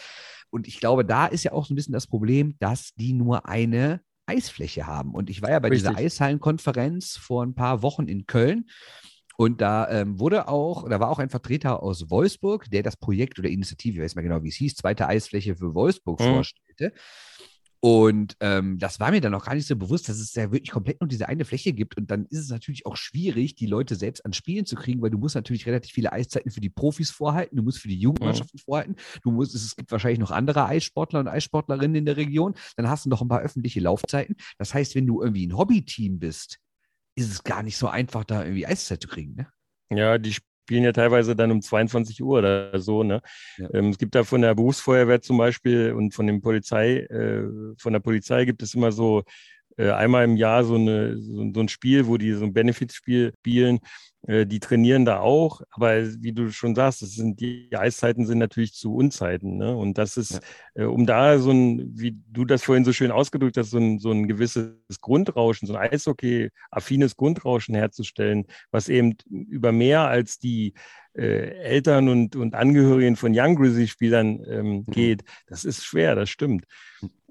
Und 0.50 0.68
ich 0.68 0.80
glaube, 0.80 1.06
da 1.06 1.26
ist 1.26 1.44
ja 1.44 1.54
auch 1.54 1.66
so 1.66 1.74
ein 1.74 1.76
bisschen 1.76 1.94
das 1.94 2.08
Problem, 2.08 2.56
dass 2.60 2.94
die 2.96 3.14
nur 3.14 3.48
eine 3.48 4.02
Eisfläche 4.26 4.86
haben. 4.86 5.14
Und 5.14 5.30
ich 5.30 5.42
war 5.42 5.52
ja 5.52 5.60
bei 5.60 5.70
Richtig. 5.70 5.90
dieser 5.90 6.00
Eishallenkonferenz 6.00 7.16
vor 7.16 7.44
ein 7.44 7.56
paar 7.56 7.82
Wochen 7.82 8.08
in 8.08 8.26
Köln. 8.26 8.66
Und 9.38 9.62
da 9.62 9.88
ähm, 9.90 10.20
wurde 10.20 10.48
auch, 10.48 10.90
da 10.90 11.00
war 11.00 11.10
auch 11.10 11.20
ein 11.20 11.30
Vertreter 11.30 11.84
aus 11.84 12.10
Wolfsburg, 12.10 12.70
der 12.72 12.82
das 12.82 12.98
Projekt 12.98 13.38
oder 13.38 13.50
Initiative, 13.50 13.98
ich 13.98 14.04
weiß 14.04 14.16
mehr 14.16 14.24
genau, 14.24 14.44
wie 14.44 14.50
es 14.50 14.56
hieß, 14.56 14.76
zweite 14.76 15.08
Eisfläche 15.08 15.56
für 15.56 15.76
Wolfsburg 15.76 16.20
mhm. 16.20 16.34
vorstellte. 16.34 16.94
Und 17.80 18.36
ähm, 18.40 18.80
das 18.80 19.00
war 19.00 19.12
mir 19.12 19.22
dann 19.22 19.36
auch 19.36 19.46
gar 19.46 19.54
nicht 19.54 19.68
so 19.68 19.76
bewusst, 19.76 20.10
dass 20.10 20.20
es 20.20 20.34
ja 20.34 20.52
wirklich 20.52 20.72
komplett 20.72 21.00
nur 21.00 21.08
diese 21.08 21.30
eine 21.30 21.46
Fläche 21.46 21.74
gibt. 21.74 21.96
Und 21.96 22.10
dann 22.10 22.26
ist 22.26 22.40
es 22.40 22.50
natürlich 22.50 22.88
auch 22.88 22.98
schwierig, 22.98 23.54
die 23.54 23.68
Leute 23.68 23.96
selbst 23.96 24.26
an 24.26 24.34
Spielen 24.34 24.66
zu 24.66 24.76
kriegen, 24.76 25.02
weil 25.02 25.12
du 25.12 25.20
musst 25.20 25.36
natürlich 25.36 25.68
relativ 25.68 25.92
viele 25.92 26.12
Eiszeiten 26.12 26.50
für 26.50 26.60
die 26.60 26.72
Profis 26.72 27.12
vorhalten, 27.12 27.56
du 27.56 27.62
musst 27.62 27.78
für 27.78 27.88
die 27.88 28.00
Jugendmannschaften 28.00 28.58
mhm. 28.58 28.66
vorhalten, 28.66 28.96
du 29.22 29.32
musst, 29.32 29.54
es 29.54 29.76
gibt 29.76 29.92
wahrscheinlich 29.92 30.20
noch 30.20 30.32
andere 30.32 30.66
Eissportler 30.66 31.20
und 31.20 31.28
Eissportlerinnen 31.28 31.96
in 31.96 32.06
der 32.06 32.18
Region, 32.18 32.56
dann 32.78 32.90
hast 32.90 33.06
du 33.06 33.10
noch 33.10 33.22
ein 33.22 33.28
paar 33.28 33.42
öffentliche 33.42 33.80
Laufzeiten. 33.80 34.36
Das 34.58 34.74
heißt, 34.74 34.96
wenn 34.96 35.06
du 35.06 35.22
irgendwie 35.22 35.46
ein 35.46 35.56
Hobbyteam 35.56 36.18
bist, 36.18 36.60
ist 37.18 37.32
es 37.32 37.44
gar 37.44 37.64
nicht 37.64 37.78
so 37.78 37.88
einfach, 37.88 38.24
da 38.24 38.44
irgendwie 38.44 38.68
Eiszeit 38.68 39.02
zu 39.02 39.08
kriegen. 39.08 39.36
Ne? 39.36 39.48
Ja, 39.90 40.18
die 40.18 40.34
spielen 40.34 40.84
ja 40.84 40.92
teilweise 40.92 41.36
dann 41.36 41.52
um 41.52 41.62
22 41.62 42.22
Uhr 42.22 42.40
oder 42.40 42.80
so. 42.80 43.04
Ne? 43.04 43.22
Ja. 43.58 43.74
Ähm, 43.74 43.90
es 43.90 43.98
gibt 43.98 44.14
da 44.14 44.24
von 44.24 44.42
der 44.42 44.54
Berufsfeuerwehr 44.54 45.22
zum 45.22 45.38
Beispiel 45.38 45.94
und 45.94 46.14
von 46.14 46.28
dem 46.28 46.42
Polizei, 46.42 47.00
äh, 47.00 47.44
von 47.78 47.94
der 47.94 48.02
Polizei 48.02 48.46
gibt 48.46 48.62
es 48.62 48.76
immer 48.76 48.92
so 48.92 49.24
äh, 49.78 49.92
einmal 49.92 50.26
im 50.26 50.36
Jahr 50.36 50.64
so, 50.64 50.76
eine, 50.76 51.18
so, 51.20 51.52
so, 51.54 51.60
ein 51.60 51.70
Spiel, 51.70 52.08
wo 52.08 52.18
die 52.18 52.34
so 52.34 52.46
ein 52.46 52.54
Benefitspiel 52.54 53.34
spielen. 53.40 53.80
Äh, 54.28 54.46
die 54.46 54.60
trainieren 54.60 55.06
da 55.06 55.20
auch, 55.20 55.62
aber 55.70 56.04
wie 56.22 56.34
du 56.34 56.52
schon 56.52 56.76
sagst, 56.76 57.02
das 57.02 57.14
sind 57.14 57.40
die 57.40 57.70
Eiszeiten 57.76 58.26
sind 58.26 58.40
natürlich 58.40 58.74
zu 58.74 58.96
Unzeiten. 58.96 59.58
Ne? 59.58 59.76
Und 59.76 59.98
das 59.98 60.18
ist, 60.18 60.42
ja. 60.76 60.84
äh, 60.84 60.86
um 60.86 61.06
da 61.06 61.38
so 61.40 61.52
ein, 61.52 61.92
wie 61.94 62.18
du 62.28 62.44
das 62.44 62.64
vorhin 62.64 62.86
so 62.86 62.92
schön 62.92 63.12
ausgedrückt 63.12 63.58
hast, 63.58 63.70
so 63.70 63.78
ein, 63.78 64.00
so 64.00 64.12
ein 64.12 64.28
gewisses 64.28 64.74
Grundrauschen, 65.00 65.68
so 65.68 65.76
ein 65.76 65.92
Eishockey-affines 65.92 67.16
Grundrauschen 67.16 67.76
herzustellen, 67.76 68.46
was 68.72 68.90
eben 68.90 69.16
über 69.30 69.72
mehr 69.72 70.02
als 70.08 70.40
die 70.40 70.74
Eltern 71.14 72.10
und, 72.10 72.36
und 72.36 72.54
Angehörigen 72.54 73.16
von 73.16 73.32
Young 73.34 73.56
Grizzly-Spielern 73.56 74.40
ähm, 74.48 74.86
geht. 74.86 75.24
Das 75.48 75.66
ist 75.66 75.84
schwer, 75.84 76.14
das 76.14 76.30
stimmt. 76.30 76.66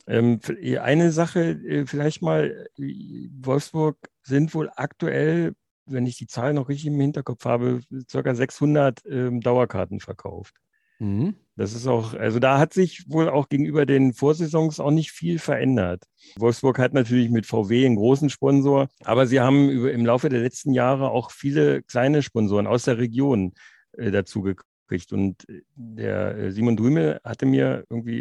Ähm, 0.07 0.41
eine 0.81 1.11
Sache 1.13 1.51
äh, 1.51 1.87
vielleicht 1.87 2.23
mal, 2.23 2.69
Wolfsburg 2.77 3.99
sind 4.23 4.55
wohl 4.55 4.71
aktuell, 4.75 5.55
wenn 5.87 6.07
ich 6.07 6.17
die 6.17 6.27
Zahl 6.27 6.53
noch 6.55 6.69
richtig 6.69 6.89
im 6.89 7.01
Hinterkopf 7.01 7.45
habe, 7.45 7.81
circa 8.09 8.35
600 8.35 9.03
ähm, 9.07 9.41
Dauerkarten 9.41 10.01
verkauft. 10.01 10.55
Mhm. 10.99 11.35
Das 11.57 11.75
ist 11.75 11.87
auch, 11.87 12.15
also 12.15 12.39
da 12.39 12.59
hat 12.59 12.75
sich 12.75 13.05
wohl 13.09 13.29
auch 13.29 13.49
gegenüber 13.49 13.87
den 13.87 14.13
Vorsaisons 14.13 14.79
auch 14.79 14.91
nicht 14.91 15.11
viel 15.11 15.39
verändert. 15.39 16.05
Wolfsburg 16.37 16.79
hat 16.79 16.93
natürlich 16.93 17.31
mit 17.31 17.47
VW 17.47 17.87
einen 17.87 17.97
großen 17.97 18.31
Sponsor, 18.31 18.89
aber 19.05 19.27
sie 19.27 19.41
haben 19.41 19.71
über, 19.71 19.93
im 19.93 20.05
Laufe 20.05 20.29
der 20.29 20.41
letzten 20.41 20.73
Jahre 20.73 21.11
auch 21.11 21.31
viele 21.31 21.83
kleine 21.83 22.23
Sponsoren 22.23 22.67
aus 22.67 22.85
der 22.85 22.99
Region 22.99 23.55
äh, 23.93 24.11
dazu 24.11 24.43
gekriegt. 24.43 25.13
Und 25.13 25.49
äh, 25.49 25.63
der 25.75 26.37
äh, 26.37 26.53
Simon 26.53 26.77
Drümel 26.77 27.21
hatte 27.25 27.47
mir 27.47 27.85
irgendwie 27.89 28.21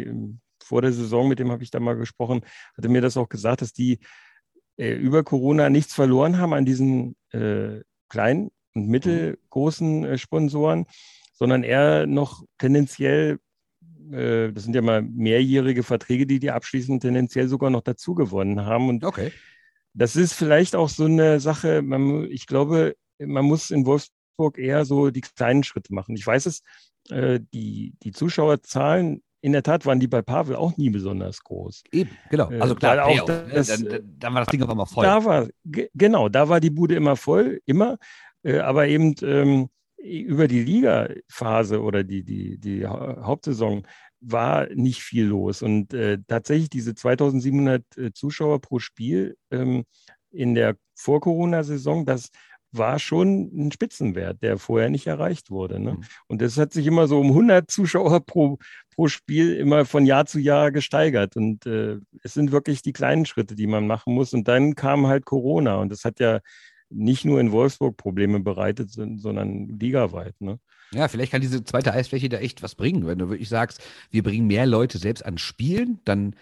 vor 0.66 0.82
der 0.82 0.92
Saison, 0.92 1.28
mit 1.28 1.38
dem 1.38 1.50
habe 1.50 1.62
ich 1.62 1.70
da 1.70 1.80
mal 1.80 1.96
gesprochen, 1.96 2.42
hatte 2.76 2.88
mir 2.88 3.00
das 3.00 3.16
auch 3.16 3.28
gesagt, 3.28 3.62
dass 3.62 3.72
die 3.72 3.98
äh, 4.76 4.94
über 4.94 5.24
Corona 5.24 5.70
nichts 5.70 5.94
verloren 5.94 6.38
haben 6.38 6.52
an 6.52 6.64
diesen 6.64 7.16
äh, 7.30 7.80
kleinen 8.08 8.50
und 8.74 8.88
mittelgroßen 8.88 10.04
äh, 10.04 10.18
Sponsoren, 10.18 10.86
sondern 11.32 11.62
eher 11.62 12.06
noch 12.06 12.44
tendenziell, 12.58 13.38
äh, 14.10 14.52
das 14.52 14.64
sind 14.64 14.74
ja 14.74 14.82
mal 14.82 15.02
mehrjährige 15.02 15.82
Verträge, 15.82 16.26
die 16.26 16.38
die 16.38 16.50
abschließen, 16.50 17.00
tendenziell 17.00 17.48
sogar 17.48 17.70
noch 17.70 17.82
dazu 17.82 18.14
gewonnen 18.14 18.64
haben. 18.64 18.88
Und 18.88 19.04
okay. 19.04 19.32
das 19.94 20.16
ist 20.16 20.32
vielleicht 20.32 20.74
auch 20.74 20.88
so 20.88 21.04
eine 21.04 21.40
Sache, 21.40 21.82
man, 21.82 22.30
ich 22.30 22.46
glaube, 22.46 22.96
man 23.18 23.44
muss 23.44 23.70
in 23.70 23.86
Wolfsburg 23.86 24.58
eher 24.58 24.84
so 24.84 25.10
die 25.10 25.22
kleinen 25.22 25.62
Schritte 25.62 25.94
machen. 25.94 26.16
Ich 26.16 26.26
weiß 26.26 26.46
es, 26.46 26.62
äh, 27.10 27.40
die, 27.54 27.94
die 28.02 28.12
Zuschauerzahlen 28.12 29.22
in 29.46 29.52
der 29.52 29.62
Tat 29.62 29.86
waren 29.86 30.00
die 30.00 30.08
bei 30.08 30.22
Pavel 30.22 30.56
auch 30.56 30.76
nie 30.76 30.90
besonders 30.90 31.44
groß. 31.44 31.84
Eben, 31.92 32.10
genau. 32.30 32.48
Also 32.58 32.74
äh, 32.74 32.78
klar, 32.78 33.04
auch 33.04 33.28
ne? 33.28 33.46
das, 33.54 33.68
dann, 33.68 34.16
dann, 34.18 34.34
war 34.34 34.40
das 34.40 34.48
Ding 34.48 34.60
auf 34.60 34.68
einmal 34.68 34.86
voll. 34.86 35.04
Da 35.04 35.24
war, 35.24 35.46
genau, 35.94 36.28
da 36.28 36.48
war 36.48 36.58
die 36.58 36.70
Bude 36.70 36.96
immer 36.96 37.14
voll, 37.14 37.60
immer. 37.64 37.96
Äh, 38.42 38.58
aber 38.58 38.88
eben 38.88 39.14
ähm, 39.22 39.68
über 39.98 40.48
die 40.48 40.64
Liga-Phase 40.64 41.80
oder 41.80 42.02
die, 42.02 42.24
die, 42.24 42.58
die 42.58 42.88
Hauptsaison 42.88 43.86
war 44.18 44.66
nicht 44.74 45.02
viel 45.02 45.26
los. 45.26 45.62
Und 45.62 45.94
äh, 45.94 46.18
tatsächlich 46.26 46.68
diese 46.68 46.96
2700 46.96 47.84
äh, 47.98 48.12
Zuschauer 48.12 48.60
pro 48.60 48.80
Spiel 48.80 49.36
ähm, 49.52 49.84
in 50.32 50.56
der 50.56 50.74
Vor-Corona-Saison, 50.96 52.04
das 52.04 52.30
war 52.78 52.98
schon 52.98 53.50
ein 53.54 53.72
Spitzenwert, 53.72 54.42
der 54.42 54.58
vorher 54.58 54.90
nicht 54.90 55.06
erreicht 55.06 55.50
wurde. 55.50 55.80
Ne? 55.80 55.92
Mhm. 55.92 56.04
Und 56.28 56.42
das 56.42 56.56
hat 56.56 56.72
sich 56.72 56.86
immer 56.86 57.06
so 57.06 57.20
um 57.20 57.28
100 57.28 57.70
Zuschauer 57.70 58.20
pro, 58.20 58.58
pro 58.94 59.08
Spiel 59.08 59.54
immer 59.54 59.84
von 59.84 60.06
Jahr 60.06 60.26
zu 60.26 60.38
Jahr 60.38 60.72
gesteigert. 60.72 61.36
Und 61.36 61.66
äh, 61.66 61.98
es 62.22 62.34
sind 62.34 62.52
wirklich 62.52 62.82
die 62.82 62.92
kleinen 62.92 63.26
Schritte, 63.26 63.54
die 63.54 63.66
man 63.66 63.86
machen 63.86 64.14
muss. 64.14 64.32
Und 64.32 64.48
dann 64.48 64.74
kam 64.74 65.06
halt 65.06 65.24
Corona 65.24 65.76
und 65.76 65.90
das 65.90 66.04
hat 66.04 66.20
ja 66.20 66.40
nicht 66.88 67.24
nur 67.24 67.40
in 67.40 67.52
Wolfsburg 67.52 67.96
Probleme 67.96 68.40
bereitet, 68.40 68.90
sondern 68.90 69.78
ligaweit. 69.78 70.34
Ne? 70.40 70.58
Ja, 70.92 71.08
vielleicht 71.08 71.32
kann 71.32 71.40
diese 71.40 71.64
zweite 71.64 71.92
Eisfläche 71.92 72.28
da 72.28 72.38
echt 72.38 72.62
was 72.62 72.74
bringen. 72.74 73.06
Wenn 73.06 73.18
du 73.18 73.28
wirklich 73.28 73.48
sagst, 73.48 73.82
wir 74.10 74.22
bringen 74.22 74.46
mehr 74.46 74.66
Leute 74.66 74.98
selbst 74.98 75.24
ans 75.24 75.40
Spielen, 75.40 76.00
dann 76.04 76.36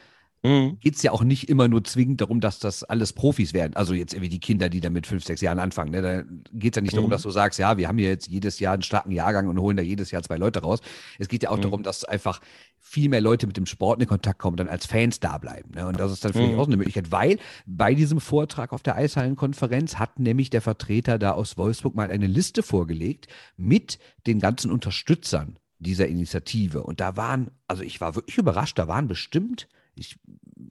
mhm. 0.45 0.79
geht 0.81 0.97
es 0.97 1.03
ja 1.03 1.11
auch 1.11 1.25
nicht 1.25 1.49
immer 1.49 1.67
nur 1.67 1.83
zwingend 1.83 2.21
darum, 2.21 2.41
dass 2.41 2.59
das 2.59 2.85
alles 2.85 3.13
Profis 3.13 3.53
werden. 3.53 3.75
Also 3.75 3.95
jetzt 3.95 4.13
irgendwie 4.15 4.29
die 4.29 4.41
Kinder, 4.41 4.69
die 4.69 4.81
da 4.81 4.91
mit 4.91 5.07
fünf, 5.07 5.25
sechs 5.25 5.41
Jahren 5.41 5.59
anfangen. 5.59 5.91
Ne? 5.91 6.03
Da 6.03 6.23
geht 6.53 6.75
es 6.75 6.77
ja 6.77 6.83
nicht 6.83 6.93
mhm. 6.93 6.99
darum, 6.99 7.11
dass 7.11 7.23
du 7.23 7.31
sagst, 7.31 7.59
ja, 7.59 7.77
wir 7.77 7.89
haben 7.89 7.99
hier 7.99 8.09
jetzt 8.09 8.29
jedes 8.29 8.61
Jahr 8.61 8.75
einen 8.75 8.83
starken 8.83 9.11
Jahrgang 9.11 9.49
und 9.49 9.59
holen 9.59 9.77
da 9.77 9.83
jedes 9.83 10.11
Jahr 10.11 10.23
zwei 10.23 10.37
Leute 10.37 10.61
raus. 10.61 10.81
Es 11.19 11.29
geht 11.29 11.43
ja 11.43 11.51
auch 11.51 11.57
mhm. 11.57 11.63
darum, 11.63 11.83
dass 11.83 12.05
einfach 12.05 12.41
viel 12.79 13.09
mehr 13.09 13.23
Leute 13.23 13.47
mit 13.47 13.57
dem 13.57 13.67
Sport 13.67 14.03
in 14.03 14.07
Kontakt 14.07 14.39
kommen, 14.39 14.59
dann 14.59 14.69
als 14.69 14.87
Fans 14.87 15.19
da 15.19 15.39
bleiben. 15.39 15.71
Ne? 15.75 15.87
Und 15.87 15.99
das 15.99 16.13
ist 16.13 16.25
dann 16.25 16.33
vielleicht 16.33 16.53
mhm. 16.53 16.61
auch 16.61 16.67
eine 16.67 16.77
Möglichkeit, 16.77 17.11
weil 17.11 17.39
bei 17.67 17.95
diesem 17.95 18.21
Vortrag 18.21 18.73
auf 18.73 18.83
der 18.83 18.97
Eishallenkonferenz 18.97 19.97
hat 19.97 20.19
nämlich 20.19 20.51
der 20.51 20.61
Vertreter 20.61 21.19
da 21.19 21.33
aus 21.33 21.57
Wolfsburg 21.57 21.95
mal 21.95 22.11
eine 22.11 22.27
Liste 22.27 22.63
vorgelegt 22.63 23.27
mit 23.57 23.99
den 24.27 24.39
ganzen 24.39 24.71
Unterstützern 24.71 25.59
dieser 25.79 26.09
Initiative. 26.09 26.83
Und 26.83 27.01
da 27.01 27.17
waren, 27.17 27.51
also 27.67 27.83
ich 27.83 28.01
war 28.01 28.15
wirklich 28.15 28.39
überrascht, 28.39 28.79
da 28.79 28.87
waren 28.87 29.09
bestimmt 29.09 29.67
ich, 29.97 30.19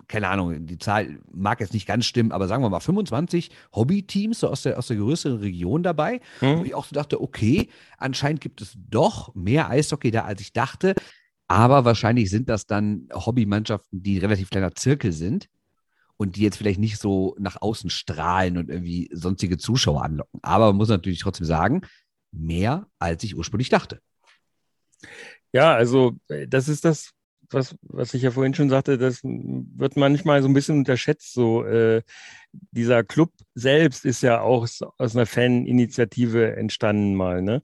keine 0.08 0.30
Ahnung, 0.30 0.66
die 0.66 0.78
Zahl 0.78 1.20
mag 1.32 1.60
jetzt 1.60 1.74
nicht 1.74 1.88
ganz 1.88 2.06
stimmen, 2.06 2.32
aber 2.32 2.48
sagen 2.48 2.64
wir 2.64 2.70
mal 2.70 2.80
25 2.80 3.52
Hobbyteams 3.74 4.40
so 4.40 4.50
aus 4.50 4.64
der, 4.64 4.78
aus 4.78 4.88
der 4.88 4.98
größeren 4.98 5.40
Region 5.40 5.84
dabei, 5.84 6.20
mhm. 6.42 6.60
wo 6.60 6.64
ich 6.64 6.76
auch 6.76 6.86
so 6.86 6.94
dachte, 6.94 7.22
okay, 7.22 7.70
anscheinend 7.98 8.42
gibt 8.42 8.62
es 8.62 8.78
doch 8.78 9.34
mehr 9.36 9.70
Eishockey 9.70 10.12
da, 10.12 10.26
als 10.26 10.42
ich 10.42 10.54
dachte. 10.54 10.96
Aber 11.48 11.86
wahrscheinlich 11.86 12.30
sind 12.30 12.50
das 12.50 12.66
dann 12.66 13.10
Hobbymannschaften, 13.14 14.02
die 14.02 14.18
relativ 14.18 14.50
kleiner 14.50 14.74
Zirkel 14.74 15.12
sind 15.12 15.50
und 16.18 16.36
die 16.36 16.42
jetzt 16.42 16.58
vielleicht 16.58 16.80
nicht 16.80 16.98
so 17.00 17.36
nach 17.38 17.62
außen 17.62 17.90
strahlen 17.90 18.58
und 18.58 18.70
irgendwie 18.70 19.10
sonstige 19.12 19.58
Zuschauer 19.58 20.04
anlocken. 20.04 20.40
Aber 20.42 20.68
man 20.68 20.78
muss 20.78 20.90
natürlich 20.90 21.20
trotzdem 21.20 21.46
sagen, 21.46 21.82
mehr 22.32 22.88
als 23.00 23.24
ich 23.24 23.36
ursprünglich 23.36 23.70
dachte. 23.70 24.00
Ja, 25.52 25.76
also 25.76 26.18
äh, 26.30 26.48
das 26.48 26.68
ist 26.68 26.86
das, 26.86 27.12
was, 27.54 27.76
was 27.82 28.14
ich 28.14 28.22
ja 28.24 28.32
vorhin 28.32 28.54
schon 28.54 28.70
sagte, 28.70 28.98
das 28.98 29.22
wird 29.24 29.98
manchmal 29.98 30.42
so 30.42 30.48
ein 30.48 30.54
bisschen 30.54 30.80
unterschätzt. 30.80 31.34
So, 31.34 31.64
äh, 31.66 32.02
dieser 32.72 33.04
Club 33.04 33.32
selbst 33.56 34.06
ist 34.06 34.22
ja 34.22 34.42
auch 34.42 34.68
aus 34.98 35.16
einer 35.16 35.26
Faninitiative 35.26 36.56
entstanden 36.56 37.16
mal. 37.16 37.42
Ne? 37.42 37.64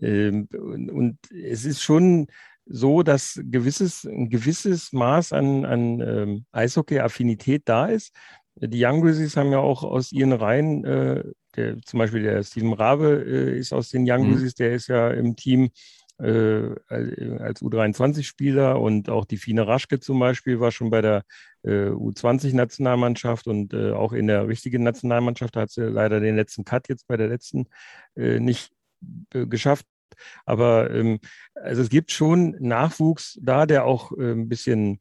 Ähm, 0.00 0.48
und, 0.52 0.90
und, 0.90 1.18
es 1.32 1.64
ist 1.64 1.82
schon 1.82 2.28
so, 2.66 3.02
dass 3.02 3.40
gewisses, 3.42 4.04
ein 4.04 4.30
gewisses 4.30 4.92
Maß 4.92 5.32
an, 5.32 5.64
an 5.64 6.00
ähm, 6.00 6.44
Eishockey-Affinität 6.52 7.62
da 7.64 7.86
ist. 7.86 8.14
Die 8.56 8.84
Young 8.84 9.00
Grizzlies 9.00 9.36
haben 9.36 9.52
ja 9.52 9.58
auch 9.58 9.82
aus 9.82 10.12
ihren 10.12 10.32
Reihen, 10.32 10.84
äh, 10.84 11.24
der, 11.56 11.80
zum 11.82 11.98
Beispiel 11.98 12.22
der 12.22 12.42
Steven 12.42 12.72
Rabe 12.72 13.24
äh, 13.26 13.58
ist 13.58 13.72
aus 13.72 13.88
den 13.88 14.04
Young 14.08 14.26
mhm. 14.26 14.32
Grizzlies, 14.32 14.54
der 14.54 14.72
ist 14.72 14.88
ja 14.88 15.10
im 15.10 15.34
Team 15.34 15.70
äh, 16.20 16.74
als 16.88 17.62
U23-Spieler 17.62 18.80
und 18.80 19.08
auch 19.08 19.24
die 19.24 19.36
Fine 19.36 19.66
Raschke 19.66 20.00
zum 20.00 20.18
Beispiel 20.18 20.60
war 20.60 20.70
schon 20.70 20.90
bei 20.90 21.00
der 21.00 21.24
äh, 21.62 21.88
U20-Nationalmannschaft 21.88 23.46
und 23.46 23.72
äh, 23.72 23.92
auch 23.92 24.12
in 24.12 24.26
der 24.26 24.46
richtigen 24.46 24.82
Nationalmannschaft 24.82 25.56
hat 25.56 25.70
sie 25.70 25.82
leider 25.82 26.20
den 26.20 26.36
letzten 26.36 26.64
Cut 26.64 26.88
jetzt 26.88 27.06
bei 27.06 27.16
der 27.16 27.28
letzten 27.28 27.66
äh, 28.16 28.38
nicht 28.38 28.72
äh, 29.32 29.46
geschafft. 29.46 29.86
Aber 30.44 30.90
ähm, 30.90 31.20
also 31.54 31.82
es 31.82 31.88
gibt 31.88 32.10
schon 32.12 32.56
Nachwuchs 32.60 33.38
da, 33.42 33.66
der 33.66 33.84
auch 33.84 34.12
äh, 34.18 34.32
ein 34.32 34.48
bisschen 34.48 35.00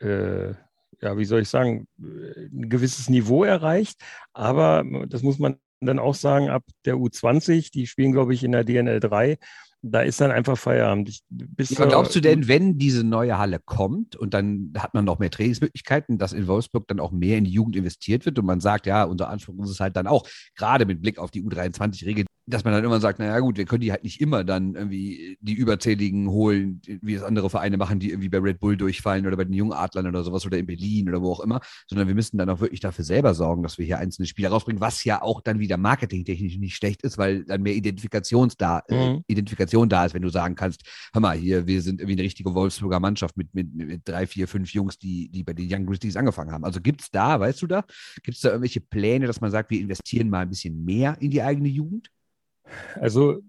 ja, 0.00 1.16
wie 1.16 1.24
soll 1.24 1.40
ich 1.40 1.48
sagen, 1.48 1.86
ein 1.98 2.68
gewisses 2.68 3.08
Niveau 3.08 3.42
erreicht. 3.42 3.98
Aber 4.34 4.84
das 5.08 5.22
muss 5.22 5.38
man 5.38 5.56
dann 5.80 5.98
auch 5.98 6.14
sagen, 6.14 6.50
ab 6.50 6.64
der 6.84 6.96
U20, 6.96 7.72
die 7.72 7.86
spielen, 7.86 8.12
glaube 8.12 8.34
ich, 8.34 8.44
in 8.44 8.52
der 8.52 8.64
DNL 8.64 9.00
3 9.00 9.38
da 9.86 10.00
ist 10.00 10.20
dann 10.20 10.30
einfach 10.30 10.56
Feierabend. 10.56 11.08
Ich, 11.10 11.70
ja, 11.70 11.84
glaubst 11.84 12.16
du 12.16 12.20
denn, 12.20 12.48
wenn 12.48 12.78
diese 12.78 13.04
neue 13.04 13.36
Halle 13.36 13.60
kommt 13.62 14.16
und 14.16 14.32
dann 14.32 14.72
hat 14.78 14.94
man 14.94 15.04
noch 15.04 15.18
mehr 15.18 15.30
Trainingsmöglichkeiten, 15.30 16.16
dass 16.16 16.32
in 16.32 16.46
Wolfsburg 16.46 16.88
dann 16.88 17.00
auch 17.00 17.12
mehr 17.12 17.36
in 17.36 17.44
die 17.44 17.50
Jugend 17.50 17.76
investiert 17.76 18.24
wird 18.24 18.38
und 18.38 18.46
man 18.46 18.60
sagt, 18.60 18.86
ja, 18.86 19.04
unser 19.04 19.28
Anspruch 19.28 19.62
ist 19.64 19.70
es 19.70 19.80
halt 19.80 19.96
dann 19.96 20.06
auch, 20.06 20.26
gerade 20.56 20.86
mit 20.86 21.02
Blick 21.02 21.18
auf 21.18 21.30
die 21.30 21.42
U23-Regel, 21.42 22.24
dass 22.46 22.64
man 22.64 22.74
dann 22.74 22.84
immer 22.84 23.00
sagt, 23.00 23.18
naja 23.18 23.38
gut, 23.40 23.56
wir 23.56 23.64
können 23.64 23.80
die 23.80 23.90
halt 23.90 24.04
nicht 24.04 24.20
immer 24.20 24.44
dann 24.44 24.74
irgendwie 24.74 25.38
die 25.40 25.54
Überzähligen 25.54 26.28
holen, 26.28 26.80
wie 27.00 27.14
es 27.14 27.22
andere 27.22 27.48
Vereine 27.48 27.78
machen, 27.78 27.98
die 28.00 28.10
irgendwie 28.10 28.28
bei 28.28 28.38
Red 28.38 28.60
Bull 28.60 28.76
durchfallen 28.76 29.26
oder 29.26 29.36
bei 29.36 29.44
den 29.44 29.54
Jungadlern 29.54 30.06
oder 30.06 30.22
sowas 30.24 30.44
oder 30.44 30.58
in 30.58 30.66
Berlin 30.66 31.08
oder 31.08 31.22
wo 31.22 31.32
auch 31.32 31.40
immer, 31.40 31.60
sondern 31.88 32.06
wir 32.06 32.14
müssen 32.14 32.36
dann 32.36 32.50
auch 32.50 32.60
wirklich 32.60 32.80
dafür 32.80 33.04
selber 33.04 33.32
sorgen, 33.32 33.62
dass 33.62 33.78
wir 33.78 33.86
hier 33.86 33.98
einzelne 33.98 34.26
Spieler 34.26 34.50
rausbringen, 34.50 34.80
was 34.80 35.04
ja 35.04 35.22
auch 35.22 35.40
dann 35.40 35.58
wieder 35.58 35.78
marketingtechnisch 35.78 36.58
nicht 36.58 36.76
schlecht 36.76 37.02
ist, 37.02 37.16
weil 37.16 37.44
dann 37.44 37.62
mehr 37.62 37.74
Identifikations 37.74 38.56
da, 38.56 38.82
äh, 38.88 39.14
mhm. 39.14 39.24
Identifikation 39.26 39.88
da 39.88 40.04
ist, 40.04 40.14
wenn 40.14 40.22
du 40.22 40.28
sagen 40.28 40.54
kannst, 40.54 40.82
hör 41.14 41.22
mal, 41.22 41.36
hier, 41.36 41.66
wir 41.66 41.80
sind 41.80 42.00
irgendwie 42.00 42.16
eine 42.16 42.24
richtige 42.24 42.54
Wolfsburger 42.54 43.00
Mannschaft 43.00 43.38
mit, 43.38 43.54
mit, 43.54 43.74
mit 43.74 44.02
drei, 44.04 44.26
vier, 44.26 44.48
fünf 44.48 44.72
Jungs, 44.74 44.98
die, 44.98 45.30
die 45.30 45.44
bei 45.44 45.54
den 45.54 45.66
Young 45.72 45.86
Grizzlies 45.86 46.16
angefangen 46.16 46.52
haben. 46.52 46.64
Also 46.64 46.80
gibt 46.80 47.00
es 47.00 47.10
da, 47.10 47.40
weißt 47.40 47.62
du 47.62 47.66
da, 47.66 47.84
gibt 48.22 48.36
es 48.36 48.42
da 48.42 48.50
irgendwelche 48.50 48.82
Pläne, 48.82 49.26
dass 49.26 49.40
man 49.40 49.50
sagt, 49.50 49.70
wir 49.70 49.80
investieren 49.80 50.28
mal 50.28 50.40
ein 50.40 50.50
bisschen 50.50 50.84
mehr 50.84 51.16
in 51.20 51.30
die 51.30 51.42
eigene 51.42 51.68
Jugend? 51.68 52.10
Also 53.00 53.42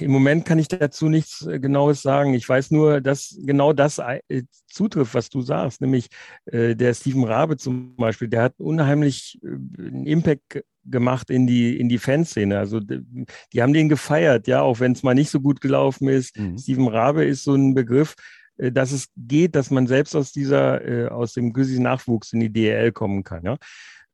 im 0.00 0.10
Moment 0.10 0.44
kann 0.44 0.58
ich 0.58 0.68
dazu 0.68 1.08
nichts 1.08 1.46
äh, 1.46 1.60
Genaues 1.60 2.02
sagen. 2.02 2.34
Ich 2.34 2.48
weiß 2.48 2.70
nur, 2.70 3.00
dass 3.00 3.36
genau 3.40 3.72
das 3.72 3.98
äh, 3.98 4.42
zutrifft, 4.66 5.14
was 5.14 5.30
du 5.30 5.42
sagst, 5.42 5.80
nämlich 5.80 6.08
äh, 6.46 6.74
der 6.74 6.94
Steven 6.94 7.24
Rabe 7.24 7.56
zum 7.56 7.96
Beispiel, 7.96 8.28
der 8.28 8.42
hat 8.42 8.54
unheimlich 8.58 9.38
äh, 9.42 9.48
einen 9.48 10.06
Impact 10.06 10.64
gemacht 10.84 11.30
in 11.30 11.46
die, 11.46 11.78
in 11.78 11.88
die 11.88 11.98
Fanszene. 11.98 12.58
Also 12.58 12.80
die, 12.80 13.26
die 13.52 13.62
haben 13.62 13.72
den 13.72 13.88
gefeiert, 13.88 14.46
ja, 14.46 14.62
auch 14.62 14.80
wenn 14.80 14.92
es 14.92 15.02
mal 15.02 15.14
nicht 15.14 15.30
so 15.30 15.40
gut 15.40 15.60
gelaufen 15.60 16.08
ist. 16.08 16.36
Mhm. 16.36 16.58
Steven 16.58 16.88
Rabe 16.88 17.24
ist 17.24 17.44
so 17.44 17.54
ein 17.54 17.74
Begriff, 17.74 18.14
äh, 18.56 18.72
dass 18.72 18.92
es 18.92 19.08
geht, 19.16 19.54
dass 19.54 19.70
man 19.70 19.86
selbst 19.86 20.16
aus 20.16 20.32
dieser, 20.32 21.12
aus 21.12 21.34
dem 21.34 21.52
Grizzlies-Nachwuchs 21.52 22.32
in 22.32 22.40
die 22.40 22.52
DL 22.52 22.92
kommen 22.92 23.24
kann. 23.24 23.44
Ja? 23.44 23.56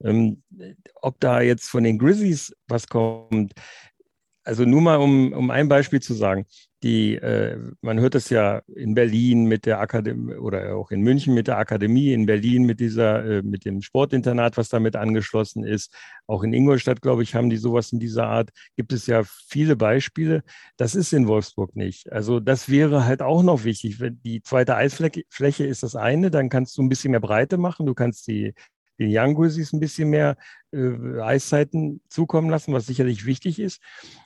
Ähm, 0.05 0.43
ob 1.01 1.19
da 1.21 1.41
jetzt 1.41 1.69
von 1.69 1.85
den 1.85 1.99
Grizzlies 1.99 2.55
was 2.69 2.87
kommt, 2.87 3.55
also 4.47 4.65
nur 4.65 4.81
mal, 4.81 4.97
um, 4.97 5.33
um 5.33 5.51
ein 5.51 5.69
Beispiel 5.69 6.01
zu 6.01 6.15
sagen. 6.15 6.47
Die, 6.83 7.17
äh, 7.17 7.59
man 7.81 7.99
hört 7.99 8.15
es 8.15 8.31
ja 8.31 8.61
in 8.75 8.95
Berlin 8.95 9.47
mit 9.47 9.67
der 9.67 9.81
Akademie 9.81 10.35
oder 10.35 10.77
auch 10.77 10.91
in 10.91 11.01
München 11.01 11.35
mit 11.35 11.49
der 11.49 11.59
Akademie, 11.59 12.13
in 12.13 12.27
Berlin 12.27 12.65
mit 12.65 12.79
dieser, 12.79 13.25
äh, 13.25 13.43
mit 13.43 13.65
dem 13.65 13.83
Sportinternat, 13.83 14.57
was 14.57 14.69
damit 14.69 14.95
angeschlossen 14.95 15.65
ist. 15.65 15.93
Auch 16.29 16.45
in 16.45 16.53
Ingolstadt, 16.53 17.03
glaube 17.03 17.25
ich, 17.25 17.35
haben 17.35 17.51
die 17.51 17.57
sowas 17.57 17.93
in 17.93 17.99
dieser 17.99 18.29
Art. 18.29 18.51
Gibt 18.77 18.93
es 18.93 19.07
ja 19.07 19.23
viele 19.25 19.75
Beispiele. 19.75 20.45
Das 20.77 20.95
ist 20.95 21.13
in 21.13 21.27
Wolfsburg 21.27 21.75
nicht. 21.75 22.13
Also 22.13 22.39
das 22.39 22.69
wäre 22.69 23.05
halt 23.05 23.23
auch 23.23 23.43
noch 23.43 23.65
wichtig. 23.65 23.99
Die 24.25 24.43
zweite 24.43 24.77
Eisfläche 24.77 25.67
ist 25.67 25.83
das 25.83 25.97
eine, 25.97 26.31
dann 26.31 26.51
kannst 26.51 26.77
du 26.79 26.83
ein 26.83 26.89
bisschen 26.89 27.11
mehr 27.11 27.21
Breite 27.21 27.59
machen. 27.59 27.87
Du 27.87 27.95
kannst 27.95 28.29
die 28.29 28.55
den 28.99 29.35
Grizzlies 29.35 29.73
ein 29.73 29.81
bisschen 29.81 30.11
mehr 30.11 30.37
äh, 30.73 31.21
Eiszeiten 31.21 32.01
zukommen 32.09 32.51
lassen, 32.51 32.73
was 32.73 32.87
sicherlich 32.87 33.27
wichtig 33.27 33.59
ist. 33.59 33.81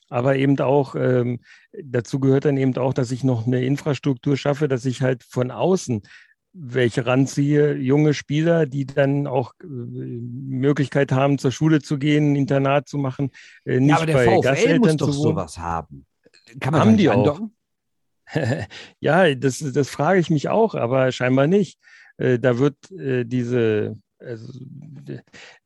Aber 0.08 0.36
eben 0.36 0.58
auch, 0.60 0.94
ähm, 0.94 1.40
dazu 1.72 2.20
gehört 2.20 2.44
dann 2.44 2.56
eben 2.56 2.76
auch, 2.76 2.94
dass 2.94 3.10
ich 3.10 3.24
noch 3.24 3.46
eine 3.46 3.64
Infrastruktur 3.64 4.36
schaffe, 4.36 4.68
dass 4.68 4.84
ich 4.84 5.02
halt 5.02 5.24
von 5.24 5.50
außen 5.50 6.02
welche 6.52 7.06
ranziehe, 7.06 7.74
junge 7.74 8.12
Spieler, 8.12 8.66
die 8.66 8.84
dann 8.84 9.26
auch 9.26 9.52
äh, 9.62 9.66
Möglichkeit 9.66 11.12
haben, 11.12 11.38
zur 11.38 11.52
Schule 11.52 11.80
zu 11.80 11.98
gehen, 11.98 12.32
ein 12.32 12.36
Internat 12.36 12.88
zu 12.88 12.98
machen, 12.98 13.30
äh, 13.64 13.78
nicht 13.78 13.90
ja, 13.90 13.96
aber 13.96 14.06
der 14.06 14.14
bei 14.14 14.24
VfL 14.26 14.40
Gasteltern 14.40 14.80
muss 14.80 14.96
doch 14.96 15.12
sowas 15.12 15.58
haben. 15.58 16.06
Kann 16.58 16.72
man 16.72 16.80
haben 16.80 16.96
die 16.96 17.08
auch? 17.08 17.40
ja, 19.00 19.34
das, 19.34 19.58
das 19.58 19.88
frage 19.88 20.20
ich 20.20 20.30
mich 20.30 20.48
auch, 20.48 20.74
aber 20.74 21.12
scheinbar 21.12 21.46
nicht. 21.46 21.78
Äh, 22.16 22.38
da 22.38 22.58
wird 22.58 22.90
äh, 22.90 23.24
diese 23.24 23.96
also 24.20 24.52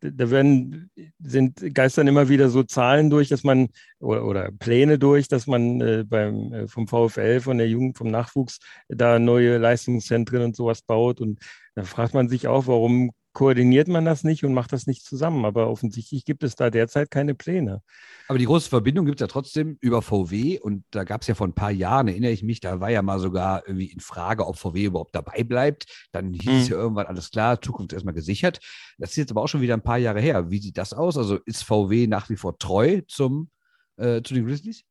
da 0.00 0.30
werden, 0.30 0.90
sind 1.18 1.74
geistern 1.74 2.06
immer 2.06 2.28
wieder 2.28 2.48
so 2.48 2.62
Zahlen 2.62 3.10
durch, 3.10 3.28
dass 3.28 3.44
man 3.44 3.68
oder, 3.98 4.24
oder 4.24 4.50
Pläne 4.52 4.98
durch, 4.98 5.28
dass 5.28 5.46
man 5.46 5.80
äh, 5.80 6.04
beim 6.06 6.52
äh, 6.52 6.68
vom 6.68 6.86
VfL, 6.86 7.40
von 7.40 7.58
der 7.58 7.68
Jugend, 7.68 7.98
vom 7.98 8.10
Nachwuchs 8.10 8.58
da 8.88 9.18
neue 9.18 9.58
Leistungszentren 9.58 10.42
und 10.42 10.56
sowas 10.56 10.82
baut. 10.82 11.20
Und 11.20 11.40
da 11.74 11.84
fragt 11.84 12.14
man 12.14 12.28
sich 12.28 12.46
auch, 12.46 12.66
warum 12.66 13.10
koordiniert 13.34 13.88
man 13.88 14.04
das 14.04 14.24
nicht 14.24 14.44
und 14.44 14.54
macht 14.54 14.72
das 14.72 14.86
nicht 14.86 15.04
zusammen. 15.04 15.44
Aber 15.44 15.68
offensichtlich 15.68 16.24
gibt 16.24 16.42
es 16.42 16.54
da 16.54 16.70
derzeit 16.70 17.10
keine 17.10 17.34
Pläne. 17.34 17.82
Aber 18.28 18.38
die 18.38 18.46
große 18.46 18.70
Verbindung 18.70 19.04
gibt 19.04 19.20
es 19.20 19.24
ja 19.24 19.26
trotzdem 19.26 19.76
über 19.80 20.00
VW. 20.00 20.60
Und 20.60 20.84
da 20.92 21.04
gab 21.04 21.20
es 21.20 21.26
ja 21.26 21.34
vor 21.34 21.46
ein 21.46 21.52
paar 21.52 21.72
Jahren, 21.72 22.08
erinnere 22.08 22.30
ich 22.30 22.42
mich, 22.42 22.60
da 22.60 22.80
war 22.80 22.90
ja 22.90 23.02
mal 23.02 23.18
sogar 23.18 23.64
irgendwie 23.66 23.92
in 23.92 24.00
Frage, 24.00 24.46
ob 24.46 24.56
VW 24.56 24.84
überhaupt 24.84 25.14
dabei 25.14 25.42
bleibt. 25.42 26.08
Dann 26.12 26.32
hieß 26.32 26.50
hm. 26.50 26.60
es 26.60 26.68
ja 26.68 26.76
irgendwann, 26.76 27.06
alles 27.06 27.30
klar, 27.30 27.60
Zukunft 27.60 27.92
erstmal 27.92 28.14
gesichert. 28.14 28.60
Das 28.98 29.10
ist 29.10 29.16
jetzt 29.16 29.32
aber 29.32 29.42
auch 29.42 29.48
schon 29.48 29.60
wieder 29.60 29.74
ein 29.74 29.82
paar 29.82 29.98
Jahre 29.98 30.20
her. 30.20 30.50
Wie 30.50 30.60
sieht 30.60 30.78
das 30.78 30.94
aus? 30.94 31.18
Also 31.18 31.38
ist 31.44 31.64
VW 31.64 32.06
nach 32.06 32.30
wie 32.30 32.36
vor 32.36 32.56
treu 32.56 33.02
zum, 33.08 33.50
äh, 33.96 34.22
zu 34.22 34.32
den 34.32 34.46
Grizzlies? 34.46 34.84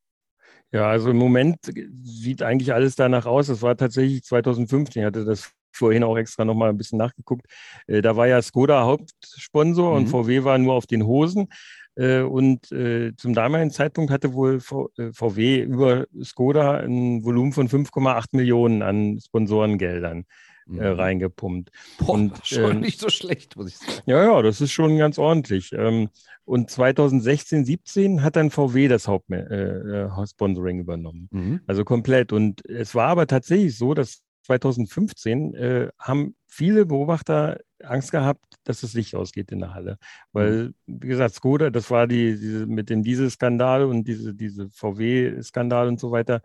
Ja, 0.74 0.89
also 0.89 1.12
im 1.12 1.18
Moment 1.18 1.60
sieht 2.04 2.41
eigentlich 2.41 2.74
alles 2.74 2.96
danach 2.96 3.26
aus. 3.26 3.48
Das 3.48 3.62
war 3.62 3.78
tatsächlich 3.78 4.24
2015, 4.24 5.06
hatte 5.06 5.24
das 5.24 5.54
vorhin 5.76 6.04
auch 6.04 6.18
extra 6.18 6.46
nochmal 6.46 6.70
ein 6.70 6.78
bisschen 6.78 6.98
nachgeguckt. 6.98 7.46
Äh, 7.88 8.02
da 8.02 8.16
war 8.16 8.28
ja 8.28 8.42
Skoda 8.42 8.84
Hauptsponsor 8.84 9.92
mhm. 9.92 9.98
und 9.98 10.08
VW 10.08 10.44
war 10.44 10.58
nur 10.58 10.74
auf 10.74 10.86
den 10.86 11.06
Hosen. 11.06 11.48
Äh, 11.96 12.22
und 12.22 12.72
äh, 12.72 13.16
zum 13.16 13.34
damaligen 13.34 13.72
Zeitpunkt 13.72 14.12
hatte 14.12 14.34
wohl 14.34 14.60
VW 14.60 15.62
über 15.62 16.06
Skoda 16.24 16.78
ein 16.78 17.24
Volumen 17.24 17.54
von 17.54 17.70
5,8 17.70 18.26
Millionen 18.32 18.82
an 18.82 19.20
Sponsorengeldern 19.20 20.26
mhm. 20.66 20.80
reingepumpt. 20.80 21.70
Boah, 22.00 22.14
und, 22.14 22.46
schon 22.46 22.72
ähm, 22.72 22.80
nicht 22.80 23.00
so 23.00 23.10
schlecht, 23.10 23.56
muss 23.56 23.68
ich 23.70 23.78
sagen. 23.78 24.02
Ja, 24.06 24.24
ja, 24.24 24.42
das 24.42 24.62
ist 24.62 24.72
schon 24.72 24.98
ganz 24.98 25.18
ordentlich. 25.20 25.72
Ähm, 25.74 26.10
und 26.46 26.70
2016, 26.70 27.64
17 27.64 28.24
hat 28.24 28.36
dann 28.36 28.52
VW 28.52 28.88
das 28.88 29.08
Hauptsponsoring 29.08 30.80
übernommen. 30.80 31.30
Mhm. 31.32 31.62
Also 31.68 31.86
komplett. 31.86 32.34
Und 32.34 32.66
es 32.66 32.96
war 32.96 33.08
aber 33.08 33.28
tatsächlich 33.28 33.78
so, 33.78 33.94
dass 33.94 34.23
2015 34.44 35.54
äh, 35.56 35.89
haben 36.00 36.36
viele 36.48 36.86
Beobachter 36.86 37.60
Angst 37.84 38.12
gehabt, 38.12 38.46
dass 38.64 38.82
das 38.82 38.94
Licht 38.94 39.16
ausgeht 39.16 39.52
in 39.52 39.60
der 39.60 39.74
Halle. 39.74 39.98
Weil, 40.32 40.52
mhm. 40.52 40.74
wie 40.86 41.08
gesagt, 41.08 41.36
Skoda, 41.36 41.70
das 41.70 41.89
war 41.91 42.08
die, 42.08 42.38
diese, 42.38 42.66
mit 42.66 42.89
dem 42.89 43.04
Dieselskandal 43.04 43.86
und 43.86 44.08
diese, 44.08 44.34
diese 44.34 44.70
VW-Skandal 44.70 45.88
und 45.88 46.00
so 46.00 46.12
weiter. 46.12 46.41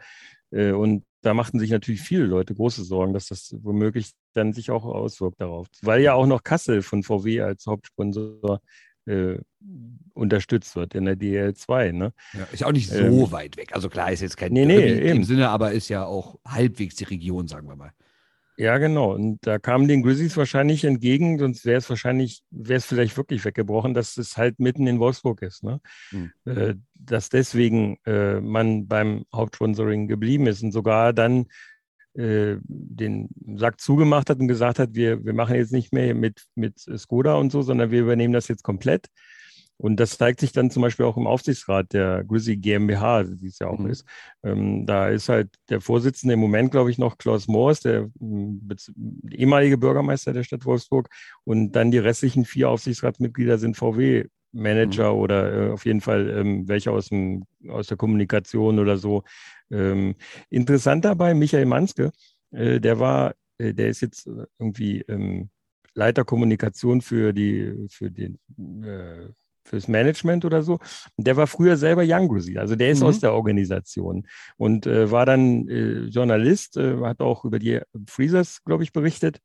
Äh, 0.50 0.72
und 0.72 1.04
da 1.22 1.34
machten 1.34 1.58
sich 1.58 1.70
natürlich 1.70 2.00
viele 2.00 2.24
Leute 2.24 2.54
große 2.54 2.84
Sorgen, 2.84 3.12
dass 3.12 3.26
das 3.26 3.54
womöglich 3.60 4.12
dann 4.34 4.52
sich 4.52 4.70
auch 4.70 4.84
auswirkt 4.84 5.40
darauf. 5.40 5.66
Weil 5.82 6.00
ja 6.00 6.14
auch 6.14 6.26
noch 6.26 6.42
Kassel 6.42 6.82
von 6.82 7.02
VW 7.02 7.40
als 7.42 7.66
Hauptsponsor 7.66 8.60
äh, 9.08 9.38
unterstützt 10.14 10.76
wird 10.76 10.94
in 10.94 11.04
der 11.04 11.16
DL2. 11.16 11.92
Ne? 11.92 12.12
Ja, 12.32 12.46
ist 12.52 12.64
auch 12.64 12.72
nicht 12.72 12.90
so 12.90 12.98
ähm, 12.98 13.32
weit 13.32 13.56
weg. 13.56 13.70
Also 13.72 13.88
klar, 13.88 14.12
ist 14.12 14.20
jetzt 14.20 14.36
kein 14.36 14.52
nee, 14.52 14.66
nee, 14.66 15.10
im 15.10 15.24
Sinne, 15.24 15.48
aber 15.48 15.72
ist 15.72 15.88
ja 15.88 16.04
auch 16.04 16.38
halbwegs 16.46 16.96
die 16.96 17.04
Region, 17.04 17.48
sagen 17.48 17.68
wir 17.68 17.76
mal. 17.76 17.92
Ja, 18.58 18.78
genau. 18.78 19.14
Und 19.14 19.38
da 19.46 19.60
kamen 19.60 19.86
den 19.86 20.02
Grizzlies 20.02 20.36
wahrscheinlich 20.36 20.84
entgegen, 20.84 21.38
sonst 21.38 21.64
wäre 21.64 21.78
es 21.78 21.88
wahrscheinlich, 21.88 22.42
wäre 22.50 22.78
es 22.78 22.86
vielleicht 22.86 23.16
wirklich 23.16 23.44
weggebrochen, 23.44 23.94
dass 23.94 24.16
es 24.16 24.36
halt 24.36 24.58
mitten 24.58 24.88
in 24.88 24.98
Wolfsburg 24.98 25.42
ist. 25.42 25.62
Ne? 25.62 25.80
Hm. 26.10 26.32
Äh, 26.44 26.74
dass 26.94 27.28
deswegen 27.28 27.98
äh, 28.04 28.40
man 28.40 28.88
beim 28.88 29.26
Hauptsponsoring 29.32 30.08
geblieben 30.08 30.48
ist 30.48 30.64
und 30.64 30.72
sogar 30.72 31.12
dann 31.12 31.46
den 32.20 33.28
Sack 33.54 33.80
zugemacht 33.80 34.28
hat 34.28 34.40
und 34.40 34.48
gesagt 34.48 34.78
hat, 34.78 34.94
wir, 34.94 35.24
wir 35.24 35.34
machen 35.34 35.54
jetzt 35.54 35.72
nicht 35.72 35.92
mehr 35.92 36.14
mit, 36.14 36.46
mit 36.56 36.78
Skoda 36.78 37.34
und 37.34 37.52
so, 37.52 37.62
sondern 37.62 37.90
wir 37.90 38.00
übernehmen 38.00 38.34
das 38.34 38.48
jetzt 38.48 38.64
komplett. 38.64 39.06
Und 39.80 40.00
das 40.00 40.18
zeigt 40.18 40.40
sich 40.40 40.50
dann 40.50 40.72
zum 40.72 40.82
Beispiel 40.82 41.06
auch 41.06 41.16
im 41.16 41.28
Aufsichtsrat 41.28 41.92
der 41.92 42.24
Grizzly 42.24 42.56
GmbH, 42.56 43.24
wie 43.40 43.46
es 43.46 43.60
ja 43.60 43.68
auch 43.68 43.78
mhm. 43.78 43.90
ist. 43.90 44.04
Ähm, 44.42 44.86
da 44.86 45.08
ist 45.08 45.28
halt 45.28 45.54
der 45.68 45.80
Vorsitzende 45.80 46.34
im 46.34 46.40
Moment, 46.40 46.72
glaube 46.72 46.90
ich, 46.90 46.98
noch 46.98 47.16
Klaus 47.16 47.46
Moors, 47.46 47.80
der 47.80 48.10
äh, 48.20 48.76
ehemalige 49.30 49.78
Bürgermeister 49.78 50.32
der 50.32 50.42
Stadt 50.42 50.64
Wolfsburg. 50.64 51.08
Und 51.44 51.72
dann 51.72 51.92
die 51.92 51.98
restlichen 51.98 52.44
vier 52.44 52.70
Aufsichtsratsmitglieder 52.70 53.58
sind 53.58 53.76
VW. 53.76 54.26
Manager 54.52 55.12
mhm. 55.12 55.18
oder 55.18 55.52
äh, 55.52 55.70
auf 55.70 55.84
jeden 55.84 56.00
Fall 56.00 56.28
ähm, 56.30 56.68
welche 56.68 56.90
aus, 56.90 57.08
dem, 57.08 57.44
aus 57.68 57.86
der 57.86 57.96
Kommunikation 57.96 58.78
oder 58.78 58.96
so. 58.96 59.22
Ähm, 59.70 60.14
interessant 60.50 61.04
dabei, 61.04 61.34
Michael 61.34 61.66
Manske, 61.66 62.12
äh, 62.50 62.80
der 62.80 62.98
war, 62.98 63.34
äh, 63.58 63.74
der 63.74 63.88
ist 63.88 64.00
jetzt 64.00 64.28
irgendwie 64.58 65.02
ähm, 65.02 65.50
Leiter 65.94 66.24
Kommunikation 66.24 67.00
für 67.00 67.32
die, 67.32 67.86
für 67.90 68.10
den, 68.10 68.38
äh, 68.84 69.28
fürs 69.64 69.88
Management 69.88 70.44
oder 70.44 70.62
so. 70.62 70.78
Der 71.16 71.36
war 71.36 71.46
früher 71.46 71.76
selber 71.76 72.02
Young 72.06 72.28
Grizzly, 72.28 72.56
also 72.58 72.74
der 72.74 72.90
ist 72.90 73.00
mhm. 73.00 73.06
aus 73.06 73.20
der 73.20 73.34
Organisation 73.34 74.26
und 74.56 74.86
äh, 74.86 75.10
war 75.10 75.26
dann 75.26 75.68
äh, 75.68 76.04
Journalist, 76.06 76.76
äh, 76.76 76.96
hat 77.02 77.20
auch 77.20 77.44
über 77.44 77.58
die 77.58 77.80
Freezers, 78.06 78.64
glaube 78.64 78.84
ich, 78.84 78.92
berichtet 78.92 79.40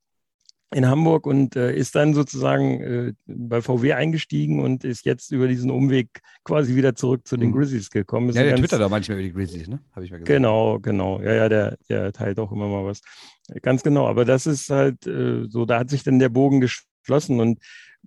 in 0.73 0.87
Hamburg 0.87 1.25
und 1.27 1.55
äh, 1.55 1.75
ist 1.75 1.95
dann 1.95 2.13
sozusagen 2.13 2.81
äh, 2.81 3.13
bei 3.25 3.61
VW 3.61 3.93
eingestiegen 3.93 4.59
und 4.59 4.83
ist 4.83 5.05
jetzt 5.05 5.31
über 5.31 5.47
diesen 5.47 5.71
Umweg 5.71 6.21
quasi 6.43 6.75
wieder 6.75 6.95
zurück 6.95 7.27
zu 7.27 7.37
den 7.37 7.49
mhm. 7.49 7.53
Grizzlies 7.53 7.89
gekommen. 7.89 8.29
Ist 8.29 8.35
ja, 8.35 8.43
der 8.43 8.55
twittert 8.55 8.81
auch 8.81 8.89
manchmal 8.89 9.17
über 9.17 9.23
die 9.23 9.33
Grizzlies, 9.33 9.67
ne? 9.67 9.79
Habe 9.91 10.05
ich 10.05 10.11
mal 10.11 10.17
gesagt. 10.17 10.27
Genau, 10.27 10.79
genau. 10.79 11.21
Ja, 11.21 11.33
ja, 11.33 11.49
der, 11.49 11.77
der 11.89 12.11
teilt 12.11 12.39
auch 12.39 12.51
immer 12.51 12.67
mal 12.67 12.85
was. 12.85 13.01
Ganz 13.61 13.83
genau. 13.83 14.07
Aber 14.07 14.25
das 14.25 14.45
ist 14.45 14.69
halt 14.69 15.05
äh, 15.05 15.45
so, 15.47 15.65
da 15.65 15.79
hat 15.79 15.89
sich 15.89 16.03
dann 16.03 16.19
der 16.19 16.29
Bogen 16.29 16.61
geschlossen 16.61 17.39
und 17.39 17.59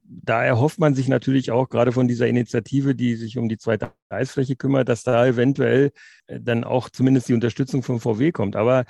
da 0.03 0.45
erhofft 0.45 0.79
man 0.79 0.95
sich 0.95 1.09
natürlich 1.09 1.51
auch 1.51 1.69
gerade 1.69 1.93
von 1.93 2.09
dieser 2.09 2.27
Initiative, 2.29 2.95
die 2.95 3.17
sich 3.17 3.39
um 3.39 3.49
die 3.49 3.59
zweite 3.59 3.93
Eisfläche 4.09 4.57
kümmert, 4.57 4.89
dass 4.89 5.03
da 5.03 5.27
eventuell 5.27 5.93
äh, 6.27 6.41
dann 6.41 6.65
auch 6.65 6.91
zumindest 6.91 7.29
die 7.29 7.35
Unterstützung 7.35 7.83
vom 7.83 8.01
VW 8.01 8.33
kommt. 8.33 8.57
Aber 8.57 8.85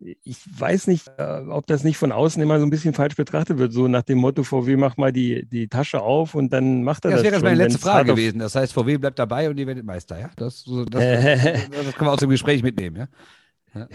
ich 0.00 0.38
weiß 0.58 0.86
nicht, 0.86 1.08
äh, 1.18 1.42
ob 1.48 1.66
das 1.66 1.84
nicht 1.84 1.98
von 1.98 2.12
außen 2.12 2.42
immer 2.42 2.58
so 2.58 2.66
ein 2.66 2.70
bisschen 2.70 2.94
falsch 2.94 3.16
betrachtet 3.16 3.58
wird, 3.58 3.72
so 3.72 3.86
nach 3.86 4.02
dem 4.02 4.18
Motto, 4.18 4.42
VW 4.42 4.76
mach 4.76 4.96
mal 4.96 5.12
die, 5.12 5.46
die 5.46 5.68
Tasche 5.68 6.00
auf 6.00 6.34
und 6.34 6.52
dann 6.52 6.82
macht 6.82 7.04
er 7.04 7.10
das. 7.10 7.20
Das 7.20 7.24
wäre 7.24 7.34
schon, 7.36 7.44
meine 7.44 7.56
letzte 7.56 7.78
Frage 7.78 8.12
gewesen. 8.12 8.38
Das 8.38 8.54
heißt, 8.54 8.72
VW 8.72 8.96
bleibt 8.96 9.18
dabei 9.18 9.50
und 9.50 9.58
ihr 9.58 9.66
werdet 9.66 9.84
Meister, 9.84 10.18
ja? 10.18 10.30
Das, 10.36 10.64
das, 10.64 10.86
das, 10.86 11.02
das 11.84 11.94
kann 11.94 12.06
man 12.06 12.14
aus 12.14 12.20
dem 12.20 12.30
Gespräch 12.30 12.62
mitnehmen, 12.62 12.96
ja? 12.96 13.08
Ja. 13.74 13.88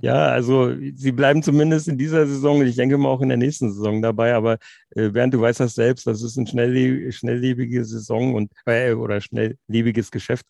ja, 0.00 0.26
also 0.28 0.74
sie 0.94 1.12
bleiben 1.12 1.42
zumindest 1.42 1.86
in 1.86 1.98
dieser 1.98 2.26
Saison 2.26 2.60
und 2.60 2.66
ich 2.66 2.76
denke 2.76 2.96
mal 2.96 3.10
auch 3.10 3.20
in 3.20 3.28
der 3.28 3.36
nächsten 3.36 3.70
Saison 3.70 4.00
dabei. 4.00 4.34
Aber 4.34 4.56
äh, 4.94 5.10
Bernd, 5.10 5.34
du 5.34 5.40
weißt 5.40 5.60
das 5.60 5.74
selbst, 5.74 6.06
das 6.06 6.22
ist 6.22 6.36
ein 6.38 6.46
schnellleb 6.46 7.12
schnelllebige 7.12 7.84
Saison 7.84 8.34
und 8.34 8.50
äh, 8.64 8.92
oder 8.92 9.20
schnelllebiges 9.20 10.10
Geschäft. 10.10 10.46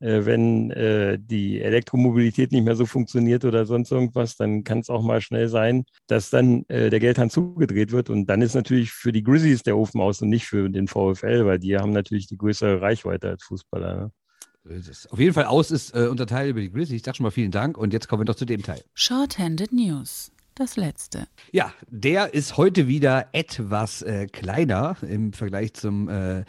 Äh, 0.00 0.24
wenn 0.24 0.70
äh, 0.70 1.18
die 1.18 1.60
Elektromobilität 1.60 2.52
nicht 2.52 2.64
mehr 2.64 2.76
so 2.76 2.86
funktioniert 2.86 3.44
oder 3.44 3.66
sonst 3.66 3.92
irgendwas, 3.92 4.36
dann 4.36 4.64
kann 4.64 4.78
es 4.80 4.90
auch 4.90 5.02
mal 5.02 5.20
schnell 5.20 5.48
sein, 5.48 5.84
dass 6.06 6.30
dann 6.30 6.64
äh, 6.68 6.90
der 6.90 7.00
Geldhahn 7.00 7.30
zugedreht 7.30 7.92
wird. 7.92 8.10
Und 8.10 8.26
dann 8.26 8.42
ist 8.42 8.54
natürlich 8.54 8.92
für 8.92 9.12
die 9.12 9.22
Grizzlies 9.22 9.62
der 9.62 9.76
Ofen 9.76 10.00
aus 10.00 10.22
und 10.22 10.30
nicht 10.30 10.46
für 10.46 10.68
den 10.70 10.88
VfL, 10.88 11.44
weil 11.44 11.58
die 11.58 11.76
haben 11.76 11.92
natürlich 11.92 12.26
die 12.26 12.38
größere 12.38 12.80
Reichweite 12.80 13.28
als 13.28 13.44
Fußballer. 13.44 13.96
Ne? 13.96 14.12
Auf 15.10 15.18
jeden 15.18 15.34
Fall 15.34 15.44
aus 15.44 15.70
ist 15.70 15.94
äh, 15.94 16.08
unser 16.10 16.26
Teil 16.26 16.50
über 16.50 16.60
die 16.60 16.70
Grizzlies. 16.70 16.98
Ich 16.98 17.04
sage 17.04 17.16
schon 17.16 17.24
mal 17.24 17.30
vielen 17.30 17.50
Dank 17.50 17.78
und 17.78 17.92
jetzt 17.92 18.08
kommen 18.08 18.22
wir 18.22 18.26
doch 18.26 18.34
zu 18.34 18.44
dem 18.44 18.62
Teil. 18.62 18.82
Shorthanded 18.94 19.72
News. 19.72 20.32
Das 20.54 20.76
letzte. 20.76 21.26
Ja, 21.52 21.72
der 21.88 22.34
ist 22.34 22.58
heute 22.58 22.86
wieder 22.86 23.28
etwas 23.32 24.02
äh, 24.02 24.26
kleiner 24.26 24.96
im 25.00 25.32
Vergleich 25.32 25.72
zum 25.72 26.08
äh, 26.08 26.44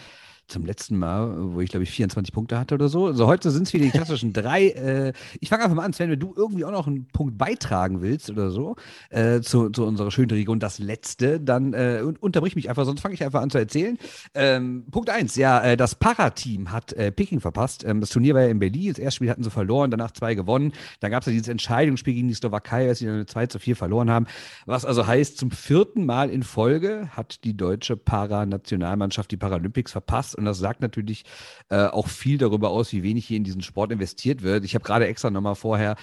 zum 0.51 0.65
letzten 0.65 0.97
Mal, 0.97 1.53
wo 1.53 1.61
ich 1.61 1.69
glaube 1.69 1.83
ich 1.83 1.91
24 1.91 2.33
Punkte 2.33 2.59
hatte 2.59 2.75
oder 2.75 2.89
so. 2.89 3.07
Also 3.07 3.27
heute 3.27 3.51
sind 3.51 3.67
es 3.67 3.73
wieder 3.73 3.85
die 3.85 3.91
klassischen 3.91 4.33
drei. 4.33 4.67
Äh, 4.67 5.13
ich 5.39 5.49
fange 5.49 5.63
einfach 5.63 5.75
mal 5.75 5.83
an, 5.83 5.93
Sven, 5.93 6.11
wenn 6.11 6.19
du 6.19 6.33
irgendwie 6.35 6.65
auch 6.65 6.71
noch 6.71 6.87
einen 6.87 7.07
Punkt 7.07 7.37
beitragen 7.37 8.01
willst 8.01 8.29
oder 8.29 8.51
so 8.51 8.75
äh, 9.09 9.41
zu, 9.41 9.69
zu 9.69 9.85
unserer 9.85 10.11
schönen 10.11 10.31
Region, 10.31 10.59
das 10.59 10.79
letzte, 10.79 11.39
dann 11.39 11.73
äh, 11.73 12.03
unterbrich 12.19 12.55
mich 12.55 12.69
einfach, 12.69 12.85
sonst 12.85 13.01
fange 13.01 13.15
ich 13.15 13.23
einfach 13.23 13.41
an 13.41 13.49
zu 13.49 13.57
erzählen. 13.57 13.97
Ähm, 14.33 14.85
Punkt 14.91 15.09
1, 15.09 15.35
ja, 15.35 15.61
äh, 15.61 15.77
das 15.77 15.95
Para-Team 15.95 16.71
hat 16.71 16.93
äh, 16.93 17.11
Peking 17.11 17.39
verpasst. 17.39 17.83
Ähm, 17.85 18.01
das 18.01 18.09
Turnier 18.09 18.35
war 18.35 18.41
ja 18.41 18.49
in 18.49 18.59
Berlin, 18.59 18.89
das 18.89 18.99
erste 18.99 19.17
Spiel 19.17 19.29
hatten 19.29 19.43
sie 19.43 19.49
verloren, 19.49 19.91
danach 19.91 20.11
zwei 20.11 20.35
gewonnen. 20.35 20.73
Dann 20.99 21.11
gab 21.11 21.21
es 21.21 21.27
ja 21.27 21.31
dieses 21.31 21.47
Entscheidungsspiel 21.47 22.13
gegen 22.13 22.27
die 22.27 22.33
Slowakei, 22.33 22.87
als 22.87 22.99
sie 22.99 23.05
dann 23.05 23.27
2 23.27 23.47
zu 23.47 23.59
4 23.59 23.75
verloren 23.75 24.09
haben. 24.09 24.27
Was 24.65 24.85
also 24.85 25.07
heißt, 25.07 25.37
zum 25.37 25.51
vierten 25.51 26.05
Mal 26.05 26.29
in 26.29 26.43
Folge 26.43 27.09
hat 27.11 27.43
die 27.43 27.55
deutsche 27.55 27.97
Para-Nationalmannschaft 27.97 29.31
die 29.31 29.37
Paralympics 29.37 29.91
verpasst 29.91 30.35
und 30.41 30.45
das 30.45 30.59
sagt 30.59 30.81
natürlich 30.81 31.23
äh, 31.69 31.85
auch 31.85 32.07
viel 32.07 32.37
darüber 32.37 32.69
aus, 32.69 32.91
wie 32.91 33.03
wenig 33.03 33.25
hier 33.25 33.37
in 33.37 33.43
diesen 33.43 33.61
Sport 33.61 33.91
investiert 33.91 34.41
wird. 34.41 34.65
Ich 34.65 34.75
habe 34.75 34.83
gerade 34.83 35.07
extra 35.07 35.29
nochmal 35.29 35.55
vorher 35.55 35.95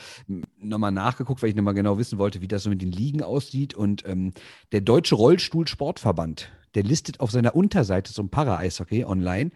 nochmal 0.58 0.92
nachgeguckt, 0.92 1.42
weil 1.42 1.50
ich 1.50 1.56
nochmal 1.56 1.74
genau 1.74 1.98
wissen 1.98 2.18
wollte, 2.18 2.40
wie 2.40 2.48
das 2.48 2.62
so 2.62 2.70
mit 2.70 2.82
den 2.82 2.92
Ligen 2.92 3.22
aussieht. 3.22 3.74
Und 3.74 4.06
ähm, 4.06 4.32
der 4.72 4.80
Deutsche 4.80 5.14
Rollstuhl-Sportverband, 5.14 6.50
der 6.74 6.82
listet 6.82 7.20
auf 7.20 7.30
seiner 7.30 7.54
Unterseite 7.54 8.12
zum 8.12 8.30
Para-Eishockey 8.30 9.04
online 9.04 9.50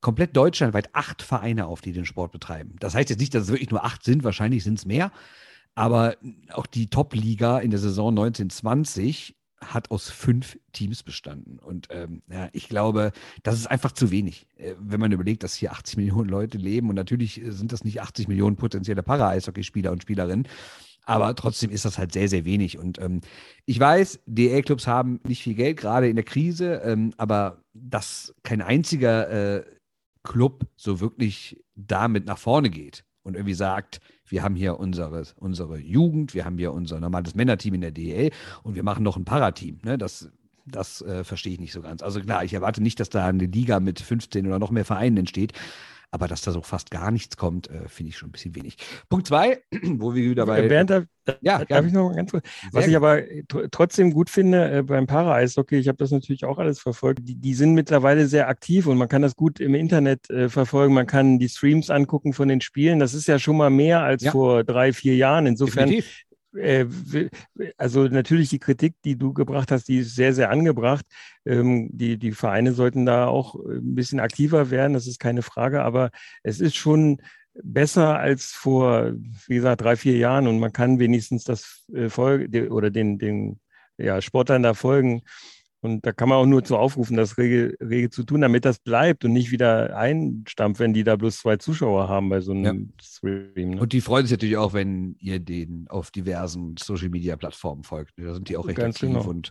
komplett 0.00 0.36
deutschlandweit 0.36 0.94
acht 0.94 1.22
Vereine 1.22 1.66
auf, 1.66 1.80
die 1.80 1.92
den 1.92 2.06
Sport 2.06 2.32
betreiben. 2.32 2.76
Das 2.80 2.94
heißt 2.94 3.10
jetzt 3.10 3.20
nicht, 3.20 3.34
dass 3.34 3.44
es 3.44 3.50
wirklich 3.50 3.70
nur 3.70 3.84
acht 3.84 4.02
sind, 4.02 4.24
wahrscheinlich 4.24 4.64
sind 4.64 4.78
es 4.78 4.86
mehr. 4.86 5.12
Aber 5.74 6.16
auch 6.52 6.66
die 6.66 6.88
Top-Liga 6.88 7.58
in 7.58 7.70
der 7.70 7.78
Saison 7.78 8.10
1920 8.10 9.36
hat 9.60 9.90
aus 9.90 10.10
fünf 10.10 10.58
Teams 10.72 11.02
bestanden. 11.02 11.58
Und 11.58 11.88
ähm, 11.90 12.22
ja, 12.30 12.48
ich 12.52 12.68
glaube, 12.68 13.12
das 13.42 13.56
ist 13.56 13.66
einfach 13.66 13.92
zu 13.92 14.10
wenig, 14.10 14.46
äh, 14.56 14.74
wenn 14.78 15.00
man 15.00 15.12
überlegt, 15.12 15.42
dass 15.42 15.54
hier 15.54 15.72
80 15.72 15.98
Millionen 15.98 16.28
Leute 16.28 16.58
leben. 16.58 16.88
Und 16.88 16.94
natürlich 16.94 17.40
äh, 17.40 17.50
sind 17.52 17.72
das 17.72 17.84
nicht 17.84 18.00
80 18.00 18.28
Millionen 18.28 18.56
potenzielle 18.56 19.02
Para-Eishockeyspieler 19.02 19.92
und 19.92 20.02
Spielerinnen. 20.02 20.48
Aber 21.04 21.34
trotzdem 21.34 21.70
ist 21.70 21.84
das 21.84 21.98
halt 21.98 22.12
sehr, 22.12 22.28
sehr 22.28 22.44
wenig. 22.44 22.78
Und 22.78 23.00
ähm, 23.00 23.20
ich 23.66 23.80
weiß, 23.80 24.20
DL-Clubs 24.26 24.86
haben 24.86 25.20
nicht 25.26 25.42
viel 25.42 25.54
Geld, 25.54 25.78
gerade 25.78 26.08
in 26.08 26.16
der 26.16 26.24
Krise, 26.24 26.82
ähm, 26.84 27.12
aber 27.16 27.62
dass 27.72 28.34
kein 28.42 28.62
einziger 28.62 29.58
äh, 29.58 29.64
Club 30.22 30.66
so 30.76 31.00
wirklich 31.00 31.62
damit 31.74 32.26
nach 32.26 32.38
vorne 32.38 32.70
geht 32.70 33.04
und 33.22 33.34
irgendwie 33.34 33.54
sagt, 33.54 34.00
wir 34.26 34.42
haben 34.42 34.54
hier 34.54 34.78
unsere, 34.78 35.24
unsere 35.36 35.78
Jugend, 35.78 36.34
wir 36.34 36.44
haben 36.44 36.58
hier 36.58 36.72
unser 36.72 37.00
normales 37.00 37.34
Männerteam 37.34 37.74
in 37.74 37.80
der 37.80 37.90
DEL 37.90 38.30
und 38.62 38.74
wir 38.74 38.82
machen 38.82 39.02
noch 39.02 39.16
ein 39.16 39.24
Parateam. 39.24 39.78
Ne? 39.82 39.98
Das, 39.98 40.30
das 40.66 41.02
äh, 41.02 41.24
verstehe 41.24 41.54
ich 41.54 41.60
nicht 41.60 41.72
so 41.72 41.82
ganz. 41.82 42.02
Also 42.02 42.20
klar, 42.20 42.44
ich 42.44 42.54
erwarte 42.54 42.82
nicht, 42.82 43.00
dass 43.00 43.10
da 43.10 43.26
eine 43.26 43.46
Liga 43.46 43.80
mit 43.80 44.00
15 44.00 44.46
oder 44.46 44.58
noch 44.58 44.70
mehr 44.70 44.84
Vereinen 44.84 45.18
entsteht. 45.18 45.52
Aber 46.12 46.26
dass 46.26 46.42
da 46.42 46.50
so 46.50 46.60
fast 46.60 46.90
gar 46.90 47.10
nichts 47.10 47.36
kommt, 47.36 47.70
äh, 47.70 47.88
finde 47.88 48.10
ich 48.10 48.18
schon 48.18 48.30
ein 48.30 48.32
bisschen 48.32 48.56
wenig. 48.56 48.76
Punkt 49.08 49.28
zwei, 49.28 49.62
wo 49.82 50.14
wir 50.14 50.30
wieder 50.30 50.44
bei. 50.44 50.66
Bernd, 50.66 50.90
darf, 50.90 51.04
ja, 51.40 51.64
darf 51.64 51.86
ich 51.86 51.92
noch 51.92 52.08
mal 52.08 52.16
ganz 52.16 52.32
kurz. 52.32 52.44
Was 52.72 52.88
ich 52.88 52.96
aber 52.96 53.22
trotzdem 53.70 54.12
gut 54.12 54.28
finde 54.28 54.78
äh, 54.78 54.82
beim 54.82 55.06
Para-Eishockey, 55.06 55.76
ich 55.76 55.86
habe 55.86 55.98
das 55.98 56.10
natürlich 56.10 56.44
auch 56.44 56.58
alles 56.58 56.80
verfolgt, 56.80 57.20
die, 57.22 57.36
die, 57.36 57.54
sind 57.54 57.74
mittlerweile 57.74 58.26
sehr 58.26 58.48
aktiv 58.48 58.86
und 58.86 58.98
man 58.98 59.08
kann 59.08 59.22
das 59.22 59.36
gut 59.36 59.60
im 59.60 59.74
Internet 59.74 60.28
äh, 60.30 60.48
verfolgen. 60.48 60.94
Man 60.94 61.06
kann 61.06 61.38
die 61.38 61.48
Streams 61.48 61.90
angucken 61.90 62.32
von 62.32 62.48
den 62.48 62.60
Spielen. 62.60 62.98
Das 62.98 63.14
ist 63.14 63.28
ja 63.28 63.38
schon 63.38 63.56
mal 63.56 63.70
mehr 63.70 64.02
als 64.02 64.24
ja. 64.24 64.32
vor 64.32 64.64
drei, 64.64 64.92
vier 64.92 65.14
Jahren. 65.14 65.46
Insofern 65.46 65.88
Definitiv 65.88 66.24
also 67.76 68.04
natürlich 68.08 68.48
die 68.48 68.58
Kritik, 68.58 68.94
die 69.04 69.16
du 69.16 69.32
gebracht 69.32 69.70
hast, 69.70 69.88
die 69.88 69.98
ist 69.98 70.14
sehr, 70.14 70.34
sehr 70.34 70.50
angebracht. 70.50 71.04
Ähm, 71.44 71.88
die, 71.92 72.18
die 72.18 72.32
Vereine 72.32 72.72
sollten 72.72 73.06
da 73.06 73.26
auch 73.26 73.54
äh, 73.54 73.76
ein 73.76 73.94
bisschen 73.94 74.20
aktiver 74.20 74.70
werden, 74.70 74.94
das 74.94 75.06
ist 75.06 75.20
keine 75.20 75.42
Frage, 75.42 75.82
aber 75.82 76.10
es 76.42 76.60
ist 76.60 76.76
schon 76.76 77.22
besser 77.54 78.18
als 78.18 78.46
vor, 78.46 79.12
wie 79.46 79.56
gesagt, 79.56 79.80
drei, 79.82 79.96
vier 79.96 80.16
Jahren 80.16 80.46
und 80.46 80.58
man 80.58 80.72
kann 80.72 80.98
wenigstens 80.98 81.44
das 81.44 81.84
äh, 81.94 82.08
Folge 82.08 82.70
oder 82.70 82.90
den, 82.90 83.18
den 83.18 83.60
ja, 83.98 84.20
Sportlern 84.20 84.62
da 84.62 84.74
folgen. 84.74 85.22
Und 85.82 86.04
da 86.04 86.12
kann 86.12 86.28
man 86.28 86.38
auch 86.38 86.46
nur 86.46 86.62
zu 86.62 86.76
aufrufen, 86.76 87.16
das 87.16 87.38
rege, 87.38 87.74
rege 87.80 88.10
zu 88.10 88.22
tun, 88.22 88.42
damit 88.42 88.66
das 88.66 88.78
bleibt 88.78 89.24
und 89.24 89.32
nicht 89.32 89.50
wieder 89.50 89.96
einstampft, 89.96 90.78
wenn 90.78 90.92
die 90.92 91.04
da 91.04 91.16
bloß 91.16 91.38
zwei 91.38 91.56
Zuschauer 91.56 92.08
haben 92.08 92.28
bei 92.28 92.40
so 92.40 92.52
einem 92.52 92.64
ja. 92.64 93.02
Stream. 93.02 93.70
Ne? 93.70 93.80
Und 93.80 93.94
die 93.94 94.02
freuen 94.02 94.26
sich 94.26 94.32
natürlich 94.32 94.58
auch, 94.58 94.74
wenn 94.74 95.16
ihr 95.20 95.40
denen 95.40 95.88
auf 95.88 96.10
diversen 96.10 96.76
Social 96.78 97.08
Media 97.08 97.36
Plattformen 97.36 97.82
folgt. 97.82 98.12
Da 98.18 98.34
sind 98.34 98.50
die 98.50 98.58
auch 98.58 98.66
recht 98.66 98.78
Ganz 98.78 98.96
aktiv 98.96 99.08
genau. 99.08 99.26
und 99.26 99.50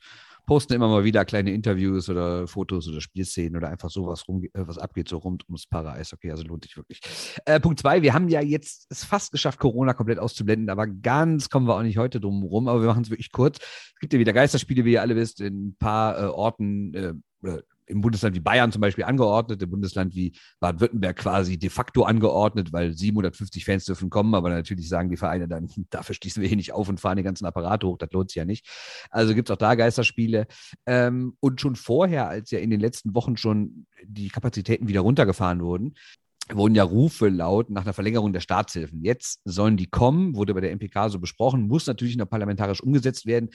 posten 0.50 0.74
immer 0.74 0.88
mal 0.88 1.04
wieder 1.04 1.26
kleine 1.26 1.52
Interviews 1.52 2.10
oder 2.10 2.48
Fotos 2.48 2.88
oder 2.90 3.02
Spielszenen 3.02 3.56
oder 3.56 3.70
einfach 3.70 3.92
so, 3.92 4.08
was, 4.08 4.28
rum, 4.28 4.44
äh, 4.46 4.50
was 4.54 4.80
abgeht, 4.80 5.08
so 5.08 5.18
rund 5.18 5.48
ums 5.48 5.68
Para-Eishockey. 5.68 6.32
Also 6.32 6.44
lohnt 6.44 6.64
sich 6.64 6.76
wirklich. 6.76 7.02
Äh, 7.46 7.60
Punkt 7.60 7.80
zwei, 7.80 8.02
wir 8.02 8.16
haben 8.16 8.30
ja 8.30 8.42
jetzt 8.42 8.88
es 8.90 9.04
fast 9.04 9.32
geschafft, 9.32 9.60
Corona 9.60 9.94
komplett 9.94 10.18
auszublenden, 10.18 10.72
aber 10.72 10.88
ganz 10.88 11.52
kommen 11.52 11.68
wir 11.68 11.76
auch 11.76 11.84
nicht 11.84 12.00
heute 12.00 12.20
drum 12.20 12.42
rum, 12.42 12.68
aber 12.68 12.82
wir 12.82 12.88
machen 12.88 13.04
es 13.04 13.12
wirklich 13.12 13.32
kurz. 13.32 13.60
Es 13.60 14.00
gibt 14.00 14.12
ja 14.12 14.18
wieder 14.18 14.34
Geisterspiele, 14.34 14.86
wie 14.86 14.94
ihr 14.94 15.02
alle 15.02 15.16
wisst, 15.16 15.40
in 15.40 15.68
ein 15.68 15.76
paar 15.78 16.20
äh, 16.20 16.26
Orten 16.26 16.96
äh, 16.96 17.14
im 17.90 18.02
Bundesland 18.02 18.36
wie 18.36 18.40
Bayern 18.40 18.72
zum 18.72 18.82
Beispiel 18.82 19.04
angeordnet, 19.04 19.62
im 19.62 19.72
Bundesland 19.72 20.16
wie 20.16 20.34
Baden-Württemberg 20.60 21.18
quasi 21.18 21.58
de 21.58 21.70
facto 21.70 22.04
angeordnet, 22.04 22.72
weil 22.72 22.94
750 22.94 23.66
Fans 23.66 23.86
dürfen 23.86 24.10
kommen, 24.10 24.36
aber 24.36 24.50
natürlich 24.50 24.88
sagen 24.88 25.10
die 25.10 25.18
Vereine 25.18 25.48
dann, 25.48 25.68
dafür 25.90 26.16
schließen 26.16 26.42
wir 26.42 26.48
hier 26.48 26.58
nicht 26.58 26.72
auf 26.72 26.88
und 26.88 27.00
fahren 27.00 27.18
den 27.18 27.26
ganzen 27.26 27.46
Apparat 27.46 27.84
hoch, 27.84 27.98
das 27.98 28.12
lohnt 28.12 28.30
sich 28.30 28.36
ja 28.36 28.46
nicht. 28.46 28.68
Also 29.10 29.34
gibt 29.34 29.50
es 29.50 29.54
auch 29.54 29.58
da 29.58 29.76
Geisterspiele. 29.76 30.48
Ähm, 30.86 31.36
und 31.40 31.60
schon 31.60 31.76
vorher, 31.76 32.30
als 32.30 32.52
ja 32.52 32.60
in 32.60 32.70
den 32.70 32.80
letzten 32.80 33.16
Wochen 33.16 33.38
schon 33.38 33.88
die 34.04 34.30
Kapazitäten 34.30 34.88
wieder 34.88 35.02
runtergefahren 35.02 35.62
wurden, 35.62 35.96
wurden 36.56 36.76
ja 36.76 36.84
Rufe 36.84 37.30
laut 37.30 37.70
nach 37.70 37.84
einer 37.84 37.94
Verlängerung 37.94 38.34
der 38.34 38.40
Staatshilfen. 38.40 39.04
Jetzt 39.04 39.42
sollen 39.46 39.78
die 39.78 39.88
kommen, 39.88 40.36
wurde 40.36 40.54
bei 40.54 40.62
der 40.62 40.72
MPK 40.72 41.10
so 41.10 41.20
besprochen, 41.20 41.68
muss 41.68 41.88
natürlich 41.88 42.18
noch 42.18 42.30
parlamentarisch 42.30 42.82
umgesetzt 42.82 43.26
werden. 43.26 43.50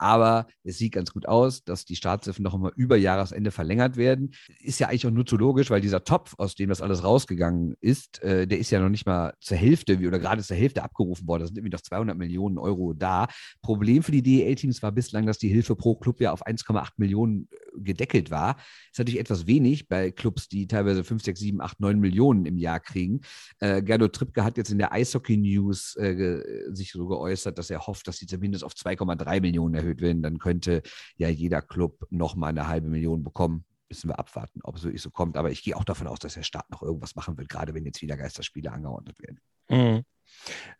Aber 0.00 0.46
es 0.64 0.78
sieht 0.78 0.94
ganz 0.94 1.12
gut 1.12 1.28
aus, 1.28 1.62
dass 1.62 1.84
die 1.84 1.94
Staatshilfen 1.94 2.42
noch 2.42 2.54
einmal 2.54 2.72
über 2.74 2.96
Jahresende 2.96 3.50
verlängert 3.50 3.98
werden. 3.98 4.32
Ist 4.58 4.80
ja 4.80 4.88
eigentlich 4.88 5.06
auch 5.06 5.10
nur 5.10 5.26
zu 5.26 5.36
logisch, 5.36 5.68
weil 5.68 5.82
dieser 5.82 6.04
Topf, 6.04 6.34
aus 6.38 6.54
dem 6.54 6.70
das 6.70 6.80
alles 6.80 7.04
rausgegangen 7.04 7.76
ist, 7.82 8.22
äh, 8.22 8.46
der 8.46 8.58
ist 8.58 8.70
ja 8.70 8.80
noch 8.80 8.88
nicht 8.88 9.04
mal 9.04 9.34
zur 9.40 9.58
Hälfte 9.58 9.98
oder 9.98 10.18
gerade 10.18 10.42
zur 10.42 10.56
Hälfte 10.56 10.82
abgerufen 10.82 11.28
worden. 11.28 11.42
Da 11.42 11.46
sind 11.48 11.58
irgendwie 11.58 11.74
noch 11.74 11.82
200 11.82 12.16
Millionen 12.16 12.56
Euro 12.56 12.94
da. 12.94 13.28
Problem 13.60 14.02
für 14.02 14.12
die 14.12 14.22
DEL-Teams 14.22 14.82
war 14.82 14.90
bislang, 14.90 15.26
dass 15.26 15.36
die 15.36 15.48
Hilfe 15.48 15.76
pro 15.76 15.96
Club 15.96 16.18
ja 16.22 16.32
auf 16.32 16.46
1,8 16.46 16.92
Millionen 16.96 17.48
äh, 17.50 17.80
gedeckelt 17.82 18.30
war. 18.30 18.56
Ist 18.90 18.98
natürlich 18.98 19.20
etwas 19.20 19.46
wenig 19.46 19.86
bei 19.86 20.10
Clubs, 20.12 20.48
die 20.48 20.66
teilweise 20.66 21.04
5, 21.04 21.22
6, 21.22 21.40
7, 21.40 21.60
8, 21.60 21.78
9 21.78 22.00
Millionen 22.00 22.46
im 22.46 22.56
Jahr 22.56 22.80
kriegen. 22.80 23.20
Äh, 23.58 23.82
Gernot 23.82 24.14
Trippke 24.14 24.44
hat 24.44 24.56
jetzt 24.56 24.70
in 24.70 24.78
der 24.78 24.92
Eishockey 24.92 25.36
News 25.36 25.94
äh, 25.96 26.72
sich 26.72 26.92
so 26.92 27.06
geäußert, 27.06 27.58
dass 27.58 27.68
er 27.68 27.86
hofft, 27.86 28.08
dass 28.08 28.16
sie 28.16 28.26
zumindest 28.26 28.64
auf 28.64 28.72
2,3 28.72 29.42
Millionen 29.42 29.74
erhöht 29.74 29.89
erhöht 29.90 30.00
werden, 30.00 30.22
dann 30.22 30.38
könnte 30.38 30.82
ja 31.16 31.28
jeder 31.28 31.62
Club 31.62 32.06
nochmal 32.10 32.50
eine 32.50 32.68
halbe 32.68 32.88
Million 32.88 33.24
bekommen. 33.24 33.64
Müssen 33.88 34.08
wir 34.08 34.18
abwarten, 34.18 34.60
ob 34.62 34.76
es 34.76 34.84
wirklich 34.84 35.02
so 35.02 35.10
kommt. 35.10 35.36
Aber 35.36 35.50
ich 35.50 35.62
gehe 35.62 35.76
auch 35.76 35.84
davon 35.84 36.06
aus, 36.06 36.20
dass 36.20 36.34
der 36.34 36.44
Staat 36.44 36.70
noch 36.70 36.82
irgendwas 36.82 37.16
machen 37.16 37.36
wird, 37.36 37.48
gerade 37.48 37.74
wenn 37.74 37.84
jetzt 37.84 38.02
wieder 38.02 38.16
Geisterspiele 38.16 38.70
angeordnet 38.70 39.16
werden. 39.18 39.40
Mhm. 39.68 40.04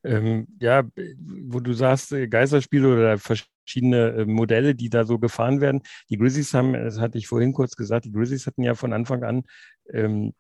Ähm, 0.04 0.46
ja, 0.60 0.84
wo 1.18 1.58
du 1.58 1.72
sagst, 1.72 2.12
äh, 2.12 2.28
Geisterspiele 2.28 2.92
oder 2.92 3.18
verschiedene 3.18 4.10
äh, 4.12 4.24
Modelle, 4.24 4.76
die 4.76 4.90
da 4.90 5.04
so 5.04 5.18
gefahren 5.18 5.60
werden. 5.60 5.82
Die 6.08 6.18
Grizzlies 6.18 6.54
haben, 6.54 6.72
das 6.72 7.00
hatte 7.00 7.18
ich 7.18 7.26
vorhin 7.26 7.52
kurz 7.52 7.74
gesagt, 7.74 8.04
die 8.04 8.12
Grizzlies 8.12 8.46
hatten 8.46 8.62
ja 8.62 8.76
von 8.76 8.92
Anfang 8.92 9.24
an 9.24 9.42
ähm, 9.92 10.32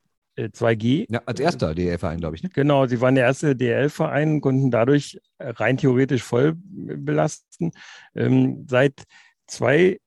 2G. 0.46 1.02
Äh, 1.02 1.06
ja, 1.10 1.22
als 1.26 1.40
erster 1.40 1.74
DL-Verein, 1.74 2.18
glaube 2.18 2.36
ich. 2.36 2.42
Ne? 2.42 2.50
Genau, 2.52 2.86
sie 2.86 3.00
waren 3.00 3.14
der 3.14 3.24
erste 3.24 3.56
DL-Verein, 3.56 4.40
konnten 4.40 4.70
dadurch 4.70 5.20
rein 5.38 5.76
theoretisch 5.76 6.22
voll 6.22 6.54
belasten. 6.56 7.72
Ähm, 8.14 8.66
seit 8.68 9.04
zwei 9.46 9.98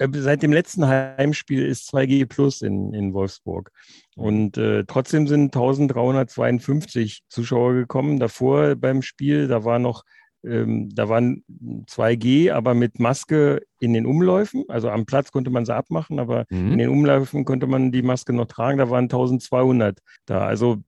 äh, 0.00 0.08
seit 0.12 0.42
dem 0.42 0.52
letzten 0.52 0.86
Heimspiel 0.86 1.66
ist 1.66 1.92
2G 1.92 2.26
Plus 2.26 2.62
in, 2.62 2.94
in 2.94 3.12
Wolfsburg. 3.12 3.70
Mhm. 4.16 4.22
Und 4.22 4.58
äh, 4.58 4.84
trotzdem 4.86 5.28
sind 5.28 5.54
1352 5.54 7.22
Zuschauer 7.28 7.74
gekommen. 7.74 8.18
Davor 8.18 8.74
beim 8.76 9.02
Spiel, 9.02 9.46
da 9.46 9.64
war 9.64 9.78
noch, 9.78 10.04
ähm, 10.44 10.88
da 10.94 11.08
waren 11.08 11.44
2G, 11.86 12.52
aber 12.52 12.74
mit 12.74 12.98
Maske 12.98 13.62
in 13.78 13.92
den 13.92 14.06
Umläufen. 14.06 14.64
Also 14.68 14.88
am 14.88 15.06
Platz 15.06 15.32
konnte 15.32 15.50
man 15.50 15.64
sie 15.66 15.74
abmachen, 15.74 16.18
aber 16.18 16.46
mhm. 16.50 16.72
in 16.72 16.78
den 16.78 16.88
Umläufen 16.88 17.44
konnte 17.44 17.66
man 17.66 17.92
die 17.92 18.02
Maske 18.02 18.32
noch 18.32 18.46
tragen. 18.46 18.78
Da 18.78 18.90
waren 18.90 19.04
1200 19.04 19.98
da. 20.26 20.46
Also 20.46 20.78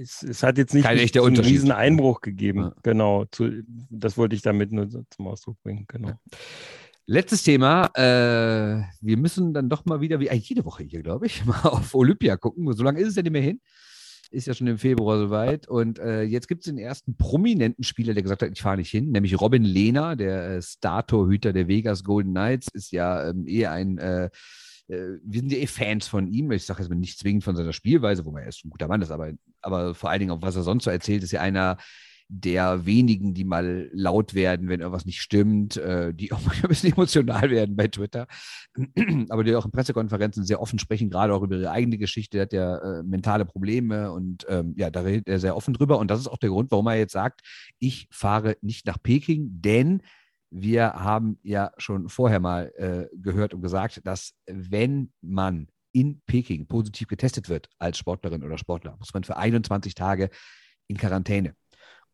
es, 0.00 0.22
es 0.22 0.42
hat 0.42 0.58
jetzt 0.58 0.74
nicht 0.74 0.84
Kein 0.84 0.98
einen 0.98 1.36
riesen 1.36 1.70
Einbruch 1.70 2.20
gegeben. 2.20 2.60
Ja. 2.60 2.74
Genau. 2.82 3.24
Zu, 3.30 3.62
das 3.90 4.18
wollte 4.18 4.34
ich 4.34 4.42
damit 4.42 4.72
nur 4.72 4.88
zum 4.88 5.26
Ausdruck 5.26 5.60
bringen. 5.62 5.84
Genau. 5.88 6.08
Ja. 6.08 6.18
Letztes 7.06 7.42
Thema. 7.42 7.86
Äh, 7.94 8.82
wir 9.00 9.16
müssen 9.16 9.54
dann 9.54 9.68
doch 9.68 9.86
mal 9.86 10.00
wieder, 10.00 10.20
wie 10.20 10.30
eigentlich 10.30 10.50
jede 10.50 10.64
Woche 10.64 10.82
hier, 10.82 11.02
glaube 11.02 11.26
ich, 11.26 11.44
mal 11.46 11.60
auf 11.62 11.94
Olympia 11.94 12.36
gucken. 12.36 12.70
So 12.72 12.82
lange 12.82 13.00
ist 13.00 13.08
es 13.08 13.16
ja 13.16 13.22
nicht 13.22 13.32
mehr 13.32 13.42
hin. 13.42 13.60
Ist 14.30 14.46
ja 14.46 14.54
schon 14.54 14.66
im 14.66 14.78
Februar 14.78 15.18
soweit. 15.18 15.68
Und 15.68 15.98
äh, 15.98 16.22
jetzt 16.22 16.48
gibt 16.48 16.60
es 16.60 16.66
den 16.66 16.78
ersten 16.78 17.16
prominenten 17.16 17.82
Spieler, 17.82 18.14
der 18.14 18.22
gesagt 18.22 18.42
hat, 18.42 18.50
ich 18.52 18.60
fahre 18.60 18.76
nicht 18.76 18.90
hin, 18.90 19.10
nämlich 19.10 19.40
Robin 19.40 19.64
Lehner, 19.64 20.16
der 20.16 20.50
äh, 20.50 20.62
Star-Torhüter 20.62 21.52
der 21.52 21.68
Vegas 21.68 22.04
Golden 22.04 22.32
Knights, 22.32 22.68
ist 22.72 22.92
ja 22.92 23.30
ähm, 23.30 23.46
eher 23.46 23.72
ein 23.72 23.98
äh, 23.98 24.26
äh 24.88 25.18
wir 25.24 25.40
sind 25.40 25.52
ja 25.52 25.58
eh 25.58 25.66
Fans 25.66 26.06
von 26.06 26.26
ihm. 26.26 26.52
Ich 26.52 26.66
sage 26.66 26.82
jetzt 26.82 26.90
mal 26.90 26.96
nicht 26.96 27.18
zwingend 27.18 27.44
von 27.44 27.56
seiner 27.56 27.72
Spielweise, 27.72 28.24
wo 28.24 28.30
man 28.30 28.42
erst 28.42 28.64
ein 28.64 28.70
guter 28.70 28.88
Mann 28.88 29.00
ist, 29.02 29.10
aber, 29.10 29.32
aber 29.62 29.94
vor 29.94 30.10
allen 30.10 30.20
Dingen 30.20 30.32
auch, 30.32 30.42
was 30.42 30.56
er 30.56 30.62
sonst 30.62 30.84
so 30.84 30.90
erzählt, 30.90 31.22
ist 31.22 31.32
ja 31.32 31.40
einer, 31.40 31.78
der 32.28 32.84
wenigen, 32.84 33.32
die 33.32 33.44
mal 33.44 33.88
laut 33.92 34.34
werden, 34.34 34.68
wenn 34.68 34.80
irgendwas 34.80 35.06
nicht 35.06 35.22
stimmt, 35.22 35.78
äh, 35.78 36.12
die 36.12 36.32
auch 36.32 36.40
manchmal 36.44 36.66
ein 36.66 36.68
bisschen 36.68 36.92
emotional 36.92 37.50
werden 37.50 37.74
bei 37.74 37.88
Twitter, 37.88 38.26
aber 39.30 39.44
die 39.44 39.54
auch 39.54 39.64
in 39.64 39.70
Pressekonferenzen 39.70 40.44
sehr 40.44 40.60
offen 40.60 40.78
sprechen, 40.78 41.10
gerade 41.10 41.34
auch 41.34 41.42
über 41.42 41.56
ihre 41.56 41.70
eigene 41.70 41.96
Geschichte, 41.96 42.36
der 42.36 42.42
hat 42.42 42.52
ja 42.52 42.98
äh, 42.98 43.02
mentale 43.02 43.46
Probleme 43.46 44.12
und 44.12 44.46
ähm, 44.48 44.74
ja, 44.76 44.90
da 44.90 45.00
redet 45.00 45.28
er 45.28 45.40
sehr 45.40 45.56
offen 45.56 45.74
drüber. 45.74 45.98
Und 45.98 46.10
das 46.10 46.20
ist 46.20 46.28
auch 46.28 46.36
der 46.36 46.50
Grund, 46.50 46.70
warum 46.70 46.86
er 46.86 46.96
jetzt 46.96 47.12
sagt, 47.12 47.40
ich 47.78 48.08
fahre 48.10 48.56
nicht 48.60 48.86
nach 48.86 49.02
Peking, 49.02 49.48
denn 49.60 50.02
wir 50.50 50.94
haben 50.94 51.38
ja 51.42 51.72
schon 51.78 52.08
vorher 52.08 52.40
mal 52.40 52.72
äh, 52.76 53.06
gehört 53.16 53.54
und 53.54 53.62
gesagt, 53.62 54.00
dass 54.04 54.34
wenn 54.46 55.12
man 55.20 55.68
in 55.92 56.20
Peking 56.26 56.66
positiv 56.66 57.08
getestet 57.08 57.48
wird 57.48 57.68
als 57.78 57.98
Sportlerin 57.98 58.44
oder 58.44 58.58
Sportler, 58.58 58.96
muss 58.98 59.12
man 59.14 59.24
für 59.24 59.36
21 59.36 59.94
Tage 59.94 60.30
in 60.86 60.96
Quarantäne. 60.96 61.54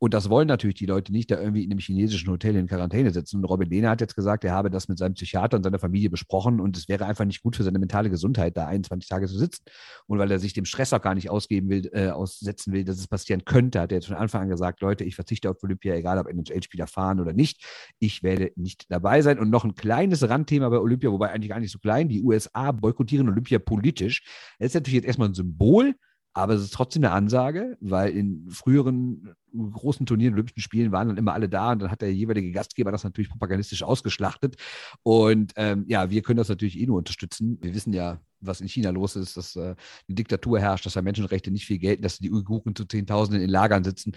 Und 0.05 0.13
das 0.13 0.29
wollen 0.29 0.47
natürlich 0.47 0.75
die 0.75 0.85
Leute 0.85 1.11
nicht, 1.11 1.31
da 1.31 1.39
irgendwie 1.39 1.63
in 1.63 1.71
einem 1.71 1.79
chinesischen 1.79 2.29
Hotel 2.29 2.55
in 2.57 2.67
Quarantäne 2.67 3.09
sitzen. 3.09 3.37
Und 3.37 3.45
Robin 3.45 3.67
Lehner 3.67 3.89
hat 3.89 4.01
jetzt 4.01 4.15
gesagt, 4.15 4.43
er 4.43 4.51
habe 4.51 4.69
das 4.69 4.87
mit 4.87 4.99
seinem 4.99 5.15
Psychiater 5.15 5.57
und 5.57 5.63
seiner 5.63 5.79
Familie 5.79 6.11
besprochen 6.11 6.59
und 6.59 6.77
es 6.77 6.87
wäre 6.87 7.07
einfach 7.07 7.25
nicht 7.25 7.41
gut 7.41 7.55
für 7.55 7.63
seine 7.63 7.79
mentale 7.79 8.11
Gesundheit, 8.11 8.55
da 8.55 8.67
21 8.67 9.09
Tage 9.09 9.25
zu 9.25 9.35
sitzen. 9.35 9.63
Und 10.05 10.19
weil 10.19 10.29
er 10.29 10.37
sich 10.37 10.53
dem 10.53 10.65
Stress 10.65 10.93
auch 10.93 11.01
gar 11.01 11.15
nicht 11.15 11.31
ausgeben 11.31 11.69
will, 11.69 11.89
äh, 11.91 12.09
aussetzen 12.09 12.71
will, 12.71 12.83
dass 12.83 12.99
es 12.99 13.07
passieren 13.07 13.45
könnte, 13.45 13.81
hat 13.81 13.91
er 13.91 13.95
jetzt 13.95 14.05
von 14.05 14.15
Anfang 14.15 14.43
an 14.43 14.49
gesagt, 14.49 14.79
Leute, 14.81 15.03
ich 15.03 15.15
verzichte 15.15 15.49
auf 15.49 15.63
Olympia, 15.63 15.95
egal 15.95 16.19
ob 16.19 16.27
NHL-Spieler 16.27 16.85
fahren 16.85 17.19
oder 17.19 17.33
nicht. 17.33 17.65
Ich 17.97 18.21
werde 18.21 18.51
nicht 18.57 18.85
dabei 18.91 19.23
sein. 19.23 19.39
Und 19.39 19.49
noch 19.49 19.65
ein 19.65 19.73
kleines 19.73 20.29
Randthema 20.29 20.69
bei 20.69 20.77
Olympia, 20.77 21.11
wobei 21.11 21.31
eigentlich 21.31 21.49
gar 21.49 21.59
nicht 21.59 21.71
so 21.71 21.79
klein, 21.79 22.09
die 22.09 22.21
USA 22.21 22.71
boykottieren 22.71 23.27
Olympia 23.27 23.57
politisch. 23.57 24.23
Das 24.59 24.67
ist 24.67 24.75
natürlich 24.75 24.97
jetzt 24.97 25.07
erstmal 25.07 25.29
ein 25.29 25.33
Symbol, 25.33 25.95
aber 26.35 26.53
es 26.53 26.63
ist 26.63 26.73
trotzdem 26.73 27.03
eine 27.03 27.13
Ansage, 27.13 27.77
weil 27.79 28.11
in 28.11 28.49
früheren 28.49 29.35
großen 29.53 30.05
Turnieren, 30.05 30.33
Olympischen 30.33 30.61
Spielen 30.61 30.91
waren 30.91 31.07
dann 31.07 31.17
immer 31.17 31.33
alle 31.33 31.47
da 31.47 31.71
und 31.71 31.81
dann 31.81 31.89
hat 31.89 32.01
der 32.01 32.13
jeweilige 32.13 32.51
Gastgeber 32.51 32.91
das 32.91 33.05
natürlich 33.05 33.29
propagandistisch 33.29 33.83
ausgeschlachtet. 33.83 34.57
Und 35.01 35.53
ähm, 35.55 35.85
ja, 35.87 36.09
wir 36.09 36.21
können 36.21 36.35
das 36.35 36.49
natürlich 36.49 36.77
eh 36.77 36.85
nur 36.85 36.97
unterstützen. 36.97 37.57
Wir 37.61 37.73
wissen 37.73 37.93
ja, 37.93 38.19
was 38.41 38.59
in 38.59 38.67
China 38.67 38.89
los 38.89 39.15
ist, 39.15 39.37
dass 39.37 39.55
äh, 39.55 39.61
eine 39.61 39.75
Diktatur 40.09 40.59
herrscht, 40.59 40.85
dass 40.85 40.93
da 40.93 41.01
Menschenrechte 41.01 41.51
nicht 41.51 41.65
viel 41.65 41.79
gelten, 41.79 42.03
dass 42.03 42.19
die 42.19 42.31
Uiguren 42.31 42.75
zu 42.75 42.83
Zehntausenden 42.83 43.41
in 43.41 43.49
Lagern 43.49 43.85
sitzen 43.85 44.11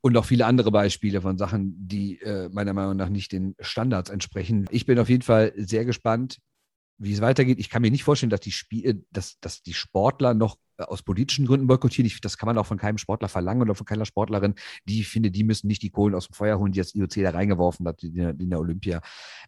und 0.00 0.14
noch 0.14 0.24
viele 0.24 0.46
andere 0.46 0.72
Beispiele 0.72 1.20
von 1.20 1.38
Sachen, 1.38 1.76
die 1.78 2.20
äh, 2.22 2.48
meiner 2.48 2.72
Meinung 2.72 2.96
nach 2.96 3.08
nicht 3.08 3.30
den 3.30 3.54
Standards 3.60 4.10
entsprechen. 4.10 4.66
Ich 4.72 4.84
bin 4.84 4.98
auf 4.98 5.08
jeden 5.08 5.22
Fall 5.22 5.52
sehr 5.56 5.84
gespannt, 5.84 6.38
wie 7.02 7.12
es 7.12 7.20
weitergeht. 7.20 7.58
Ich 7.58 7.68
kann 7.68 7.82
mir 7.82 7.90
nicht 7.90 8.04
vorstellen, 8.04 8.30
dass 8.30 8.40
die 8.40 8.52
Spiele, 8.52 9.02
dass, 9.10 9.38
dass 9.40 9.62
die 9.62 9.74
Sportler 9.74 10.34
noch 10.34 10.56
äh, 10.78 10.84
aus 10.84 11.02
politischen 11.02 11.46
Gründen 11.46 11.66
boykottieren. 11.66 12.06
Ich, 12.06 12.20
das 12.20 12.38
kann 12.38 12.46
man 12.46 12.58
auch 12.58 12.66
von 12.66 12.78
keinem 12.78 12.98
Sportler 12.98 13.28
verlangen 13.28 13.62
oder 13.62 13.74
von 13.74 13.86
keiner 13.86 14.04
Sportlerin. 14.04 14.54
Die 14.84 15.00
ich 15.00 15.08
finde, 15.08 15.30
die 15.30 15.44
müssen 15.44 15.66
nicht 15.66 15.82
die 15.82 15.90
Kohlen 15.90 16.14
aus 16.14 16.28
dem 16.28 16.34
Feuer 16.34 16.58
holen, 16.58 16.72
die 16.72 16.78
das 16.78 16.94
IOC 16.94 17.14
da 17.16 17.30
reingeworfen 17.30 17.86
hat, 17.88 18.02
die, 18.02 18.12
die 18.12 18.20
in 18.20 18.50
der 18.50 18.60
Olympia 18.60 19.00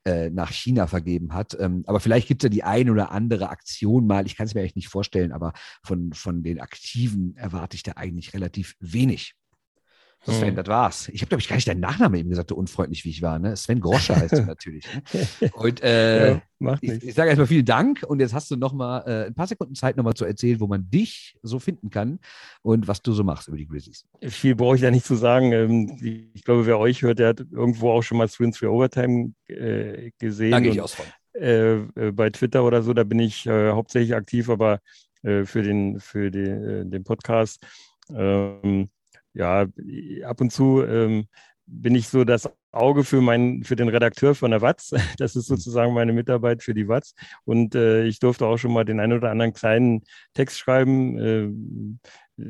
äh, 0.04 0.30
nach 0.30 0.50
China 0.50 0.86
vergeben 0.86 1.32
hat. 1.32 1.56
Ähm, 1.58 1.84
aber 1.86 2.00
vielleicht 2.00 2.28
gibt 2.28 2.42
es 2.42 2.46
ja 2.46 2.50
die 2.50 2.64
ein 2.64 2.90
oder 2.90 3.12
andere 3.12 3.50
Aktion 3.50 4.06
mal. 4.06 4.26
Ich 4.26 4.36
kann 4.36 4.46
es 4.46 4.54
mir 4.54 4.60
eigentlich 4.60 4.76
nicht 4.76 4.88
vorstellen, 4.88 5.32
aber 5.32 5.52
von, 5.84 6.12
von 6.12 6.42
den 6.42 6.60
Aktiven 6.60 7.36
erwarte 7.36 7.76
ich 7.76 7.84
da 7.84 7.92
eigentlich 7.92 8.34
relativ 8.34 8.74
wenig. 8.80 9.34
Sven, 10.26 10.48
hm. 10.48 10.56
das 10.56 10.66
war's. 10.68 11.08
Ich 11.08 11.20
habe, 11.20 11.28
glaube 11.28 11.40
ich, 11.40 11.48
gar 11.48 11.56
nicht 11.56 11.68
deinen 11.68 11.80
Nachnamen 11.80 12.18
eben 12.18 12.30
gesagt, 12.30 12.48
so 12.48 12.56
unfreundlich 12.56 13.04
wie 13.04 13.10
ich 13.10 13.20
war. 13.20 13.38
Ne? 13.38 13.56
Sven 13.56 13.80
Grosche 13.80 14.16
heißt 14.16 14.32
du 14.32 14.42
natürlich. 14.46 14.86
Ne? 15.12 15.50
Und 15.52 15.82
äh, 15.82 16.32
ja, 16.32 16.78
ich, 16.80 17.02
ich 17.02 17.14
sage 17.14 17.28
erstmal 17.28 17.46
vielen 17.46 17.66
Dank 17.66 18.02
und 18.06 18.20
jetzt 18.20 18.32
hast 18.32 18.50
du 18.50 18.56
noch 18.56 18.72
mal 18.72 19.00
äh, 19.00 19.26
ein 19.26 19.34
paar 19.34 19.46
Sekunden 19.46 19.74
Zeit, 19.74 19.96
noch 19.96 20.04
mal 20.04 20.14
zu 20.14 20.24
erzählen, 20.24 20.60
wo 20.60 20.66
man 20.66 20.88
dich 20.88 21.36
so 21.42 21.58
finden 21.58 21.90
kann 21.90 22.20
und 22.62 22.88
was 22.88 23.02
du 23.02 23.12
so 23.12 23.22
machst 23.22 23.48
über 23.48 23.58
die 23.58 23.66
Grizzlies. 23.66 24.06
Viel 24.22 24.54
brauche 24.54 24.76
ich 24.76 24.82
da 24.82 24.90
nicht 24.90 25.04
zu 25.04 25.14
sagen. 25.14 25.52
Ähm, 25.52 26.30
ich 26.34 26.42
glaube, 26.42 26.64
wer 26.64 26.78
euch 26.78 27.02
hört, 27.02 27.18
der 27.18 27.28
hat 27.28 27.44
irgendwo 27.50 27.90
auch 27.90 28.02
schon 28.02 28.16
mal 28.16 28.28
Swing 28.28 28.52
3 28.52 28.68
Overtime 28.68 29.32
äh, 29.48 30.10
gesehen. 30.18 30.52
Da 30.52 30.60
gehe 30.60 30.72
ich 30.72 30.80
aus 30.80 30.94
von. 30.94 31.06
Äh, 31.34 31.74
äh, 31.96 32.12
bei 32.12 32.30
Twitter 32.30 32.64
oder 32.64 32.82
so, 32.82 32.94
da 32.94 33.04
bin 33.04 33.18
ich 33.18 33.44
äh, 33.46 33.72
hauptsächlich 33.72 34.14
aktiv, 34.14 34.48
aber 34.48 34.80
für 35.26 35.62
den, 35.62 36.00
für 36.00 36.30
den, 36.30 36.90
den 36.90 37.02
Podcast. 37.02 37.66
Ähm, 38.14 38.90
ja, 39.34 39.66
ab 40.24 40.40
und 40.40 40.50
zu 40.50 40.82
ähm, 40.82 41.26
bin 41.66 41.94
ich 41.94 42.08
so 42.08 42.24
das 42.24 42.50
Auge 42.72 43.04
für, 43.04 43.20
meinen, 43.20 43.64
für 43.64 43.76
den 43.76 43.88
Redakteur 43.88 44.34
von 44.34 44.50
der 44.50 44.60
Watz. 44.60 44.92
Das 45.18 45.36
ist 45.36 45.48
mhm. 45.48 45.56
sozusagen 45.56 45.94
meine 45.94 46.12
Mitarbeit 46.12 46.62
für 46.62 46.74
die 46.74 46.88
Watz. 46.88 47.14
Und 47.44 47.74
äh, 47.74 48.04
ich 48.04 48.18
durfte 48.18 48.46
auch 48.46 48.58
schon 48.58 48.72
mal 48.72 48.84
den 48.84 49.00
einen 49.00 49.14
oder 49.14 49.30
anderen 49.30 49.52
kleinen 49.52 50.02
Text 50.34 50.58
schreiben. 50.58 51.18
Äh, 51.18 52.44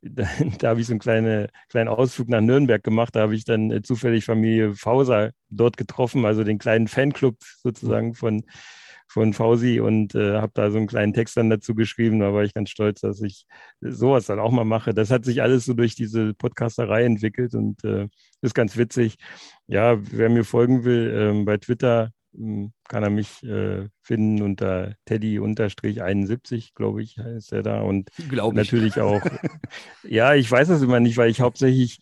da, 0.00 0.26
da 0.58 0.68
habe 0.70 0.80
ich 0.80 0.86
so 0.86 0.92
einen 0.92 1.00
kleine, 1.00 1.48
kleinen 1.68 1.88
Ausflug 1.88 2.28
nach 2.28 2.40
Nürnberg 2.40 2.82
gemacht. 2.82 3.14
Da 3.14 3.20
habe 3.20 3.34
ich 3.34 3.44
dann 3.44 3.70
äh, 3.70 3.82
zufällig 3.82 4.24
Familie 4.24 4.74
Fauser 4.74 5.32
dort 5.50 5.76
getroffen, 5.76 6.24
also 6.24 6.44
den 6.44 6.58
kleinen 6.58 6.88
Fanclub 6.88 7.36
sozusagen 7.62 8.14
von, 8.14 8.44
von 9.08 9.32
Fausi 9.32 9.80
und 9.80 10.14
äh, 10.14 10.34
habe 10.36 10.52
da 10.54 10.70
so 10.70 10.76
einen 10.76 10.86
kleinen 10.86 11.14
Text 11.14 11.36
dann 11.36 11.48
dazu 11.48 11.74
geschrieben. 11.74 12.20
Da 12.20 12.34
war 12.34 12.44
ich 12.44 12.52
ganz 12.52 12.68
stolz, 12.70 13.00
dass 13.00 13.22
ich 13.22 13.46
sowas 13.80 14.26
dann 14.26 14.38
auch 14.38 14.52
mal 14.52 14.64
mache. 14.64 14.92
Das 14.92 15.10
hat 15.10 15.24
sich 15.24 15.40
alles 15.42 15.64
so 15.64 15.72
durch 15.72 15.94
diese 15.94 16.34
Podcasterei 16.34 17.04
entwickelt 17.04 17.54
und 17.54 17.82
äh, 17.84 18.06
ist 18.42 18.54
ganz 18.54 18.76
witzig. 18.76 19.16
Ja, 19.66 19.98
wer 19.98 20.28
mir 20.28 20.44
folgen 20.44 20.84
will, 20.84 21.12
ähm, 21.16 21.44
bei 21.46 21.56
Twitter 21.56 22.12
hm, 22.34 22.72
kann 22.86 23.02
er 23.02 23.10
mich 23.10 23.42
äh, 23.44 23.88
finden 24.02 24.42
unter 24.42 24.94
Teddy-71, 25.06 26.74
glaube 26.74 27.02
ich, 27.02 27.18
heißt 27.18 27.52
er 27.52 27.62
da. 27.62 27.80
Und 27.80 28.10
glaub 28.28 28.52
natürlich 28.52 29.00
auch, 29.00 29.22
ja, 30.02 30.34
ich 30.34 30.50
weiß 30.50 30.68
das 30.68 30.82
immer 30.82 31.00
nicht, 31.00 31.16
weil 31.16 31.30
ich 31.30 31.40
hauptsächlich 31.40 31.98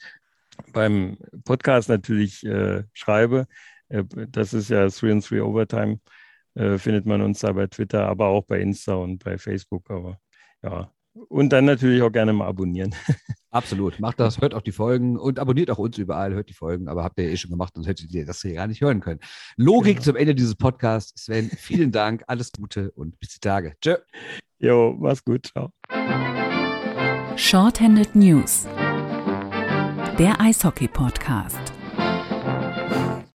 beim 0.72 1.18
Podcast 1.44 1.88
natürlich 1.88 2.44
äh, 2.44 2.82
schreibe. 2.92 3.46
Äh, 3.88 4.02
das 4.28 4.54
ist 4.54 4.70
ja 4.70 4.88
3 4.88 5.12
and 5.12 5.30
3 5.30 5.42
Overtime 5.42 6.00
äh, 6.56 6.78
findet 6.78 7.06
man 7.06 7.20
uns 7.20 7.40
da 7.40 7.52
bei 7.52 7.66
Twitter, 7.66 8.08
aber 8.08 8.26
auch 8.26 8.44
bei 8.44 8.60
Insta 8.60 8.94
und 8.94 9.22
bei 9.22 9.38
Facebook. 9.38 9.90
Aber 9.90 10.18
ja, 10.62 10.90
und 11.28 11.50
dann 11.50 11.64
natürlich 11.64 12.02
auch 12.02 12.10
gerne 12.10 12.32
mal 12.32 12.46
abonnieren. 12.46 12.94
Absolut. 13.50 14.00
Macht 14.00 14.20
das, 14.20 14.40
hört 14.40 14.54
auch 14.54 14.60
die 14.60 14.72
Folgen 14.72 15.16
und 15.16 15.38
abonniert 15.38 15.70
auch 15.70 15.78
uns 15.78 15.96
überall, 15.96 16.34
hört 16.34 16.50
die 16.50 16.54
Folgen, 16.54 16.88
aber 16.88 17.04
habt 17.04 17.18
ihr 17.18 17.24
ja 17.24 17.30
eh 17.30 17.36
schon 17.36 17.50
gemacht, 17.50 17.72
sonst 17.74 17.86
hättet 17.86 18.12
ihr 18.12 18.26
das 18.26 18.42
hier 18.42 18.54
gar 18.54 18.66
nicht 18.66 18.82
hören 18.82 19.00
können. 19.00 19.20
Logik 19.56 19.96
genau. 19.96 20.04
zum 20.04 20.16
Ende 20.16 20.34
dieses 20.34 20.54
Podcasts. 20.54 21.24
Sven, 21.24 21.50
vielen 21.50 21.90
Dank, 21.90 22.22
alles 22.26 22.52
Gute 22.52 22.90
und 22.92 23.18
bis 23.18 23.30
die 23.30 23.40
Tage. 23.40 23.74
Tschö. 23.80 23.96
Jo, 24.58 24.94
mach's 24.98 25.24
gut. 25.24 25.46
Ciao. 25.46 25.70
Shorthanded 27.36 28.14
News. 28.14 28.66
Der 30.18 30.40
Eishockey-Podcast. 30.40 31.75